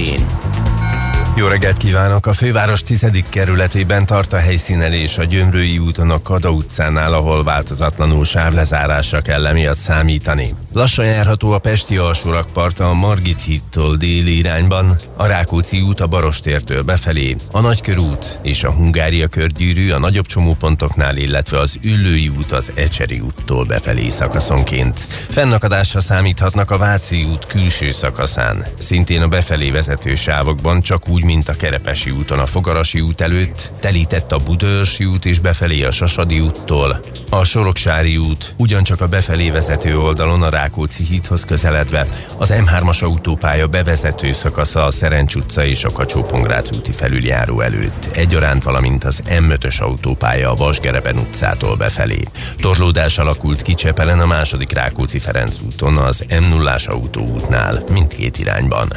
jó 1.36 1.48
reggelt 1.48 1.78
kívánok! 1.78 2.26
A 2.26 2.34
főváros 2.34 2.82
10. 2.82 3.06
kerületében 3.30 4.06
tart 4.06 4.34
a 4.34 4.38
helyszínelés 4.38 5.18
a 5.18 5.24
Gyömrői 5.24 5.78
úton 5.78 6.10
a 6.10 6.22
Kada 6.22 6.52
utcánál, 6.52 7.14
ahol 7.14 7.44
változatlanul 7.44 8.26
sávlezárásra 8.26 9.22
kell 9.22 9.48
emiatt 9.48 9.78
számítani. 9.78 10.54
Lassan 10.74 11.06
járható 11.06 11.52
a 11.52 11.60
Pesti 11.60 11.98
alsórakparta 11.98 12.90
a 12.90 12.94
Margit 12.94 13.42
hídtól 13.42 13.96
déli 13.96 14.38
irányban, 14.38 15.02
a 15.18 15.26
Rákóczi 15.26 15.82
út 15.82 16.00
a 16.00 16.08
Barostértől 16.08 16.82
befelé, 16.82 17.36
a 17.52 17.62
Nagykörút 17.62 18.40
és 18.44 18.64
a 18.64 18.72
Hungária 18.72 19.28
körgyűrű 19.28 19.92
a 19.92 20.00
nagyobb 20.00 20.26
csomópontoknál, 20.26 21.18
illetve 21.18 21.60
az 21.60 21.78
Üllői 21.82 22.28
út 22.28 22.52
az 22.52 22.72
Ecseri 22.76 23.20
úttól 23.20 23.66
befelé 23.66 24.10
szakaszonként. 24.10 25.00
Fennakadásra 25.30 26.00
számíthatnak 26.00 26.72
a 26.72 26.78
Váci 26.78 27.24
út 27.24 27.46
külső 27.46 27.92
szakaszán. 27.92 28.66
Szintén 28.78 29.22
a 29.22 29.28
befelé 29.28 29.70
vezető 29.70 30.16
sávokban 30.16 30.82
csak 30.82 31.08
úgy, 31.08 31.24
mint 31.24 31.50
a 31.50 31.56
Kerepesi 31.56 32.10
úton 32.10 32.40
a 32.40 32.46
Fogarasi 32.46 33.02
út 33.02 33.22
előtt, 33.22 33.72
telített 33.80 34.32
a 34.32 34.38
Budörsi 34.38 35.06
út 35.06 35.26
és 35.26 35.40
befelé 35.40 35.84
a 35.84 35.92
Sasadi 35.92 36.40
úttól, 36.40 37.06
a 37.30 37.44
Soroksári 37.44 38.18
út 38.18 38.54
ugyancsak 38.58 39.02
a 39.02 39.08
befelé 39.08 39.50
vezető 39.50 40.00
oldalon 40.00 40.42
a 40.42 40.50
Rákóczi 40.50 40.62
hídhoz 41.08 41.46
közeledve, 41.46 42.08
az 42.38 42.54
M3-as 42.54 43.04
autópálya 43.04 43.68
bevezető 43.68 44.32
szakasza 44.32 44.86
a 44.86 44.92
Szerencs 44.92 45.36
utca 45.36 45.66
és 45.66 45.84
a 45.84 45.92
kacsó 45.92 46.26
úti 46.72 46.92
felüljáró 46.92 47.62
előtt, 47.62 48.08
egyaránt 48.16 48.64
valamint 48.64 49.04
az 49.04 49.22
M5-ös 49.30 49.82
autópálya 49.82 50.52
a 50.52 50.56
Vasgereben 50.56 51.18
utcától 51.18 51.76
befelé. 51.76 52.24
Torlódás 52.62 53.18
alakult 53.18 53.62
ki 53.62 53.74
Csepelen 53.74 54.20
a 54.20 54.26
második 54.26 54.72
Rákóczi 54.72 55.20
Ferenc 55.20 55.60
úton, 55.60 55.98
az 55.98 56.24
M0-ás 56.28 56.88
autóútnál, 56.88 57.84
mindkét 57.92 58.38
irányban. 58.38 58.88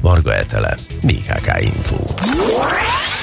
Varga 0.00 0.34
Etele, 0.34 0.76
BKK 1.02 1.60
Info. 1.60 1.96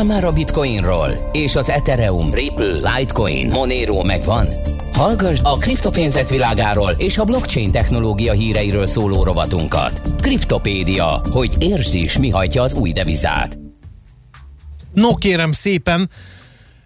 Hallottál 0.00 0.22
már 0.22 0.32
a 0.32 0.36
Bitcoinról? 0.36 1.28
És 1.32 1.56
az 1.56 1.68
Ethereum, 1.68 2.34
Ripple, 2.34 2.72
Litecoin, 2.72 3.50
Monero 3.50 4.04
megvan? 4.04 4.46
Hallgass 4.92 5.40
a 5.42 5.56
kriptopénzek 5.56 6.28
világáról 6.28 6.94
és 6.98 7.18
a 7.18 7.24
blockchain 7.24 7.72
technológia 7.72 8.32
híreiről 8.32 8.86
szóló 8.86 9.22
rovatunkat. 9.22 10.00
Kriptopédia, 10.20 11.20
hogy 11.30 11.56
értsd 11.58 11.94
is, 11.94 12.18
mi 12.18 12.30
hajtja 12.30 12.62
az 12.62 12.74
új 12.74 12.92
devizát. 12.92 13.58
No 14.92 15.14
kérem 15.14 15.52
szépen, 15.52 16.10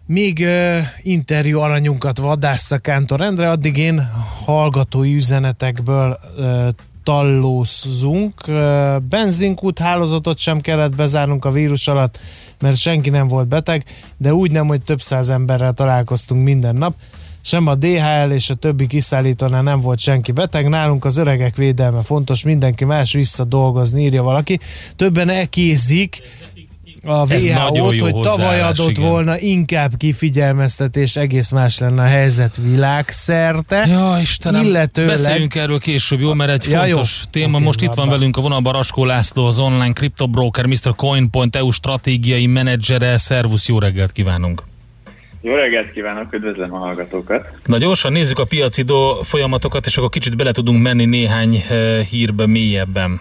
még 0.07 0.39
uh, 0.41 0.78
interjú 1.03 1.61
aranyunkat 1.61 2.19
vadásza 2.19 2.78
Kántor 2.78 3.20
Endre, 3.20 3.51
addig 3.51 3.77
én 3.77 4.11
hallgatói 4.45 5.15
üzenetekből 5.15 6.19
uh, 6.36 6.69
tallózzunk. 7.05 8.35
Benzinkút 9.09 9.79
hálózatot 9.79 10.39
sem 10.39 10.61
kellett 10.61 10.97
bezárnunk 10.97 11.45
a 11.45 11.51
vírus 11.51 11.89
alatt, 11.89 12.21
mert 12.61 12.77
senki 12.77 13.11
nem 13.11 13.29
volt 13.29 13.49
beteg, 13.49 13.85
de 14.17 14.35
úgy 14.35 14.51
nem, 14.51 14.67
hogy 14.67 14.83
több 14.83 15.01
száz 15.01 15.31
emberrel 15.31 15.73
találkoztunk 15.73 16.45
minden 16.45 16.77
nap. 16.77 16.95
Sem 17.47 17.67
a 17.67 17.75
DHL 17.75 18.31
és 18.31 18.51
a 18.51 18.55
többi 18.55 18.87
kiszállítónál 18.87 19.63
nem 19.63 19.81
volt 19.81 19.99
senki 19.99 20.33
beteg. 20.33 20.69
Nálunk 20.69 21.05
az 21.05 21.17
öregek 21.17 21.57
védelme 21.57 22.03
fontos, 22.03 22.43
mindenki 22.43 22.85
más 22.85 23.13
vissza 23.13 23.45
dolgozni, 23.45 24.03
írja 24.03 24.23
valaki. 24.23 24.59
Többen 24.97 25.29
ekézik, 25.29 26.23
a 27.05 27.27
WHO-t, 27.27 27.95
jó 27.95 28.05
hogy 28.05 28.23
tavaly 28.23 28.61
adott 28.61 28.89
igen. 28.89 29.09
volna 29.11 29.39
inkább 29.39 29.97
kifigyelmeztetés, 29.97 31.17
egész 31.17 31.51
más 31.51 31.79
lenne 31.79 32.03
a 32.03 32.07
helyzet 32.07 32.57
világszerte. 32.63 33.85
Ja, 33.87 34.17
Istenem, 34.21 34.65
Illetőleg... 34.65 35.11
beszéljünk 35.11 35.55
erről 35.55 35.79
később, 35.79 36.21
jó? 36.21 36.33
Mert 36.33 36.51
egy 36.51 36.71
Ja, 36.71 36.85
jó. 36.85 36.93
fontos 36.93 37.25
téma. 37.31 37.57
Oké, 37.57 37.65
Most 37.65 37.83
itt 37.83 37.95
van 37.95 38.09
velünk 38.09 38.37
a 38.37 38.41
vonalban 38.41 38.73
Raskó 38.73 39.05
László, 39.05 39.47
az 39.47 39.59
online 39.59 39.93
kriptobroker, 39.93 40.67
Mr. 40.67 40.95
Coin.eu 40.97 41.71
stratégiai 41.71 42.47
menedzsere. 42.47 43.17
Szervusz, 43.17 43.69
jó 43.69 43.79
reggelt 43.79 44.13
kívánunk! 44.13 44.63
Jó 45.41 45.55
reggelt 45.55 45.93
kívánok, 45.93 46.33
üdvözlöm 46.33 46.75
a 46.75 46.79
hallgatókat! 46.79 47.47
Na 47.65 47.79
gyorsan 47.79 48.13
nézzük 48.13 48.39
a 48.39 48.45
piacidó 48.45 49.23
folyamatokat, 49.23 49.87
és 49.87 49.97
akkor 49.97 50.09
kicsit 50.11 50.37
bele 50.37 50.53
tudunk 50.53 50.83
menni 50.83 51.05
néhány 51.05 51.65
eh, 51.69 52.05
hírbe 52.07 52.47
mélyebben. 52.47 53.21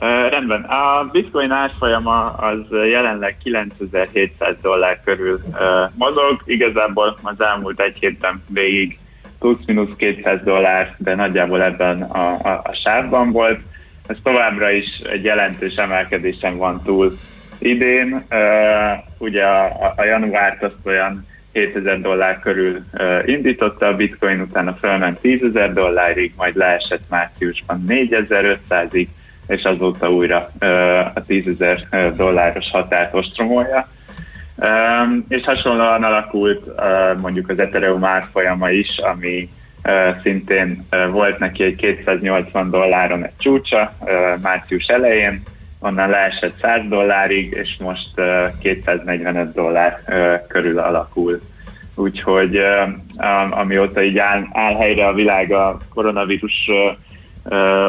Rendben, 0.00 0.62
a 0.62 1.08
bitcoin 1.12 1.50
árfolyama 1.50 2.24
az 2.24 2.58
jelenleg 2.70 3.36
9700 3.42 4.54
dollár 4.62 5.00
körül 5.04 5.40
uh, 5.46 5.58
mozog, 5.94 6.42
igazából 6.44 7.18
az 7.22 7.40
elmúlt 7.40 7.80
egy 7.80 7.96
hétben 8.00 8.42
végig 8.48 8.98
plusz-minusz 9.38 9.96
200 9.96 10.40
dollár, 10.44 10.94
de 10.98 11.14
nagyjából 11.14 11.62
ebben 11.62 12.02
a, 12.02 12.30
a, 12.30 12.60
a 12.64 12.72
sávban 12.72 13.32
volt. 13.32 13.60
Ez 14.06 14.16
továbbra 14.22 14.70
is 14.70 14.86
egy 15.10 15.24
jelentős 15.24 15.74
emelkedésen 15.74 16.56
van 16.56 16.82
túl 16.82 17.18
idén. 17.58 18.24
Uh, 18.30 19.04
ugye 19.18 19.44
a, 19.44 19.92
a, 19.96 20.04
januárt 20.04 20.62
azt 20.62 20.76
olyan 20.84 21.26
7000 21.52 22.00
dollár 22.00 22.40
körül 22.40 22.84
uh, 22.92 23.22
indította 23.28 23.86
a 23.86 23.96
bitcoin, 23.96 24.40
utána 24.40 24.78
felment 24.80 25.20
10 25.20 25.42
ezer 25.42 25.72
dollárig, 25.72 26.32
majd 26.36 26.56
leesett 26.56 27.02
márciusban 27.08 27.84
4500-ig, 27.88 29.06
és 29.50 29.62
azóta 29.62 30.10
újra 30.10 30.50
a 31.14 31.20
10 31.26 31.46
ezer 31.46 31.88
dolláros 32.16 32.70
határt 32.70 33.14
ostromolja. 33.14 33.88
És 35.28 35.44
hasonlóan 35.44 36.02
alakult 36.04 36.80
mondjuk 37.20 37.48
az 37.48 37.58
Ethereum 37.58 38.04
árfolyama 38.04 38.70
is, 38.70 38.98
ami 38.98 39.48
szintén 40.22 40.86
volt 41.10 41.38
neki 41.38 41.62
egy 41.62 41.76
280 41.76 42.70
dolláron 42.70 43.24
egy 43.24 43.36
csúcsa 43.38 43.94
március 44.42 44.86
elején, 44.86 45.42
onnan 45.78 46.10
leesett 46.10 46.58
100 46.60 46.80
dollárig, 46.88 47.52
és 47.52 47.76
most 47.78 48.10
uh, 48.16 48.58
245 48.58 49.52
dollár 49.52 50.02
körül 50.48 50.78
alakul. 50.78 51.40
Úgyhogy 51.94 52.56
am- 53.16 53.52
amióta 53.52 54.02
így 54.02 54.18
áll, 54.18 54.46
áll 54.52 54.74
helyre 54.74 55.06
a 55.06 55.12
világ 55.12 55.52
a 55.52 55.78
koronavírus 55.94 56.70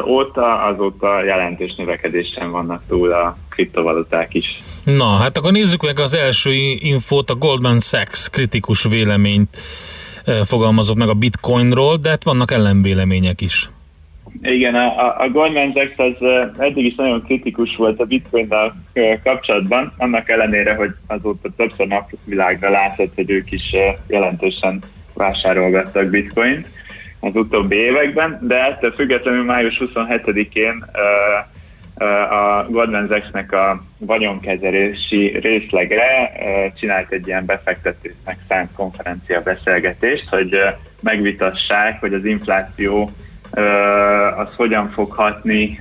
óta, 0.06 0.62
azóta 0.62 1.24
jelentős 1.24 1.74
növekedésen 1.74 2.50
vannak 2.50 2.82
túl 2.88 3.12
a 3.12 3.36
kriptovaluták 3.48 4.34
is. 4.34 4.62
Na, 4.84 5.16
hát 5.16 5.36
akkor 5.36 5.52
nézzük 5.52 5.82
meg 5.82 5.98
az 5.98 6.14
első 6.14 6.52
infót, 6.78 7.30
a 7.30 7.34
Goldman 7.34 7.80
Sachs 7.80 8.28
kritikus 8.30 8.82
véleményt 8.84 9.56
fogalmazott 10.44 10.96
meg 10.96 11.08
a 11.08 11.14
bitcoinról, 11.14 11.96
de 11.96 12.08
hát 12.08 12.24
vannak 12.24 12.50
ellenvélemények 12.50 13.40
is. 13.40 13.70
Igen, 14.42 14.74
a, 14.74 15.16
a- 15.22 15.28
Goldman 15.28 15.72
Sachs 15.74 15.92
az 15.96 16.28
eddig 16.58 16.84
is 16.84 16.94
nagyon 16.94 17.22
kritikus 17.22 17.76
volt 17.76 18.00
a 18.00 18.04
bitcoinnal 18.04 18.74
kapcsolatban, 19.24 19.92
annak 19.98 20.28
ellenére, 20.28 20.74
hogy 20.74 20.90
azóta 21.06 21.48
többször 21.56 21.86
napvilágra 21.86 22.70
látszott, 22.70 23.14
hogy 23.14 23.30
ők 23.30 23.52
is 23.52 23.74
jelentősen 24.06 24.82
vásárolgattak 25.14 26.08
bitcoint 26.08 26.66
az 27.22 27.34
utóbbi 27.34 27.76
években, 27.76 28.38
de 28.42 28.64
ettől 28.64 28.92
függetlenül 28.92 29.44
május 29.44 29.82
27-én 29.84 30.84
ö, 30.92 31.00
ö, 32.04 32.08
a 32.20 32.66
Goldman 32.68 33.08
Sachsnek 33.08 33.52
a 33.52 33.84
vagyonkezelési 33.98 35.38
részlegre 35.42 36.32
csinált 36.78 37.12
egy 37.12 37.26
ilyen 37.26 37.44
befektetőknek 37.44 38.38
szánt 38.48 38.72
konferencia 38.72 39.42
beszélgetést, 39.42 40.28
hogy 40.28 40.56
megvitassák, 41.00 42.00
hogy 42.00 42.14
az 42.14 42.24
infláció 42.24 43.10
az 44.36 44.54
hogyan 44.56 44.90
fog 44.90 45.12
hatni 45.12 45.78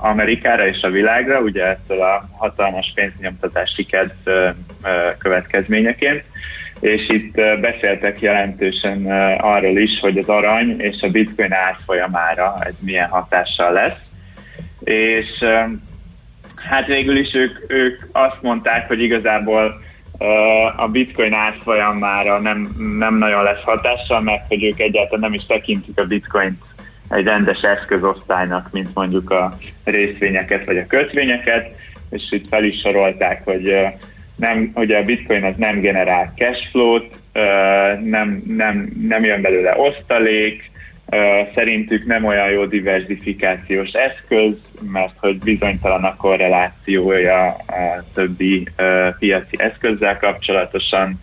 Amerikára 0.00 0.66
és 0.66 0.82
a 0.82 0.90
világra, 0.90 1.40
ugye 1.40 1.64
ettől 1.64 2.00
a 2.00 2.28
hatalmas 2.36 2.92
pénznyomtatási 2.94 3.84
kedv 3.84 4.28
következményeként. 5.18 6.24
És 6.80 7.08
itt 7.08 7.34
beszéltek 7.60 8.20
jelentősen 8.20 9.06
arról 9.40 9.78
is, 9.78 10.00
hogy 10.00 10.18
az 10.18 10.28
arany 10.28 10.80
és 10.80 11.02
a 11.02 11.08
bitcoin 11.08 11.52
árfolyamára 11.52 12.56
ez 12.60 12.74
milyen 12.78 13.08
hatással 13.08 13.72
lesz. 13.72 13.98
És 14.84 15.44
hát 16.54 16.86
végül 16.86 17.16
is 17.16 17.34
ők, 17.34 17.58
ők 17.68 18.08
azt 18.12 18.42
mondták, 18.42 18.86
hogy 18.86 19.02
igazából 19.02 19.80
a 20.76 20.88
bitcoin 20.88 21.32
árfolyamára 21.32 22.38
nem, 22.38 22.74
nem 22.98 23.18
nagyon 23.18 23.42
lesz 23.42 23.62
hatással, 23.62 24.20
mert 24.20 24.48
hogy 24.48 24.64
ők 24.64 24.80
egyáltalán 24.80 25.20
nem 25.20 25.32
is 25.32 25.46
tekintik 25.46 26.00
a 26.00 26.06
bitcoint 26.06 26.62
egy 27.10 27.24
rendes 27.24 27.60
eszközosztálynak, 27.60 28.68
mint 28.72 28.94
mondjuk 28.94 29.30
a 29.30 29.58
részvényeket 29.84 30.64
vagy 30.64 30.78
a 30.78 30.86
kötvényeket, 30.86 31.74
és 32.10 32.22
itt 32.30 32.48
fel 32.48 32.64
is 32.64 32.80
sorolták, 32.80 33.44
hogy 33.44 33.76
nem, 34.36 34.70
ugye 34.74 34.98
a 34.98 35.04
bitcoin 35.04 35.44
az 35.44 35.54
nem 35.56 35.80
generál 35.80 36.32
cashflow-t, 36.36 37.14
nem, 38.04 38.42
nem, 38.46 38.92
nem 39.08 39.24
jön 39.24 39.42
belőle 39.42 39.74
osztalék, 39.76 40.70
szerintük 41.54 42.06
nem 42.06 42.24
olyan 42.24 42.50
jó 42.50 42.64
diversifikációs 42.64 43.90
eszköz, 43.92 44.54
mert 44.92 45.14
hogy 45.16 45.38
bizonytalan 45.38 46.04
a 46.04 46.16
korrelációja 46.16 47.46
a 47.46 48.04
többi 48.14 48.68
piaci 49.18 49.56
eszközzel 49.58 50.18
kapcsolatosan. 50.18 51.20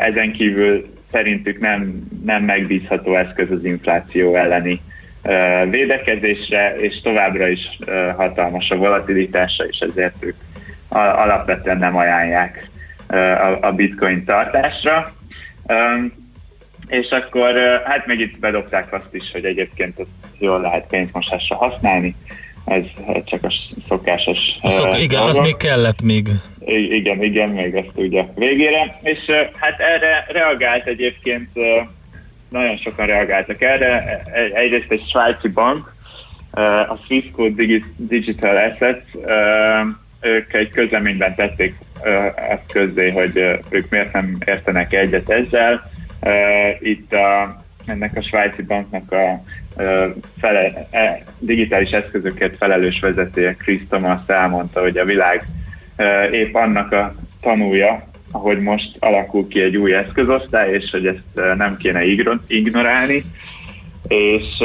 Ezen 0.00 0.32
kívül 0.32 0.86
szerintük 1.12 1.58
nem, 1.58 2.06
nem 2.24 2.42
megbízható 2.42 3.14
eszköz 3.14 3.50
az 3.50 3.64
infláció 3.64 4.34
elleni 4.34 4.80
védekezésre, 5.70 6.74
és 6.76 7.00
továbbra 7.00 7.48
is 7.48 7.78
hatalmas 8.16 8.70
a 8.70 8.76
volatilitása, 8.76 9.64
és 9.64 9.78
ezért 9.78 10.14
ők 10.20 10.36
alapvetően 10.88 11.78
nem 11.78 11.96
ajánlják 11.96 12.70
a, 13.08 13.58
a 13.60 13.72
bitcoin 13.72 14.24
tartásra. 14.24 15.12
És 16.86 17.08
akkor 17.10 17.52
hát 17.84 18.06
meg 18.06 18.20
itt 18.20 18.38
bedobták 18.38 18.92
azt 18.92 19.08
is, 19.14 19.30
hogy 19.32 19.44
egyébként 19.44 19.98
ezt 19.98 20.08
jól 20.38 20.60
lehet 20.60 20.86
pénzmosásra 20.86 21.56
használni, 21.56 22.14
ez 22.64 22.82
csak 23.24 23.44
a 23.44 23.52
szokásos 23.88 24.38
A 24.60 24.68
szok, 24.70 24.92
ö, 24.94 24.96
igen, 24.96 25.20
az 25.22 25.34
dolgok. 25.34 25.42
még 25.44 25.56
kellett 25.56 26.02
még. 26.02 26.28
I- 26.66 26.94
Igen, 26.94 27.22
igen, 27.22 27.48
még 27.48 27.74
ezt 27.74 27.90
ugye 27.94 28.24
végére. 28.34 28.98
És 29.02 29.18
ö, 29.26 29.32
hát 29.54 29.80
erre 29.80 30.26
reagált 30.28 30.86
egyébként, 30.86 31.48
ö, 31.54 31.76
nagyon 32.48 32.76
sokan 32.76 33.06
reagáltak 33.06 33.62
erre. 33.62 34.22
Egy- 34.34 34.52
Egyrészt 34.52 34.90
egy 34.90 35.04
svájci 35.10 35.48
bank, 35.48 35.94
a 36.88 36.96
Swissquote 37.04 37.54
Digi- 37.54 37.84
Digital 37.96 38.56
Assets, 38.56 39.04
ők 40.20 40.52
egy 40.52 40.70
közleményben 40.70 41.34
tették 41.34 41.74
ezt 42.50 42.72
közzé, 42.72 43.10
hogy 43.10 43.58
ők 43.68 43.90
miért 43.90 44.12
nem 44.12 44.38
értenek 44.44 44.92
egyet 44.92 45.30
ezzel. 45.30 45.90
Itt 46.80 47.12
a, 47.12 47.62
ennek 47.86 48.16
a 48.16 48.22
svájci 48.22 48.62
banknak 48.62 49.12
a 49.12 49.42
fele, 50.40 50.86
e, 50.90 51.22
digitális 51.38 51.90
eszközöket 51.90 52.56
felelős 52.56 53.00
vezetője 53.00 53.54
Chris 53.54 53.80
Thomas 53.88 54.20
elmondta, 54.26 54.80
hogy 54.80 54.96
a 54.98 55.04
világ 55.04 55.44
épp 56.30 56.54
annak 56.54 56.92
a 56.92 57.14
tanúja, 57.40 58.06
ahogy 58.32 58.60
most 58.60 58.96
alakul 58.98 59.48
ki 59.48 59.60
egy 59.60 59.76
új 59.76 59.94
eszközosztály, 59.94 60.72
és 60.72 60.90
hogy 60.90 61.06
ezt 61.06 61.56
nem 61.56 61.76
kéne 61.76 62.04
ignorálni, 62.46 63.24
és 64.08 64.60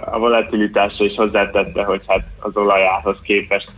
a 0.00 0.18
volatilitásra 0.18 1.04
is 1.04 1.14
hozzátette, 1.14 1.84
hogy 1.84 2.02
hát 2.06 2.24
az 2.38 2.56
olajához 2.56 3.16
képest 3.22 3.70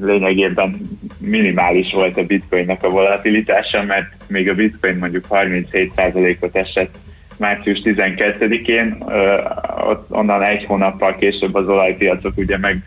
lényegében 0.00 0.98
minimális 1.18 1.92
volt 1.92 2.18
a 2.18 2.24
bitcoinnak 2.24 2.82
a 2.82 2.88
volatilitása, 2.88 3.82
mert 3.82 4.06
még 4.26 4.48
a 4.48 4.54
bitcoin 4.54 4.96
mondjuk 4.96 5.26
37%-ot 5.30 6.56
esett 6.56 6.94
március 7.36 7.80
12-én, 7.84 9.04
ö, 9.08 9.40
ott 9.86 10.06
onnan 10.10 10.42
egy 10.42 10.64
hónappal 10.64 11.16
később 11.16 11.54
az 11.54 11.68
olajpiacok 11.68 12.36
ugye 12.36 12.58
meg 12.58 12.84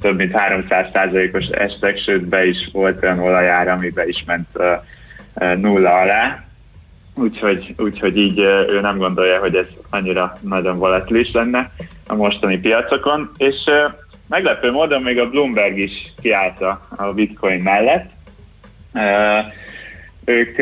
több 0.00 0.16
mint 0.16 0.34
300%-os 0.34 1.46
estek, 1.46 1.98
sőt 1.98 2.24
be 2.24 2.46
is 2.46 2.68
volt 2.72 3.02
olyan 3.02 3.18
olajára, 3.18 3.72
ami 3.72 3.90
be 3.90 4.06
is 4.06 4.24
ment 4.26 4.48
nulla 5.60 5.94
alá. 5.94 6.44
Úgyhogy, 7.14 7.74
úgyhogy 7.78 8.16
így 8.16 8.38
ő 8.68 8.80
nem 8.80 8.98
gondolja, 8.98 9.38
hogy 9.38 9.54
ez 9.54 9.66
annyira 9.90 10.38
nagyon 10.40 10.78
volatilis 10.78 11.32
lenne 11.32 11.72
a 12.06 12.14
mostani 12.14 12.58
piacokon, 12.58 13.30
és 13.36 13.54
meglepő 14.28 14.70
módon 14.70 15.02
még 15.02 15.18
a 15.18 15.30
Bloomberg 15.30 15.78
is 15.78 15.92
kiállt 16.22 16.60
a 16.96 17.12
bitcoin 17.14 17.60
mellett. 17.60 18.10
Ők 20.24 20.56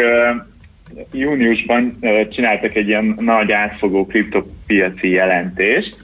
júniusban 1.13 1.99
csináltak 2.31 2.75
egy 2.75 2.89
ilyen 2.89 3.17
nagy 3.21 3.53
átfogó 3.53 4.07
kriptopiaci 4.07 5.11
jelentést, 5.11 5.97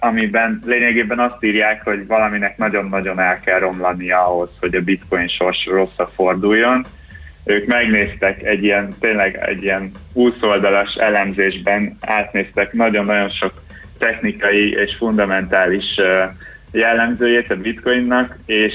amiben 0.00 0.62
lényegében 0.66 1.18
azt 1.18 1.44
írják, 1.44 1.84
hogy 1.84 2.06
valaminek 2.06 2.56
nagyon-nagyon 2.56 3.20
el 3.20 3.40
kell 3.40 3.58
romlania 3.58 4.26
ahhoz, 4.26 4.48
hogy 4.60 4.74
a 4.74 4.80
bitcoin 4.80 5.28
sors 5.28 5.66
rosszra 5.66 6.10
forduljon. 6.14 6.86
Ők 7.44 7.66
megnéztek 7.66 8.42
egy 8.42 8.64
ilyen, 8.64 8.94
tényleg 9.00 9.36
egy 9.36 9.62
ilyen 9.62 9.92
20 10.12 10.32
oldalas 10.40 10.94
elemzésben, 10.94 11.96
átnéztek 12.00 12.72
nagyon-nagyon 12.72 13.28
sok 13.28 13.62
technikai 13.98 14.72
és 14.72 14.94
fundamentális 14.96 15.84
ö, 15.96 16.22
jellemzőjét 16.74 17.50
a 17.50 17.56
bitcoinnak, 17.56 18.38
és 18.46 18.74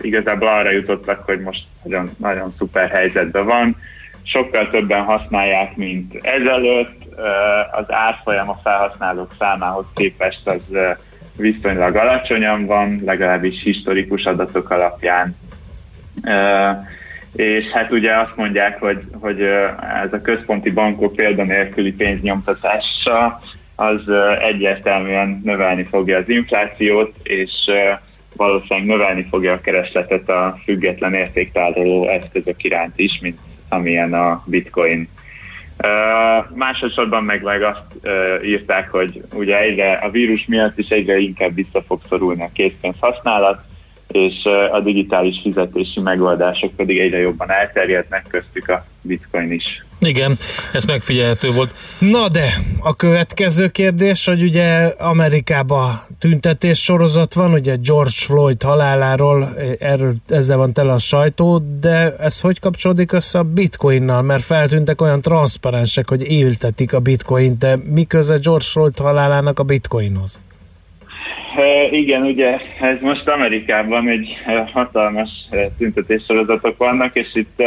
igazából 0.00 0.48
arra 0.48 0.70
jutottak, 0.70 1.24
hogy 1.24 1.40
most 1.40 1.64
nagyon, 1.82 2.10
nagyon 2.16 2.54
szuper 2.58 2.88
helyzetben 2.88 3.44
van. 3.44 3.76
Sokkal 4.22 4.70
többen 4.70 5.02
használják, 5.02 5.76
mint 5.76 6.14
ezelőtt. 6.22 6.96
Az 7.72 7.84
árfolyam 7.88 8.48
a 8.48 8.60
felhasználók 8.62 9.34
számához 9.38 9.84
képest 9.94 10.40
az 10.44 10.60
viszonylag 11.36 11.96
alacsonyan 11.96 12.66
van, 12.66 13.02
legalábbis 13.04 13.62
historikus 13.62 14.24
adatok 14.24 14.70
alapján. 14.70 15.36
És 17.32 17.64
hát 17.64 17.92
ugye 17.92 18.16
azt 18.16 18.36
mondják, 18.36 18.80
hogy, 18.80 19.00
hogy 19.20 19.42
ez 20.02 20.12
a 20.12 20.20
központi 20.22 20.70
bankok 20.70 21.16
példanélküli 21.16 21.92
pénznyomtatása 21.92 23.40
az 23.80 24.08
egyértelműen 24.40 25.40
növelni 25.44 25.84
fogja 25.84 26.18
az 26.18 26.28
inflációt, 26.28 27.14
és 27.22 27.52
valószínűleg 28.36 28.86
növelni 28.86 29.26
fogja 29.30 29.52
a 29.52 29.60
keresletet 29.60 30.28
a 30.28 30.58
független 30.64 31.14
értéktároló 31.14 32.08
eszközök 32.08 32.64
iránt 32.64 32.98
is, 32.98 33.18
mint 33.20 33.38
amilyen 33.68 34.14
a 34.14 34.42
bitcoin. 34.46 35.08
Ö, 35.76 35.88
másodszorban 36.54 37.24
meg, 37.24 37.42
meg 37.42 37.62
azt 37.62 37.82
írták, 38.44 38.90
hogy 38.90 39.22
ugye 39.32 39.58
egyre 39.60 39.92
a 39.92 40.10
vírus 40.10 40.46
miatt 40.46 40.78
is 40.78 40.88
egyre 40.88 41.18
inkább 41.18 41.54
vissza 41.54 41.82
fog 41.86 42.00
szorulni 42.08 42.42
a 42.42 42.50
készpénz 42.52 42.96
használat, 43.00 43.64
és 44.08 44.44
a 44.72 44.80
digitális 44.80 45.40
fizetési 45.42 46.00
megoldások 46.00 46.76
pedig 46.76 46.98
egyre 46.98 47.18
jobban 47.18 47.50
elterjednek, 47.50 48.26
köztük 48.28 48.68
a 48.68 48.84
bitcoin 49.02 49.52
is. 49.52 49.86
Igen, 50.00 50.36
ez 50.72 50.84
megfigyelhető 50.84 51.52
volt. 51.52 51.74
Na 51.98 52.28
de, 52.28 52.52
a 52.80 52.96
következő 52.96 53.68
kérdés, 53.68 54.26
hogy 54.26 54.42
ugye 54.42 54.84
Amerikában 54.98 56.00
tüntetés 56.18 56.82
sorozat 56.82 57.34
van, 57.34 57.52
ugye 57.52 57.76
George 57.82 58.10
Floyd 58.14 58.62
haláláról, 58.62 59.54
erről 59.78 60.14
ezzel 60.28 60.56
van 60.56 60.72
tele 60.72 60.92
a 60.92 60.98
sajtó, 60.98 61.62
de 61.80 62.14
ez 62.18 62.40
hogy 62.40 62.60
kapcsolódik 62.60 63.12
össze 63.12 63.38
a 63.38 63.42
bitcoinnal? 63.42 64.22
Mert 64.22 64.42
feltűntek 64.42 65.00
olyan 65.00 65.20
transzparensek, 65.20 66.08
hogy 66.08 66.30
éltetik 66.30 66.92
a 66.92 67.00
bitcoint, 67.00 67.58
de 67.58 67.78
mi 67.84 68.04
köze 68.04 68.36
George 68.36 68.64
Floyd 68.64 68.98
halálának 68.98 69.58
a 69.58 69.62
bitcoinhoz? 69.62 70.38
Igen, 71.90 72.22
ugye 72.22 72.58
ez 72.80 72.96
most 73.00 73.28
Amerikában 73.28 74.08
egy 74.08 74.36
hatalmas 74.72 75.30
tüntetéssorozatok 75.78 76.76
vannak, 76.76 77.16
és 77.16 77.28
itt 77.34 77.62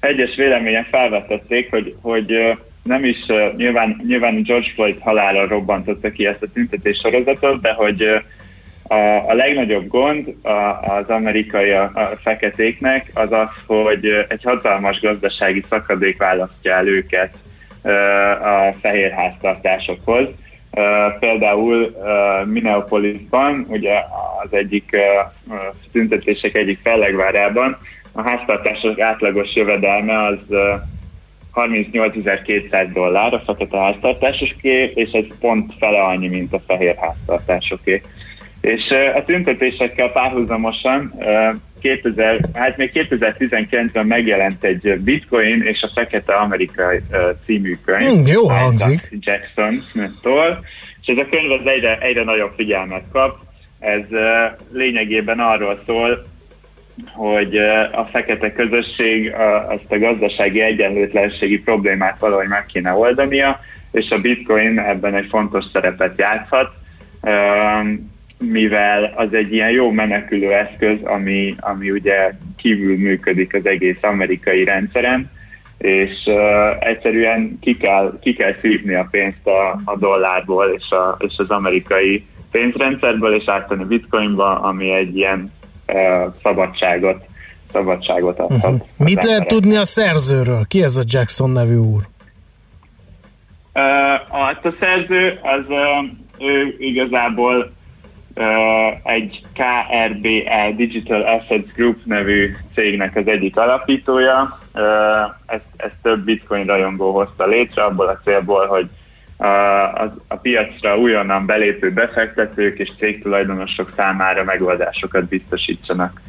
egyes 0.00 0.34
véleményen 0.36 0.86
felvetették, 0.90 1.70
hogy, 1.70 1.94
hogy 2.00 2.56
nem 2.82 3.04
is 3.04 3.26
nyilván, 3.56 4.02
nyilván 4.06 4.42
George 4.42 4.70
Floyd 4.74 4.96
halála 5.00 5.46
robbantotta 5.46 6.10
ki 6.10 6.26
ezt 6.26 6.42
a 6.42 6.52
tüntetéssorozatot, 6.52 7.60
de 7.60 7.72
hogy 7.72 8.02
a, 8.82 8.94
a 9.30 9.34
legnagyobb 9.34 9.86
gond 9.86 10.34
a, 10.42 10.48
az 10.96 11.08
amerikai 11.08 11.70
a, 11.70 11.82
a 11.82 12.18
feketéknek 12.22 13.10
az 13.14 13.32
az, 13.32 13.48
hogy 13.66 14.26
egy 14.28 14.42
hatalmas 14.42 15.00
gazdasági 15.00 15.64
szakadék 15.68 16.18
választja 16.18 16.72
el 16.72 16.86
őket 16.86 17.34
a 18.42 18.74
fehér 18.80 19.10
háztartásokhoz. 19.10 20.26
Uh, 20.78 21.18
például 21.18 21.82
uh, 21.82 22.46
Minneapolisban, 22.46 23.66
ugye 23.68 23.94
az 24.42 24.48
egyik 24.50 24.90
uh, 24.92 25.56
tüntetések 25.92 26.56
egyik 26.56 26.78
fellegvárában 26.82 27.76
a 28.12 28.22
háztartások 28.22 29.00
átlagos 29.00 29.54
jövedelme 29.54 30.24
az 30.24 30.38
uh, 30.48 30.58
38.200 31.54 32.90
dollár 32.92 33.34
a 33.34 33.42
fekete 33.46 33.78
háztartásoské, 33.78 34.92
és 34.94 35.10
ez 35.10 35.24
pont 35.40 35.72
fele 35.78 36.02
annyi, 36.02 36.28
mint 36.28 36.52
a 36.52 36.60
fehér 36.66 36.96
háztartásoké. 37.00 38.02
És 38.60 38.94
a 39.14 39.24
tüntetésekkel 39.24 40.08
párhuzamosan 40.08 41.14
2000, 41.78 42.40
hát 42.54 42.76
még 42.76 42.90
2019-ben 42.94 44.06
megjelent 44.06 44.64
egy 44.64 44.98
Bitcoin 45.00 45.62
és 45.62 45.82
a 45.82 45.90
Fekete 45.94 46.34
Amerika 46.34 46.90
című 47.46 47.76
könyv. 47.84 48.08
Hmm, 48.08 48.26
jó 48.26 48.48
hangzik. 48.48 49.08
Jackson-tól, 49.20 50.64
és 51.00 51.06
ez 51.06 51.16
a 51.16 51.28
könyv 51.30 51.50
az 51.50 51.66
egyre, 51.66 51.98
egyre 51.98 52.24
nagyobb 52.24 52.52
figyelmet 52.56 53.04
kap. 53.12 53.38
Ez 53.78 54.02
lényegében 54.72 55.38
arról 55.38 55.82
szól, 55.86 56.26
hogy 57.12 57.56
a 57.92 58.08
fekete 58.10 58.52
közösség 58.52 59.32
azt 59.68 59.84
a 59.88 59.98
gazdasági 59.98 60.60
egyenlőtlenségi 60.60 61.58
problémát 61.58 62.18
valahogy 62.18 62.48
meg 62.48 62.66
kéne 62.66 62.92
oldania, 62.92 63.60
és 63.90 64.10
a 64.10 64.18
bitcoin 64.18 64.78
ebben 64.78 65.14
egy 65.14 65.26
fontos 65.30 65.64
szerepet 65.72 66.18
játszhat. 66.18 66.70
Mivel 68.38 69.12
az 69.16 69.28
egy 69.32 69.52
ilyen 69.52 69.70
jó 69.70 69.90
menekülő 69.90 70.52
eszköz, 70.52 70.98
ami, 71.02 71.54
ami 71.60 71.90
ugye 71.90 72.32
kívül 72.56 72.96
működik 72.96 73.54
az 73.54 73.66
egész 73.66 73.98
amerikai 74.00 74.64
rendszeren, 74.64 75.30
és 75.78 76.10
uh, 76.26 76.88
egyszerűen 76.88 77.58
ki 77.60 77.76
kell, 77.76 78.18
ki 78.20 78.34
kell 78.34 78.54
szívni 78.60 78.94
a 78.94 79.08
pénzt 79.10 79.46
a, 79.46 79.80
a 79.84 79.96
dollárból 79.96 80.66
és, 80.66 80.90
a, 80.90 81.16
és 81.18 81.34
az 81.36 81.50
amerikai 81.50 82.26
pénzrendszerből, 82.50 83.34
és 83.34 83.44
áttenni 83.46 83.84
bitcoinba, 83.84 84.60
ami 84.60 84.90
egy 84.90 85.16
ilyen 85.16 85.52
uh, 85.86 86.34
szabadságot, 86.42 87.24
szabadságot 87.72 88.38
adhat. 88.38 88.72
Uh-huh. 88.72 88.86
Mit 88.96 89.24
lehet 89.24 89.46
tudni 89.46 89.76
a 89.76 89.84
szerzőről? 89.84 90.64
Ki 90.68 90.82
ez 90.82 90.96
a 90.96 91.02
Jackson 91.06 91.50
nevű 91.50 91.76
úr? 91.76 92.02
Uh, 93.74 94.48
azt 94.48 94.64
a 94.64 94.74
szerző, 94.80 95.38
az 95.42 95.64
uh, 95.68 96.48
ő 96.48 96.76
igazából 96.78 97.76
egy 99.02 99.42
KRBE 99.54 100.72
Digital 100.76 101.22
Assets 101.22 101.72
Group 101.74 102.04
nevű 102.04 102.56
cégnek 102.74 103.16
az 103.16 103.26
egyik 103.26 103.56
alapítója. 103.56 104.58
Ezt, 105.46 105.62
ezt 105.76 105.94
több 106.02 106.24
bitcoin 106.24 106.66
rajongó 106.66 107.12
hozta 107.12 107.46
létre 107.46 107.84
abból 107.84 108.06
a 108.06 108.20
célból, 108.24 108.66
hogy 108.66 108.88
uh, 109.36 110.00
az, 110.00 110.10
a 110.28 110.36
piacra 110.36 110.98
újonnan 110.98 111.46
belépő 111.46 111.92
befektetők 111.92 112.78
és 112.78 112.90
cégtulajdonosok 112.98 113.92
számára 113.96 114.44
megoldásokat 114.44 115.24
biztosítsanak 115.24 116.20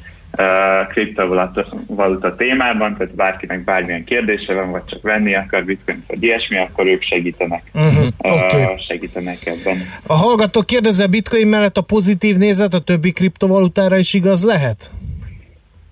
kriptovaluta 0.89 2.35
témában, 2.37 2.97
tehát 2.97 3.15
bárkinek 3.15 3.63
bármilyen 3.63 4.03
kérdése 4.03 4.53
van, 4.53 4.71
vagy 4.71 4.85
csak 4.85 5.01
venni 5.01 5.35
akar 5.35 5.65
bitcoin, 5.65 6.03
vagy 6.07 6.23
ilyesmi, 6.23 6.57
akkor 6.57 6.85
ők 6.85 7.01
segítenek, 7.01 7.63
Uh-huh, 7.73 8.07
uh, 8.17 8.43
oké. 8.43 8.65
segítenek 8.87 9.45
ebben. 9.45 9.77
A 10.07 10.13
hallgató 10.13 10.61
kérdezze, 10.61 11.07
bitcoin 11.07 11.47
mellett 11.47 11.77
a 11.77 11.81
pozitív 11.81 12.37
nézet 12.37 12.73
a 12.73 12.79
többi 12.79 13.11
kriptovalutára 13.11 13.97
is 13.97 14.13
igaz 14.13 14.43
lehet? 14.43 14.91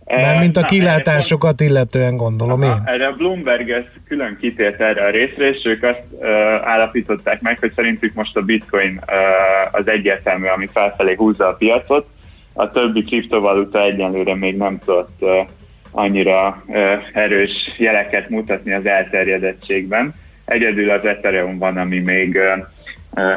Mert 0.05 0.39
mint 0.39 0.57
a 0.57 0.61
kilátásokat 0.61 1.61
illetően 1.61 2.17
gondolom 2.17 2.61
én. 2.61 2.81
Erre 2.85 3.07
a 3.07 3.11
Bloomberg 3.11 3.69
ez 3.69 3.83
külön 4.07 4.37
kitért 4.41 4.81
erre 4.81 5.05
a 5.05 5.09
részre, 5.09 5.49
és 5.49 5.65
ők 5.65 5.83
azt 5.83 6.03
uh, 6.11 6.27
állapították 6.63 7.41
meg, 7.41 7.59
hogy 7.59 7.71
szerintük 7.75 8.13
most 8.13 8.35
a 8.35 8.41
bitcoin 8.41 9.01
uh, 9.07 9.79
az 9.79 9.87
egyértelmű, 9.87 10.47
ami 10.47 10.69
felfelé 10.73 11.13
húzza 11.13 11.47
a 11.47 11.53
piacot. 11.53 12.05
A 12.59 12.71
többi 12.71 13.03
kriptovaluta 13.03 13.83
egyenlőre 13.83 14.35
még 14.35 14.57
nem 14.57 14.79
tudott 14.85 15.25
annyira 15.91 16.63
erős 17.13 17.51
jeleket 17.77 18.29
mutatni 18.29 18.73
az 18.73 18.85
elterjedettségben. 18.85 20.15
Egyedül 20.45 20.89
az 20.89 21.05
Ethereum 21.05 21.57
van, 21.57 21.77
ami 21.77 21.99
még 21.99 22.39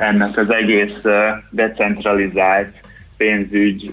ennek 0.00 0.36
az 0.36 0.50
egész 0.50 1.02
decentralizált 1.50 2.80
pénzügy 3.16 3.92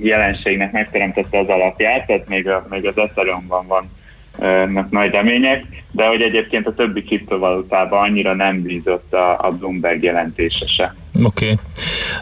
jelenségnek 0.00 0.72
megteremtette 0.72 1.38
az 1.38 1.48
alapját, 1.48 2.06
tehát 2.06 2.28
még, 2.28 2.48
a, 2.48 2.66
még 2.70 2.86
az 2.86 2.98
Ethereumban 2.98 3.66
van 3.66 3.90
ö, 4.38 4.80
nagy 4.90 5.10
remények, 5.10 5.64
de 5.90 6.06
hogy 6.06 6.22
egyébként 6.22 6.66
a 6.66 6.74
többi 6.74 7.02
kriptovalutában 7.02 8.02
annyira 8.02 8.34
nem 8.34 8.62
bízott 8.62 9.12
a, 9.14 9.46
a 9.46 9.50
Bloomberg 9.50 10.02
jelentése 10.02 10.66
se. 10.66 10.94
Oké. 11.24 11.44
Okay. 11.44 11.56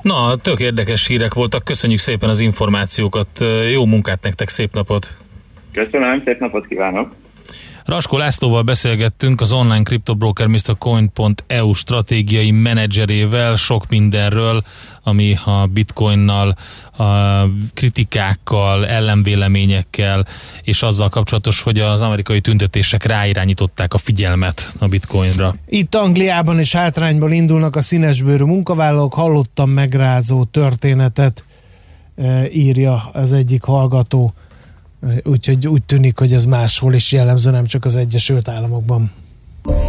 Na, 0.02 0.36
tök 0.36 0.60
érdekes 0.60 1.06
hírek 1.06 1.34
voltak. 1.34 1.64
Köszönjük 1.64 1.98
szépen 1.98 2.28
az 2.28 2.40
információkat. 2.40 3.44
Jó 3.72 3.84
munkát 3.86 4.22
nektek, 4.22 4.48
szép 4.48 4.74
napot! 4.74 5.16
Köszönöm, 5.72 6.22
szép 6.24 6.38
napot 6.38 6.66
kívánok! 6.66 7.12
Raskó 7.84 8.16
Lászlóval 8.16 8.62
beszélgettünk 8.62 9.40
az 9.40 9.52
online 9.52 9.82
kriptobroker 9.82 10.46
MrCoin.eu 10.46 11.72
stratégiai 11.72 12.50
menedzserével 12.50 13.56
sok 13.56 13.88
mindenről, 13.88 14.62
ami 15.02 15.36
a 15.44 15.66
bitcoinnal, 15.72 16.56
a 16.96 17.04
kritikákkal, 17.74 18.86
ellenvéleményekkel, 18.86 20.26
és 20.62 20.82
azzal 20.82 21.08
kapcsolatos, 21.08 21.62
hogy 21.62 21.78
az 21.78 22.00
amerikai 22.00 22.40
tüntetések 22.40 23.04
ráirányították 23.04 23.94
a 23.94 23.98
figyelmet 23.98 24.72
a 24.78 24.86
bitcoinra. 24.86 25.54
Itt 25.66 25.94
Angliában 25.94 26.60
is 26.60 26.74
hátrányból 26.74 27.32
indulnak 27.32 27.76
a 27.76 27.80
színesbőrű 27.80 28.44
munkavállalók, 28.44 29.14
hallottam 29.14 29.70
megrázó 29.70 30.44
történetet, 30.44 31.44
e, 32.16 32.50
írja 32.50 33.10
az 33.12 33.32
egyik 33.32 33.62
hallgató. 33.62 34.34
Úgyhogy 35.24 35.68
úgy 35.68 35.82
tűnik, 35.82 36.18
hogy 36.18 36.32
ez 36.32 36.44
máshol 36.44 36.94
is 36.94 37.12
jellemző, 37.12 37.50
nem 37.50 37.66
csak 37.66 37.84
az 37.84 37.96
Egyesült 37.96 38.48
Államokban. 38.48 39.12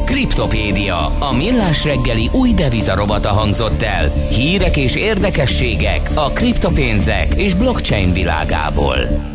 Kriptopédia, 0.06 1.06
a 1.06 1.32
millás 1.32 1.86
reggeli 1.86 2.30
új 2.34 2.54
devizarobata 2.54 3.30
hangzott 3.30 3.82
el. 3.82 4.10
Hírek 4.30 4.78
és 4.78 4.96
érdekességek 4.96 6.10
a 6.14 6.30
kriptopénzek 6.30 7.34
és 7.36 7.54
blockchain 7.54 8.14
világából. 8.14 9.34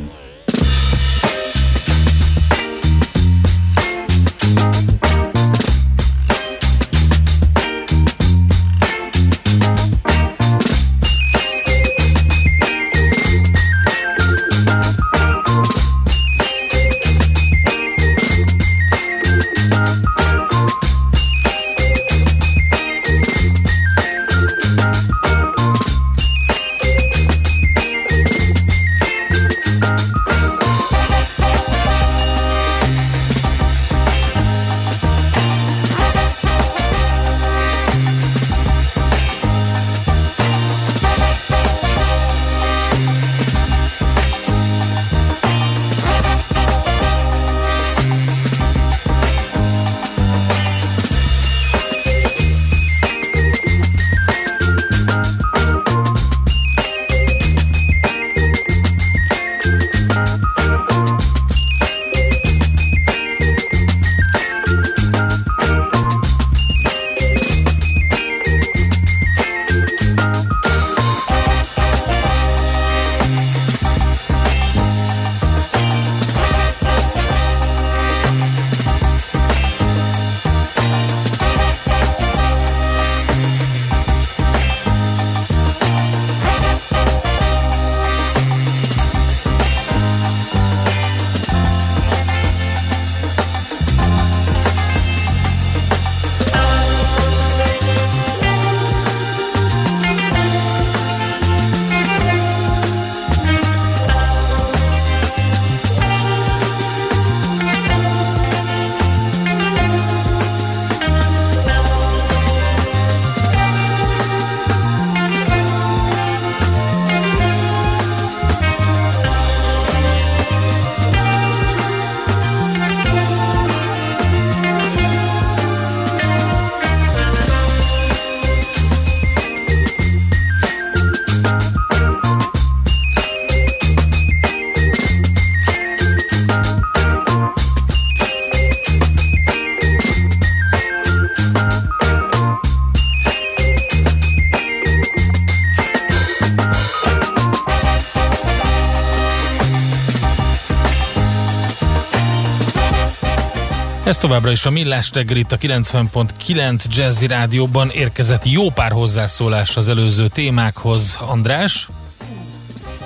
Továbbra 154.31 154.51
is 154.51 154.67
a 154.67 154.71
Millás 154.71 155.11
reggel 155.13 155.37
itt 155.37 155.53
a 155.53 155.57
90.9 155.57 156.85
Jazzy 156.91 157.27
Rádióban 157.27 157.91
érkezett 157.91 158.45
jó 158.45 158.71
pár 158.71 158.93
hozzászólás 158.93 159.77
az 159.77 159.89
előző 159.89 160.29
témákhoz. 160.29 161.19
András? 161.21 161.89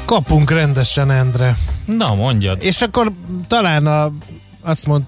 Kapunk 0.04 0.50
rendesen, 0.50 1.10
Endre. 1.10 1.56
Na, 1.84 2.14
mondjad. 2.14 2.62
És 2.62 2.82
akkor 2.82 3.12
talán 3.48 3.86
a 3.86 4.12
azt 4.66 4.86
mond, 4.86 5.04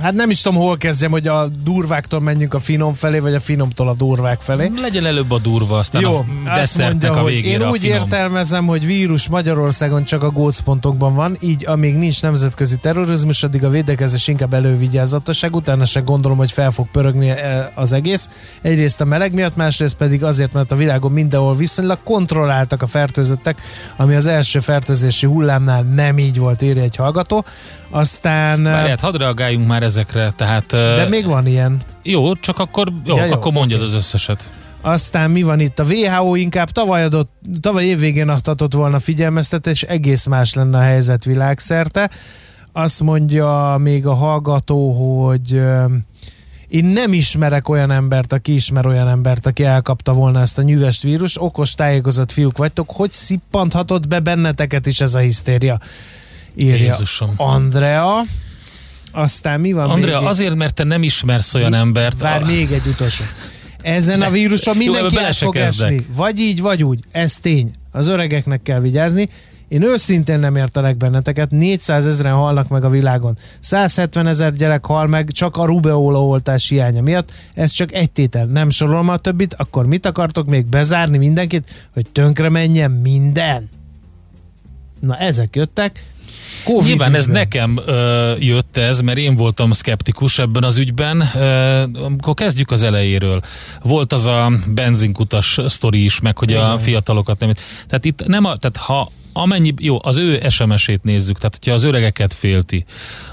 hát 0.00 0.12
nem 0.12 0.30
is 0.30 0.40
tudom, 0.40 0.58
hol 0.58 0.76
kezdjem, 0.76 1.10
hogy 1.10 1.28
a 1.28 1.48
durváktól 1.64 2.20
menjünk 2.20 2.54
a 2.54 2.58
finom 2.58 2.94
felé, 2.94 3.18
vagy 3.18 3.34
a 3.34 3.40
finomtól 3.40 3.88
a 3.88 3.94
durvák 3.94 4.40
felé. 4.40 4.70
Legyen 4.76 5.06
előbb 5.06 5.30
a 5.30 5.38
durva, 5.38 5.78
aztán 5.78 6.02
Jó, 6.02 6.24
a 6.44 6.50
azt 6.50 6.78
mondja, 6.78 7.12
a 7.12 7.20
hogy 7.20 7.32
végére 7.32 7.54
én 7.54 7.62
a 7.62 7.70
úgy 7.70 7.80
finom. 7.80 7.96
értelmezem, 7.96 8.66
hogy 8.66 8.86
vírus 8.86 9.28
Magyarországon 9.28 10.04
csak 10.04 10.22
a 10.22 10.30
gócpontokban 10.30 11.14
van, 11.14 11.36
így 11.40 11.66
amíg 11.66 11.96
nincs 11.96 12.22
nemzetközi 12.22 12.76
terrorizmus, 12.76 13.42
addig 13.42 13.64
a 13.64 13.68
védekezés 13.68 14.28
inkább 14.28 14.54
elővigyázatosság, 14.54 15.54
utána 15.54 15.84
se 15.84 16.00
gondolom, 16.00 16.36
hogy 16.38 16.52
fel 16.52 16.70
fog 16.70 16.88
pörögni 16.88 17.34
az 17.74 17.92
egész. 17.92 18.28
Egyrészt 18.60 19.00
a 19.00 19.04
meleg 19.04 19.32
miatt, 19.32 19.56
másrészt 19.56 19.96
pedig 19.96 20.24
azért, 20.24 20.52
mert 20.52 20.72
a 20.72 20.76
világon 20.76 21.12
mindenhol 21.12 21.56
viszonylag 21.56 21.98
kontrolláltak 22.04 22.82
a 22.82 22.86
fertőzöttek, 22.86 23.60
ami 23.96 24.14
az 24.14 24.26
első 24.26 24.60
fertőzési 24.60 25.26
hullámnál 25.26 25.82
nem 25.82 26.18
így 26.18 26.38
volt, 26.38 26.62
írja 26.62 26.82
egy 26.82 26.96
hallgató. 26.96 27.44
Aztán... 27.94 28.62
Várját, 28.62 29.00
hadd 29.00 29.18
reagáljunk 29.18 29.66
már 29.66 29.82
ezekre, 29.82 30.32
tehát... 30.36 30.66
De 30.70 31.08
még 31.08 31.26
van 31.26 31.46
ilyen. 31.46 31.82
Jó, 32.02 32.34
csak 32.34 32.58
akkor, 32.58 32.92
jó, 33.04 33.16
Ja, 33.16 33.24
jó, 33.24 33.32
akkor 33.32 33.52
mondjad 33.52 33.82
az 33.82 33.94
összeset. 33.94 34.48
Aztán 34.80 35.30
mi 35.30 35.42
van 35.42 35.60
itt? 35.60 35.78
A 35.78 35.84
WHO 35.84 36.34
inkább 36.34 36.70
tavaly, 36.70 37.02
adott, 37.04 37.30
tavaly 37.60 37.84
évvégén 37.84 38.28
adhatott 38.28 38.74
volna 38.74 38.98
figyelmeztetés, 38.98 39.82
egész 39.82 40.26
más 40.26 40.54
lenne 40.54 40.78
a 40.78 40.82
helyzet 40.82 41.24
világszerte. 41.24 42.10
Azt 42.72 43.02
mondja 43.02 43.76
még 43.80 44.06
a 44.06 44.14
hallgató, 44.14 44.92
hogy 44.92 45.62
én 46.68 46.84
nem 46.84 47.12
ismerek 47.12 47.68
olyan 47.68 47.90
embert, 47.90 48.32
aki 48.32 48.54
ismer 48.54 48.86
olyan 48.86 49.08
embert, 49.08 49.46
aki 49.46 49.64
elkapta 49.64 50.12
volna 50.12 50.40
ezt 50.40 50.58
a 50.58 50.62
nyűvest 50.62 51.02
vírus. 51.02 51.42
Okos, 51.42 51.74
tájékozott 51.74 52.32
fiúk 52.32 52.56
vagytok. 52.56 52.90
Hogy 52.90 53.12
szippanthatott 53.12 54.08
be 54.08 54.20
benneteket 54.20 54.86
is 54.86 55.00
ez 55.00 55.14
a 55.14 55.18
hisztéria? 55.18 55.80
Írja 56.54 56.74
Jézusom. 56.76 57.34
Andrea. 57.36 58.20
Aztán 59.12 59.60
mi 59.60 59.72
van 59.72 59.90
Andrea, 59.90 60.18
még? 60.18 60.28
azért, 60.28 60.54
mert 60.54 60.74
te 60.74 60.84
nem 60.84 61.02
ismersz 61.02 61.54
olyan 61.54 61.74
embert. 61.74 62.20
Vár 62.20 62.42
a- 62.42 62.46
még 62.46 62.70
egy 62.72 62.86
utolsó. 62.86 63.24
Ezen 63.82 64.22
a 64.22 64.30
víruson 64.30 64.74
Jó, 64.74 64.80
mindenki 64.92 65.14
bele 65.14 65.26
el 65.26 65.32
fog 65.32 65.56
esni. 65.56 66.06
Vagy 66.14 66.38
így, 66.38 66.60
vagy 66.60 66.84
úgy. 66.84 67.00
Ez 67.10 67.36
tény. 67.36 67.70
Az 67.90 68.08
öregeknek 68.08 68.62
kell 68.62 68.80
vigyázni. 68.80 69.28
Én 69.68 69.82
őszintén 69.82 70.38
nem 70.38 70.56
értelek 70.56 70.96
benneteket. 70.96 71.50
400 71.50 72.06
ezeren 72.06 72.34
halnak 72.34 72.68
meg 72.68 72.84
a 72.84 72.88
világon. 72.88 73.38
170 73.60 74.26
ezer 74.26 74.52
gyerek 74.54 74.84
hal 74.86 75.06
meg 75.06 75.30
csak 75.30 75.56
a 75.56 75.64
rubeola 75.64 76.24
oltás 76.24 76.68
hiánya 76.68 77.02
miatt. 77.02 77.32
Ez 77.54 77.70
csak 77.70 77.92
egy 77.92 78.10
tétel. 78.10 78.44
Nem 78.46 78.70
sorolom 78.70 79.08
a 79.08 79.16
többit, 79.16 79.54
akkor 79.54 79.86
mit 79.86 80.06
akartok 80.06 80.46
még 80.46 80.66
bezárni 80.66 81.18
mindenkit, 81.18 81.70
hogy 81.92 82.06
tönkre 82.12 82.48
menjen 82.48 82.90
minden? 82.90 83.68
Na 85.00 85.16
ezek 85.16 85.56
jöttek. 85.56 86.04
Covid 86.64 86.88
Nyilván 86.88 87.14
ez 87.14 87.26
ügyben. 87.26 87.40
nekem 87.40 87.80
ö, 87.86 88.34
jött 88.38 88.76
ez, 88.76 89.00
mert 89.00 89.18
én 89.18 89.36
voltam 89.36 89.72
szkeptikus 89.72 90.38
ebben 90.38 90.64
az 90.64 90.76
ügyben. 90.76 91.24
Ö, 91.34 91.82
akkor 92.18 92.34
kezdjük 92.34 92.70
az 92.70 92.82
elejéről. 92.82 93.40
Volt 93.82 94.12
az 94.12 94.26
a 94.26 94.52
benzinkutas 94.66 95.58
sztori 95.66 96.04
is, 96.04 96.20
meg 96.20 96.38
hogy 96.38 96.52
a 96.52 96.64
Igen. 96.64 96.78
fiatalokat 96.78 97.38
nem... 97.40 97.52
Tehát 97.86 98.04
itt 98.04 98.26
nem 98.26 98.44
a, 98.44 98.56
tehát 98.56 98.76
ha 98.76 99.10
amennyi, 99.32 99.74
jó, 99.78 99.98
az 100.02 100.16
ő 100.16 100.40
SMS-ét 100.48 101.02
nézzük, 101.02 101.36
tehát 101.36 101.54
hogyha 101.58 101.74
az 101.74 101.84
öregeket 101.84 102.34
félti, 102.34 102.84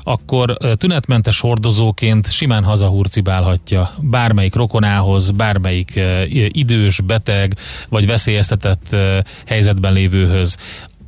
akkor 0.03 0.57
tünetmentes 0.77 1.39
hordozóként 1.39 2.31
simán 2.31 2.63
hazahurcibálhatja 2.63 3.91
bármelyik 4.01 4.55
rokonához, 4.55 5.31
bármelyik 5.31 5.99
idős, 6.47 7.01
beteg 7.01 7.57
vagy 7.89 8.05
veszélyeztetett 8.05 8.95
helyzetben 9.45 9.93
lévőhöz, 9.93 10.57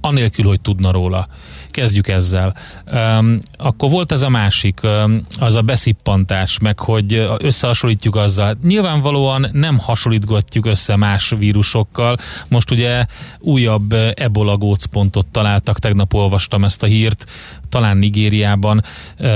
anélkül, 0.01 0.45
hogy 0.45 0.61
tudna 0.61 0.91
róla. 0.91 1.27
Kezdjük 1.71 2.07
ezzel. 2.07 2.55
Um, 2.93 3.37
akkor 3.57 3.89
volt 3.89 4.11
ez 4.11 4.21
a 4.21 4.29
másik, 4.29 4.79
um, 4.83 5.25
az 5.39 5.55
a 5.55 5.61
beszippantás, 5.61 6.59
meg 6.59 6.79
hogy 6.79 7.27
összehasonlítjuk 7.37 8.15
azzal. 8.15 8.57
Nyilvánvalóan 8.63 9.49
nem 9.51 9.77
hasonlítgatjuk 9.77 10.65
össze 10.65 10.95
más 10.95 11.33
vírusokkal. 11.37 12.17
Most 12.47 12.71
ugye 12.71 13.05
újabb 13.39 13.93
ebola 14.13 14.57
gócpontot 14.57 15.25
találtak, 15.25 15.79
tegnap 15.79 16.13
olvastam 16.13 16.63
ezt 16.63 16.83
a 16.83 16.85
hírt, 16.85 17.25
talán 17.69 17.97
Nigériában, 17.97 18.83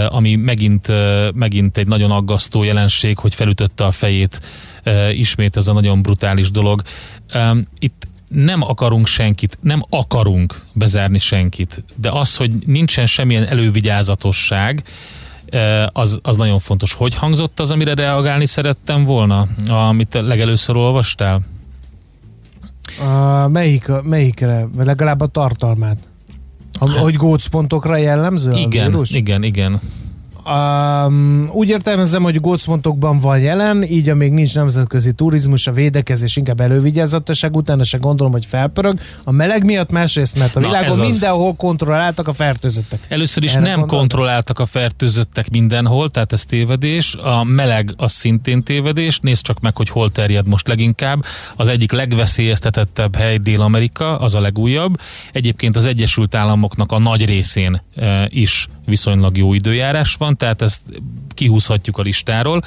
ami 0.07 0.35
megint, 0.35 0.91
megint 1.33 1.77
egy 1.77 1.87
nagyon 1.87 2.11
aggasztó 2.11 2.63
jelenség, 2.63 3.17
hogy 3.17 3.35
felütötte 3.35 3.85
a 3.85 3.91
fejét 3.91 4.41
ismét 5.11 5.57
ez 5.57 5.67
a 5.67 5.73
nagyon 5.73 6.01
brutális 6.01 6.51
dolog. 6.51 6.81
Itt 7.79 8.07
nem 8.35 8.61
akarunk 8.61 9.07
senkit, 9.07 9.57
nem 9.61 9.81
akarunk 9.89 10.61
bezárni 10.73 11.19
senkit, 11.19 11.83
de 11.95 12.11
az, 12.11 12.35
hogy 12.35 12.51
nincsen 12.65 13.05
semmilyen 13.05 13.47
elővigyázatosság, 13.47 14.83
eh, 15.45 15.85
az, 15.91 16.19
az 16.21 16.35
nagyon 16.35 16.59
fontos. 16.59 16.93
Hogy 16.93 17.15
hangzott 17.15 17.59
az, 17.59 17.71
amire 17.71 17.93
reagálni 17.93 18.45
szerettem 18.45 19.03
volna, 19.03 19.47
amit 19.67 20.13
legelőször 20.13 20.75
olvastál? 20.75 21.41
A, 22.99 23.47
melyik, 23.47 23.87
melyikre? 24.03 24.67
Legalább 24.77 25.21
a 25.21 25.27
tartalmát. 25.27 25.97
A, 26.79 26.89
hogy 26.89 27.15
gócpontokra 27.15 27.95
jellemző 27.95 28.51
Igen, 28.51 29.05
igen, 29.09 29.43
igen. 29.43 29.81
Um, 30.49 31.49
úgy 31.51 31.69
értelmezem, 31.69 32.23
hogy 32.23 32.39
gócpontokban 32.39 33.19
van 33.19 33.39
jelen, 33.39 33.83
így 33.83 34.09
amíg 34.09 34.31
nincs 34.31 34.55
nemzetközi 34.55 35.13
turizmus, 35.13 35.67
a 35.67 35.71
védekezés 35.71 36.35
inkább 36.35 36.59
elővigyázatosság, 36.59 37.55
utána 37.55 37.83
se 37.83 37.97
gondolom, 37.97 38.31
hogy 38.31 38.45
felpörög. 38.45 38.99
A 39.23 39.31
meleg 39.31 39.65
miatt 39.65 39.91
másrészt, 39.91 40.37
mert 40.37 40.55
a 40.55 40.59
Na, 40.59 40.67
világon 40.67 40.99
az. 40.99 41.09
mindenhol 41.09 41.55
kontrolláltak 41.55 42.27
a 42.27 42.33
fertőzöttek. 42.33 43.05
Először 43.09 43.43
is 43.43 43.51
Erre 43.51 43.59
nem 43.59 43.69
gondoltam? 43.69 43.97
kontrolláltak 43.97 44.59
a 44.59 44.65
fertőzöttek 44.65 45.49
mindenhol, 45.49 46.09
tehát 46.09 46.33
ez 46.33 46.43
tévedés. 46.43 47.15
A 47.15 47.43
meleg 47.43 47.93
az 47.97 48.11
szintén 48.11 48.63
tévedés. 48.63 49.19
Nézd 49.19 49.43
csak 49.43 49.59
meg, 49.59 49.75
hogy 49.75 49.89
hol 49.89 50.11
terjed 50.11 50.47
most 50.47 50.67
leginkább. 50.67 51.23
Az 51.55 51.67
egyik 51.67 51.91
legveszélyeztetettebb 51.91 53.15
hely 53.15 53.37
Dél-Amerika, 53.37 54.17
az 54.17 54.35
a 54.35 54.39
legújabb. 54.39 54.99
Egyébként 55.31 55.75
az 55.75 55.85
Egyesült 55.85 56.35
Államoknak 56.35 56.91
a 56.91 56.99
nagy 56.99 57.25
részén 57.25 57.81
e, 57.95 58.27
is 58.31 58.67
viszonylag 58.85 59.37
jó 59.37 59.53
időjárás 59.53 60.15
van, 60.15 60.37
tehát 60.37 60.61
ezt 60.61 60.81
kihúzhatjuk 61.33 61.97
a 61.97 62.01
listáról, 62.01 62.63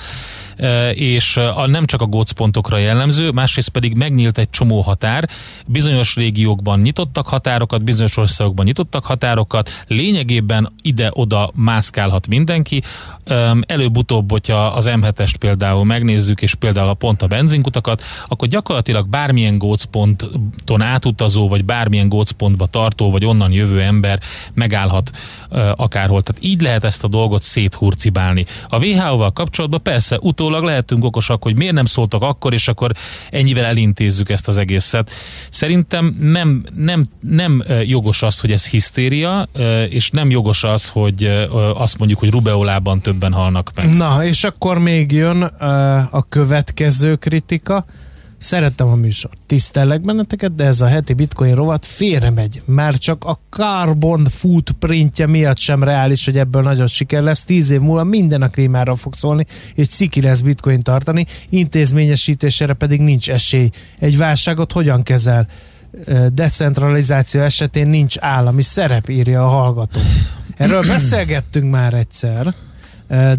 és 0.92 1.36
a, 1.36 1.66
nem 1.66 1.86
csak 1.86 2.00
a 2.00 2.06
gócpontokra 2.06 2.78
jellemző, 2.78 3.30
másrészt 3.30 3.68
pedig 3.68 3.94
megnyílt 3.94 4.38
egy 4.38 4.50
csomó 4.50 4.80
határ, 4.80 5.28
bizonyos 5.66 6.14
régiókban 6.14 6.80
nyitottak 6.80 7.26
határokat, 7.26 7.82
bizonyos 7.82 8.16
országokban 8.16 8.64
nyitottak 8.64 9.04
határokat, 9.04 9.84
lényegében 9.86 10.72
ide-oda 10.82 11.50
mászkálhat 11.54 12.26
mindenki, 12.26 12.82
előbb-utóbb, 13.66 14.30
hogyha 14.30 14.66
az 14.66 14.90
M7-est 14.90 15.34
például 15.38 15.84
megnézzük, 15.84 16.42
és 16.42 16.54
például 16.54 16.88
a 16.88 16.94
pont 16.94 17.22
a 17.22 17.26
benzinkutakat, 17.26 18.02
akkor 18.26 18.48
gyakorlatilag 18.48 19.08
bármilyen 19.08 19.58
gócponton 19.58 20.80
átutazó, 20.80 21.48
vagy 21.48 21.64
bármilyen 21.64 22.08
gócpontba 22.08 22.66
tartó, 22.66 23.10
vagy 23.10 23.24
onnan 23.24 23.52
jövő 23.52 23.80
ember 23.80 24.20
megállhat 24.54 25.10
ö, 25.48 25.70
akárhol. 25.76 26.22
Tehát 26.22 26.44
így 26.44 26.60
lehet 26.60 26.84
ezt 26.84 27.04
a 27.04 27.08
dolgot 27.08 27.42
széthurcibálni. 27.42 28.44
A 28.68 28.84
WHO-val 28.84 29.32
kapcsolatban 29.32 29.82
persze 29.82 30.18
utólag 30.48 30.66
lehetünk 30.66 31.04
okosak, 31.04 31.42
hogy 31.42 31.56
miért 31.56 31.74
nem 31.74 31.84
szóltak 31.84 32.22
akkor, 32.22 32.52
és 32.52 32.68
akkor 32.68 32.92
ennyivel 33.30 33.64
elintézzük 33.64 34.30
ezt 34.30 34.48
az 34.48 34.56
egészet. 34.56 35.10
Szerintem 35.50 36.16
nem, 36.20 36.64
nem, 36.76 37.08
nem 37.20 37.64
jogos 37.84 38.22
az, 38.22 38.40
hogy 38.40 38.52
ez 38.52 38.68
hisztéria, 38.68 39.48
és 39.88 40.10
nem 40.10 40.30
jogos 40.30 40.64
az, 40.64 40.88
hogy 40.88 41.48
azt 41.74 41.98
mondjuk, 41.98 42.18
hogy 42.18 42.30
rubeolában 42.30 43.00
többen 43.00 43.32
halnak 43.32 43.70
meg. 43.74 43.94
Na, 43.94 44.24
és 44.24 44.44
akkor 44.44 44.78
még 44.78 45.12
jön 45.12 45.42
a 46.10 46.22
következő 46.28 47.16
kritika. 47.16 47.84
Szerettem 48.38 48.88
a 48.88 48.94
műsort, 48.94 49.38
tisztellek 49.46 50.00
benneteket, 50.00 50.54
de 50.54 50.64
ez 50.64 50.80
a 50.80 50.86
heti 50.86 51.12
bitcoin 51.12 51.54
rovat 51.54 51.86
félre 51.86 52.30
megy. 52.30 52.62
Már 52.64 52.98
csak 52.98 53.24
a 53.24 53.38
carbon 53.50 54.24
footprintje 54.24 55.26
miatt 55.26 55.58
sem 55.58 55.82
reális, 55.82 56.24
hogy 56.24 56.38
ebből 56.38 56.62
nagyon 56.62 56.86
siker 56.86 57.22
lesz. 57.22 57.44
Tíz 57.44 57.70
év 57.70 57.80
múlva 57.80 58.04
minden 58.04 58.42
a 58.42 58.48
klímára 58.48 58.96
fog 58.96 59.14
szólni, 59.14 59.46
és 59.74 59.88
ciki 59.88 60.20
lesz 60.20 60.40
bitcoin 60.40 60.82
tartani, 60.82 61.26
intézményesítésére 61.48 62.72
pedig 62.72 63.00
nincs 63.00 63.30
esély. 63.30 63.70
Egy 63.98 64.16
válságot 64.16 64.72
hogyan 64.72 65.02
kezel? 65.02 65.46
Decentralizáció 66.32 67.40
esetén 67.40 67.86
nincs 67.86 68.16
állami 68.20 68.62
szerep, 68.62 69.08
írja 69.08 69.44
a 69.44 69.48
hallgató. 69.48 70.00
Erről 70.56 70.82
beszélgettünk 70.82 71.70
már 71.70 71.94
egyszer, 71.94 72.54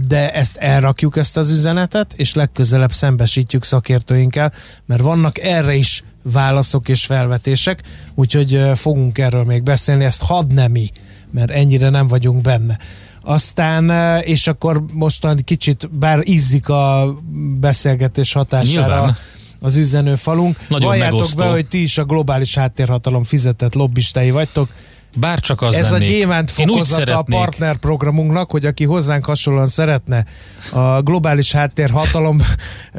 de 0.08 0.34
ezt 0.34 0.58
elrakjuk 0.58 1.18
ezt 1.18 1.38
az 1.38 1.50
üzenetet, 1.50 2.14
és 2.16 2.34
legközelebb 2.34 2.92
szembesítjük 2.92 3.64
szakértőinkkel, 3.64 4.54
mert 4.86 5.02
vannak 5.02 5.38
erre 5.40 5.76
is 5.76 6.04
válaszok 6.22 6.90
és 6.90 7.06
felvetések, 7.06 7.82
úgyhogy 8.16 8.62
fogunk 8.76 9.18
erről 9.18 9.44
még 9.44 9.64
beszélni, 9.64 10.04
ezt 10.04 10.24
hadd 10.24 10.54
ne 10.54 10.68
mi, 10.68 10.90
mert 11.32 11.52
ennyire 11.52 11.90
nem 11.90 12.08
vagyunk 12.08 12.42
benne. 12.42 12.78
Aztán, 13.22 14.20
és 14.22 14.48
akkor 14.48 14.84
mostan 14.94 15.38
kicsit, 15.44 15.90
bár 15.92 16.20
izzik 16.24 16.70
a 16.70 17.16
beszélgetés 17.60 18.34
hatására 18.34 18.88
Nyilván. 18.96 19.18
az 19.60 19.76
üzenőfalunk. 19.76 20.58
Nagyon 20.68 20.88
Valljátok 20.88 21.14
megosztó. 21.14 21.44
be, 21.44 21.50
hogy 21.50 21.68
ti 21.68 21.82
is 21.82 21.98
a 21.98 22.04
globális 22.04 22.56
háttérhatalom 22.56 23.24
fizetett 23.24 23.74
lobbistái 23.74 24.32
vagytok. 24.32 24.70
Bár 25.16 25.40
csak 25.40 25.62
az 25.62 25.76
Ez 25.76 25.92
lennék. 25.92 26.08
a 26.08 26.12
gyémánt 26.12 26.52
fokozata 26.52 27.18
a 27.18 27.22
partnerprogramunknak, 27.22 28.52
hogy 28.52 28.66
aki 28.66 28.84
hozzánk 28.84 29.26
hasonlóan 29.26 29.66
szeretne 29.66 30.26
a 30.72 31.02
globális 31.02 31.52
háttérhatalom 31.52 32.42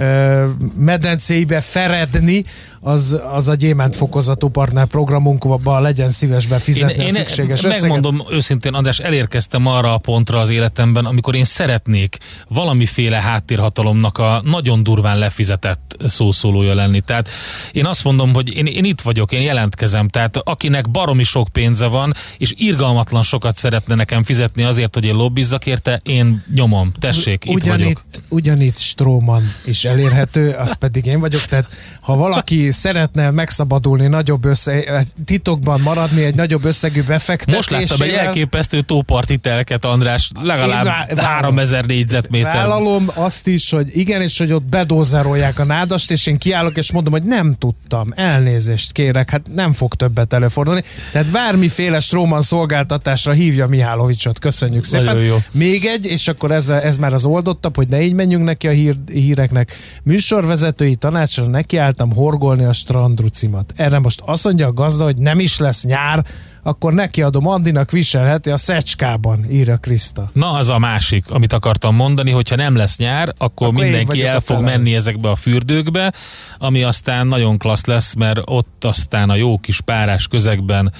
medencéibe 0.90 1.60
feredni, 1.60 2.44
az, 2.80 3.18
az 3.32 3.48
a 3.48 3.54
gyémánt 3.54 3.96
fokozatú 3.96 4.48
partnerprogramunkban 4.48 5.82
legyen 5.82 6.08
szíves 6.08 6.46
befizetni 6.46 7.04
én, 7.04 7.08
a 7.08 7.12
szükséges 7.18 7.58
összeget. 7.58 7.80
megmondom 7.80 8.22
őszintén, 8.30 8.74
András, 8.74 8.98
elérkeztem 8.98 9.66
arra 9.66 9.94
a 9.94 9.98
pontra 9.98 10.38
az 10.38 10.50
életemben, 10.50 11.04
amikor 11.04 11.34
én 11.34 11.44
szeretnék 11.44 12.18
valamiféle 12.48 13.20
háttérhatalomnak 13.20 14.18
a 14.18 14.42
nagyon 14.44 14.82
durván 14.82 15.18
lefizetett 15.18 15.96
szószólója 16.06 16.74
lenni. 16.74 17.00
Tehát 17.00 17.28
én 17.72 17.86
azt 17.86 18.04
mondom, 18.04 18.34
hogy 18.34 18.56
én, 18.56 18.66
én 18.66 18.84
itt 18.84 19.00
vagyok, 19.00 19.32
én 19.32 19.42
jelentkezem, 19.42 20.08
tehát 20.08 20.36
akinek 20.36 20.90
baromi 20.90 21.24
sok 21.24 21.48
pénze 21.48 21.86
van, 21.86 22.14
és 22.38 22.52
irgalmatlan 22.56 23.22
sokat 23.22 23.56
szeretne 23.56 23.94
nekem 23.94 24.22
fizetni 24.22 24.62
azért, 24.62 24.94
hogy 24.94 25.04
én 25.04 25.14
lobbizzak 25.14 25.66
érte, 25.66 26.00
én 26.02 26.44
nyomom. 26.54 26.92
Tessék, 26.98 27.44
itt 27.44 27.62
vagyok. 27.62 28.02
ugyanitt 28.28 28.78
Stróman 28.78 29.42
is 29.64 29.84
elérhető, 29.84 30.50
az 30.50 30.72
pedig 30.72 31.06
én 31.06 31.20
vagyok, 31.20 31.42
tehát 31.42 31.66
ha 32.00 32.16
valaki 32.16 32.69
aki 32.70 32.78
szeretne 32.78 33.30
megszabadulni 33.30 34.06
nagyobb 34.06 34.44
össze, 34.44 35.04
titokban 35.24 35.80
maradni 35.80 36.24
egy 36.24 36.34
nagyobb 36.34 36.64
összegű 36.64 37.02
befektetésével. 37.02 37.80
Most 37.80 37.90
láttam 37.90 38.06
egy 38.06 38.26
elképesztő 38.26 38.80
tóparti 38.80 39.38
telket, 39.38 39.84
András, 39.84 40.30
legalább 40.42 41.08
Én 41.08 41.16
vá- 41.16 41.20
3000 41.20 41.84
négyzetméter. 41.84 42.54
Vállalom 42.54 43.10
azt 43.14 43.46
is, 43.46 43.70
hogy 43.70 43.96
igen, 43.96 44.22
és 44.22 44.38
hogy 44.38 44.52
ott 44.52 44.62
bedózerolják 44.62 45.58
a 45.58 45.64
nádast, 45.64 46.10
és 46.10 46.26
én 46.26 46.38
kiállok, 46.38 46.76
és 46.76 46.92
mondom, 46.92 47.12
hogy 47.12 47.22
nem 47.22 47.52
tudtam, 47.52 48.12
elnézést 48.16 48.92
kérek, 48.92 49.30
hát 49.30 49.42
nem 49.54 49.72
fog 49.72 49.94
többet 49.94 50.32
előfordulni. 50.32 50.84
Tehát 51.12 51.30
bármiféle 51.30 51.98
Stróman 51.98 52.40
szolgáltatásra 52.40 53.32
hívja 53.32 53.66
Mihálovicsot, 53.66 54.38
köszönjük 54.38 54.84
szépen. 54.84 55.04
Nagyon 55.04 55.22
jó. 55.22 55.36
Még 55.50 55.84
egy, 55.84 56.06
és 56.06 56.28
akkor 56.28 56.50
ez, 56.52 56.68
ez 56.68 56.96
már 56.96 57.12
az 57.12 57.24
oldottabb, 57.24 57.76
hogy 57.76 57.88
ne 57.88 58.02
így 58.02 58.12
menjünk 58.12 58.44
neki 58.44 58.68
a 58.68 58.70
hír, 58.70 58.94
híreknek. 59.06 59.76
Műsorvezetői 60.02 60.94
tanácsra 60.94 61.46
nekiálltam 61.46 62.12
horgolni 62.12 62.59
a 62.64 62.72
strandrucimat. 62.72 63.72
Erre 63.76 63.98
most 63.98 64.22
azt 64.24 64.44
mondja 64.44 64.66
a 64.66 64.72
gazda, 64.72 65.04
hogy 65.04 65.16
nem 65.16 65.40
is 65.40 65.58
lesz 65.58 65.84
nyár, 65.84 66.24
akkor 66.62 66.92
nekiadom 66.92 67.46
Andinak 67.46 67.90
viselheti 67.90 68.50
a 68.50 68.56
szecskában, 68.56 69.50
írja 69.50 69.76
Kriszta. 69.76 70.30
Na, 70.32 70.52
az 70.52 70.68
a 70.68 70.78
másik, 70.78 71.30
amit 71.30 71.52
akartam 71.52 71.94
mondani, 71.94 72.30
hogyha 72.30 72.56
nem 72.56 72.76
lesz 72.76 72.96
nyár, 72.96 73.28
akkor, 73.28 73.68
Akkor 73.68 73.82
mindenki 73.82 74.24
el 74.24 74.40
fog 74.40 74.62
menni 74.62 74.94
ezekbe 74.94 75.30
a 75.30 75.36
fürdőkbe, 75.36 76.12
ami 76.58 76.82
aztán 76.82 77.26
nagyon 77.26 77.58
klassz 77.58 77.84
lesz, 77.84 78.14
mert 78.14 78.40
ott 78.44 78.84
aztán 78.84 79.30
a 79.30 79.34
jó 79.34 79.58
kis 79.58 79.80
párás 79.80 80.26
közegben 80.28 80.92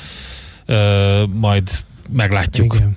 ö, 0.67 1.23
majd 1.33 1.71
meglátjuk. 2.13 2.75
Igen. 2.75 2.97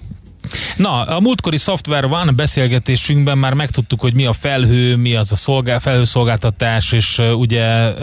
Na, 0.78 1.02
a 1.04 1.20
múltkori 1.20 1.58
Software 1.58 2.08
One 2.08 2.32
beszélgetésünkben 2.32 3.38
már 3.38 3.54
megtudtuk, 3.54 4.02
hogy 4.02 4.14
mi 4.14 4.26
a 4.26 4.34
felhő, 4.34 4.96
mi 4.96 5.16
az 5.16 5.32
a 5.32 5.36
szolgál, 5.36 5.80
felhőszolgáltatás, 5.80 6.92
és 6.92 7.22
ugye 7.36 7.94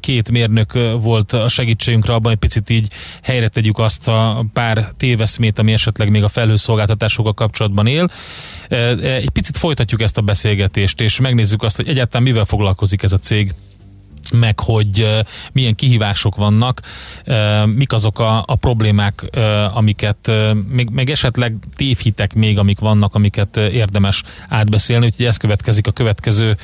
két 0.00 0.30
mérnök 0.30 0.72
volt 1.00 1.32
a 1.32 1.48
segítségünkre 1.48 2.12
abban, 2.12 2.30
hogy 2.30 2.40
picit 2.40 2.70
így 2.70 2.88
helyre 3.22 3.48
tegyük 3.48 3.78
azt 3.78 4.08
a 4.08 4.44
pár 4.52 4.88
téveszmét, 4.96 5.58
ami 5.58 5.72
esetleg 5.72 6.10
még 6.10 6.22
a 6.22 6.28
felhőszolgáltatásokkal 6.28 7.34
kapcsolatban 7.34 7.86
él. 7.86 8.10
Egy 9.02 9.30
picit 9.30 9.56
folytatjuk 9.56 10.02
ezt 10.02 10.18
a 10.18 10.22
beszélgetést, 10.22 11.00
és 11.00 11.20
megnézzük 11.20 11.62
azt, 11.62 11.76
hogy 11.76 11.88
egyáltalán 11.88 12.22
mivel 12.22 12.44
foglalkozik 12.44 13.02
ez 13.02 13.12
a 13.12 13.18
cég 13.18 13.54
meg 14.32 14.60
hogy 14.60 15.22
milyen 15.52 15.74
kihívások 15.74 16.36
vannak, 16.36 16.80
mik 17.74 17.92
azok 17.92 18.18
a, 18.18 18.44
a 18.46 18.54
problémák, 18.54 19.24
amiket, 19.72 20.30
még, 20.68 20.90
még 20.90 21.10
esetleg 21.10 21.54
tévhitek 21.76 22.34
még, 22.34 22.58
amik 22.58 22.78
vannak, 22.78 23.14
amiket 23.14 23.56
érdemes 23.56 24.22
átbeszélni, 24.48 25.06
úgyhogy 25.06 25.26
ez 25.26 25.36
következik 25.36 25.86
a 25.86 25.92
következő 25.92 26.56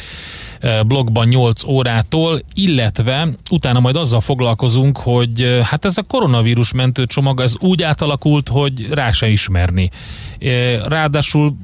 blogban 0.86 1.28
8 1.28 1.64
órától, 1.64 2.42
illetve 2.54 3.28
utána 3.50 3.80
majd 3.80 3.96
azzal 3.96 4.20
foglalkozunk, 4.20 4.96
hogy 4.96 5.60
hát 5.62 5.84
ez 5.84 5.98
a 5.98 6.02
koronavírus 6.02 6.72
mentőcsomag 6.72 7.40
ez 7.40 7.54
úgy 7.58 7.82
átalakult, 7.82 8.48
hogy 8.48 8.88
rá 8.90 9.12
se 9.12 9.28
ismerni. 9.28 9.90
Ráadásul 10.86 11.56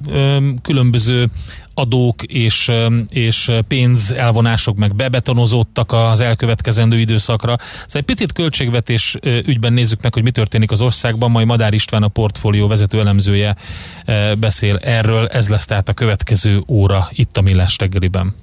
különböző 0.63 1.31
adók 1.75 2.23
és, 2.23 2.73
és 3.09 3.51
pénzelvonások 3.69 4.77
meg 4.77 4.95
bebetonozódtak 4.95 5.93
az 5.93 6.21
elkövetkezendő 6.21 6.99
időszakra. 6.99 7.57
Szóval 7.59 7.87
egy 7.93 8.05
picit 8.05 8.33
költségvetés 8.33 9.17
ügyben 9.23 9.73
nézzük 9.73 10.03
meg, 10.03 10.15
hogy 10.15 10.23
mi 10.23 10.31
történik 10.31 10.71
az 10.71 10.81
országban, 10.81 11.31
majd 11.31 11.47
Madár 11.47 11.75
István 11.75 12.03
a 12.03 12.09
portfólió 12.09 12.67
vezető 12.67 13.01
elemzője 13.01 13.57
beszél 14.39 14.77
erről. 14.77 15.27
Ez 15.27 15.49
lesz 15.49 15.65
tehát 15.65 15.89
a 15.89 15.93
következő 15.93 16.63
óra 16.69 17.09
itt 17.13 17.37
a 17.37 17.43
Millás 17.43 17.77
reggeliben. 17.79 18.35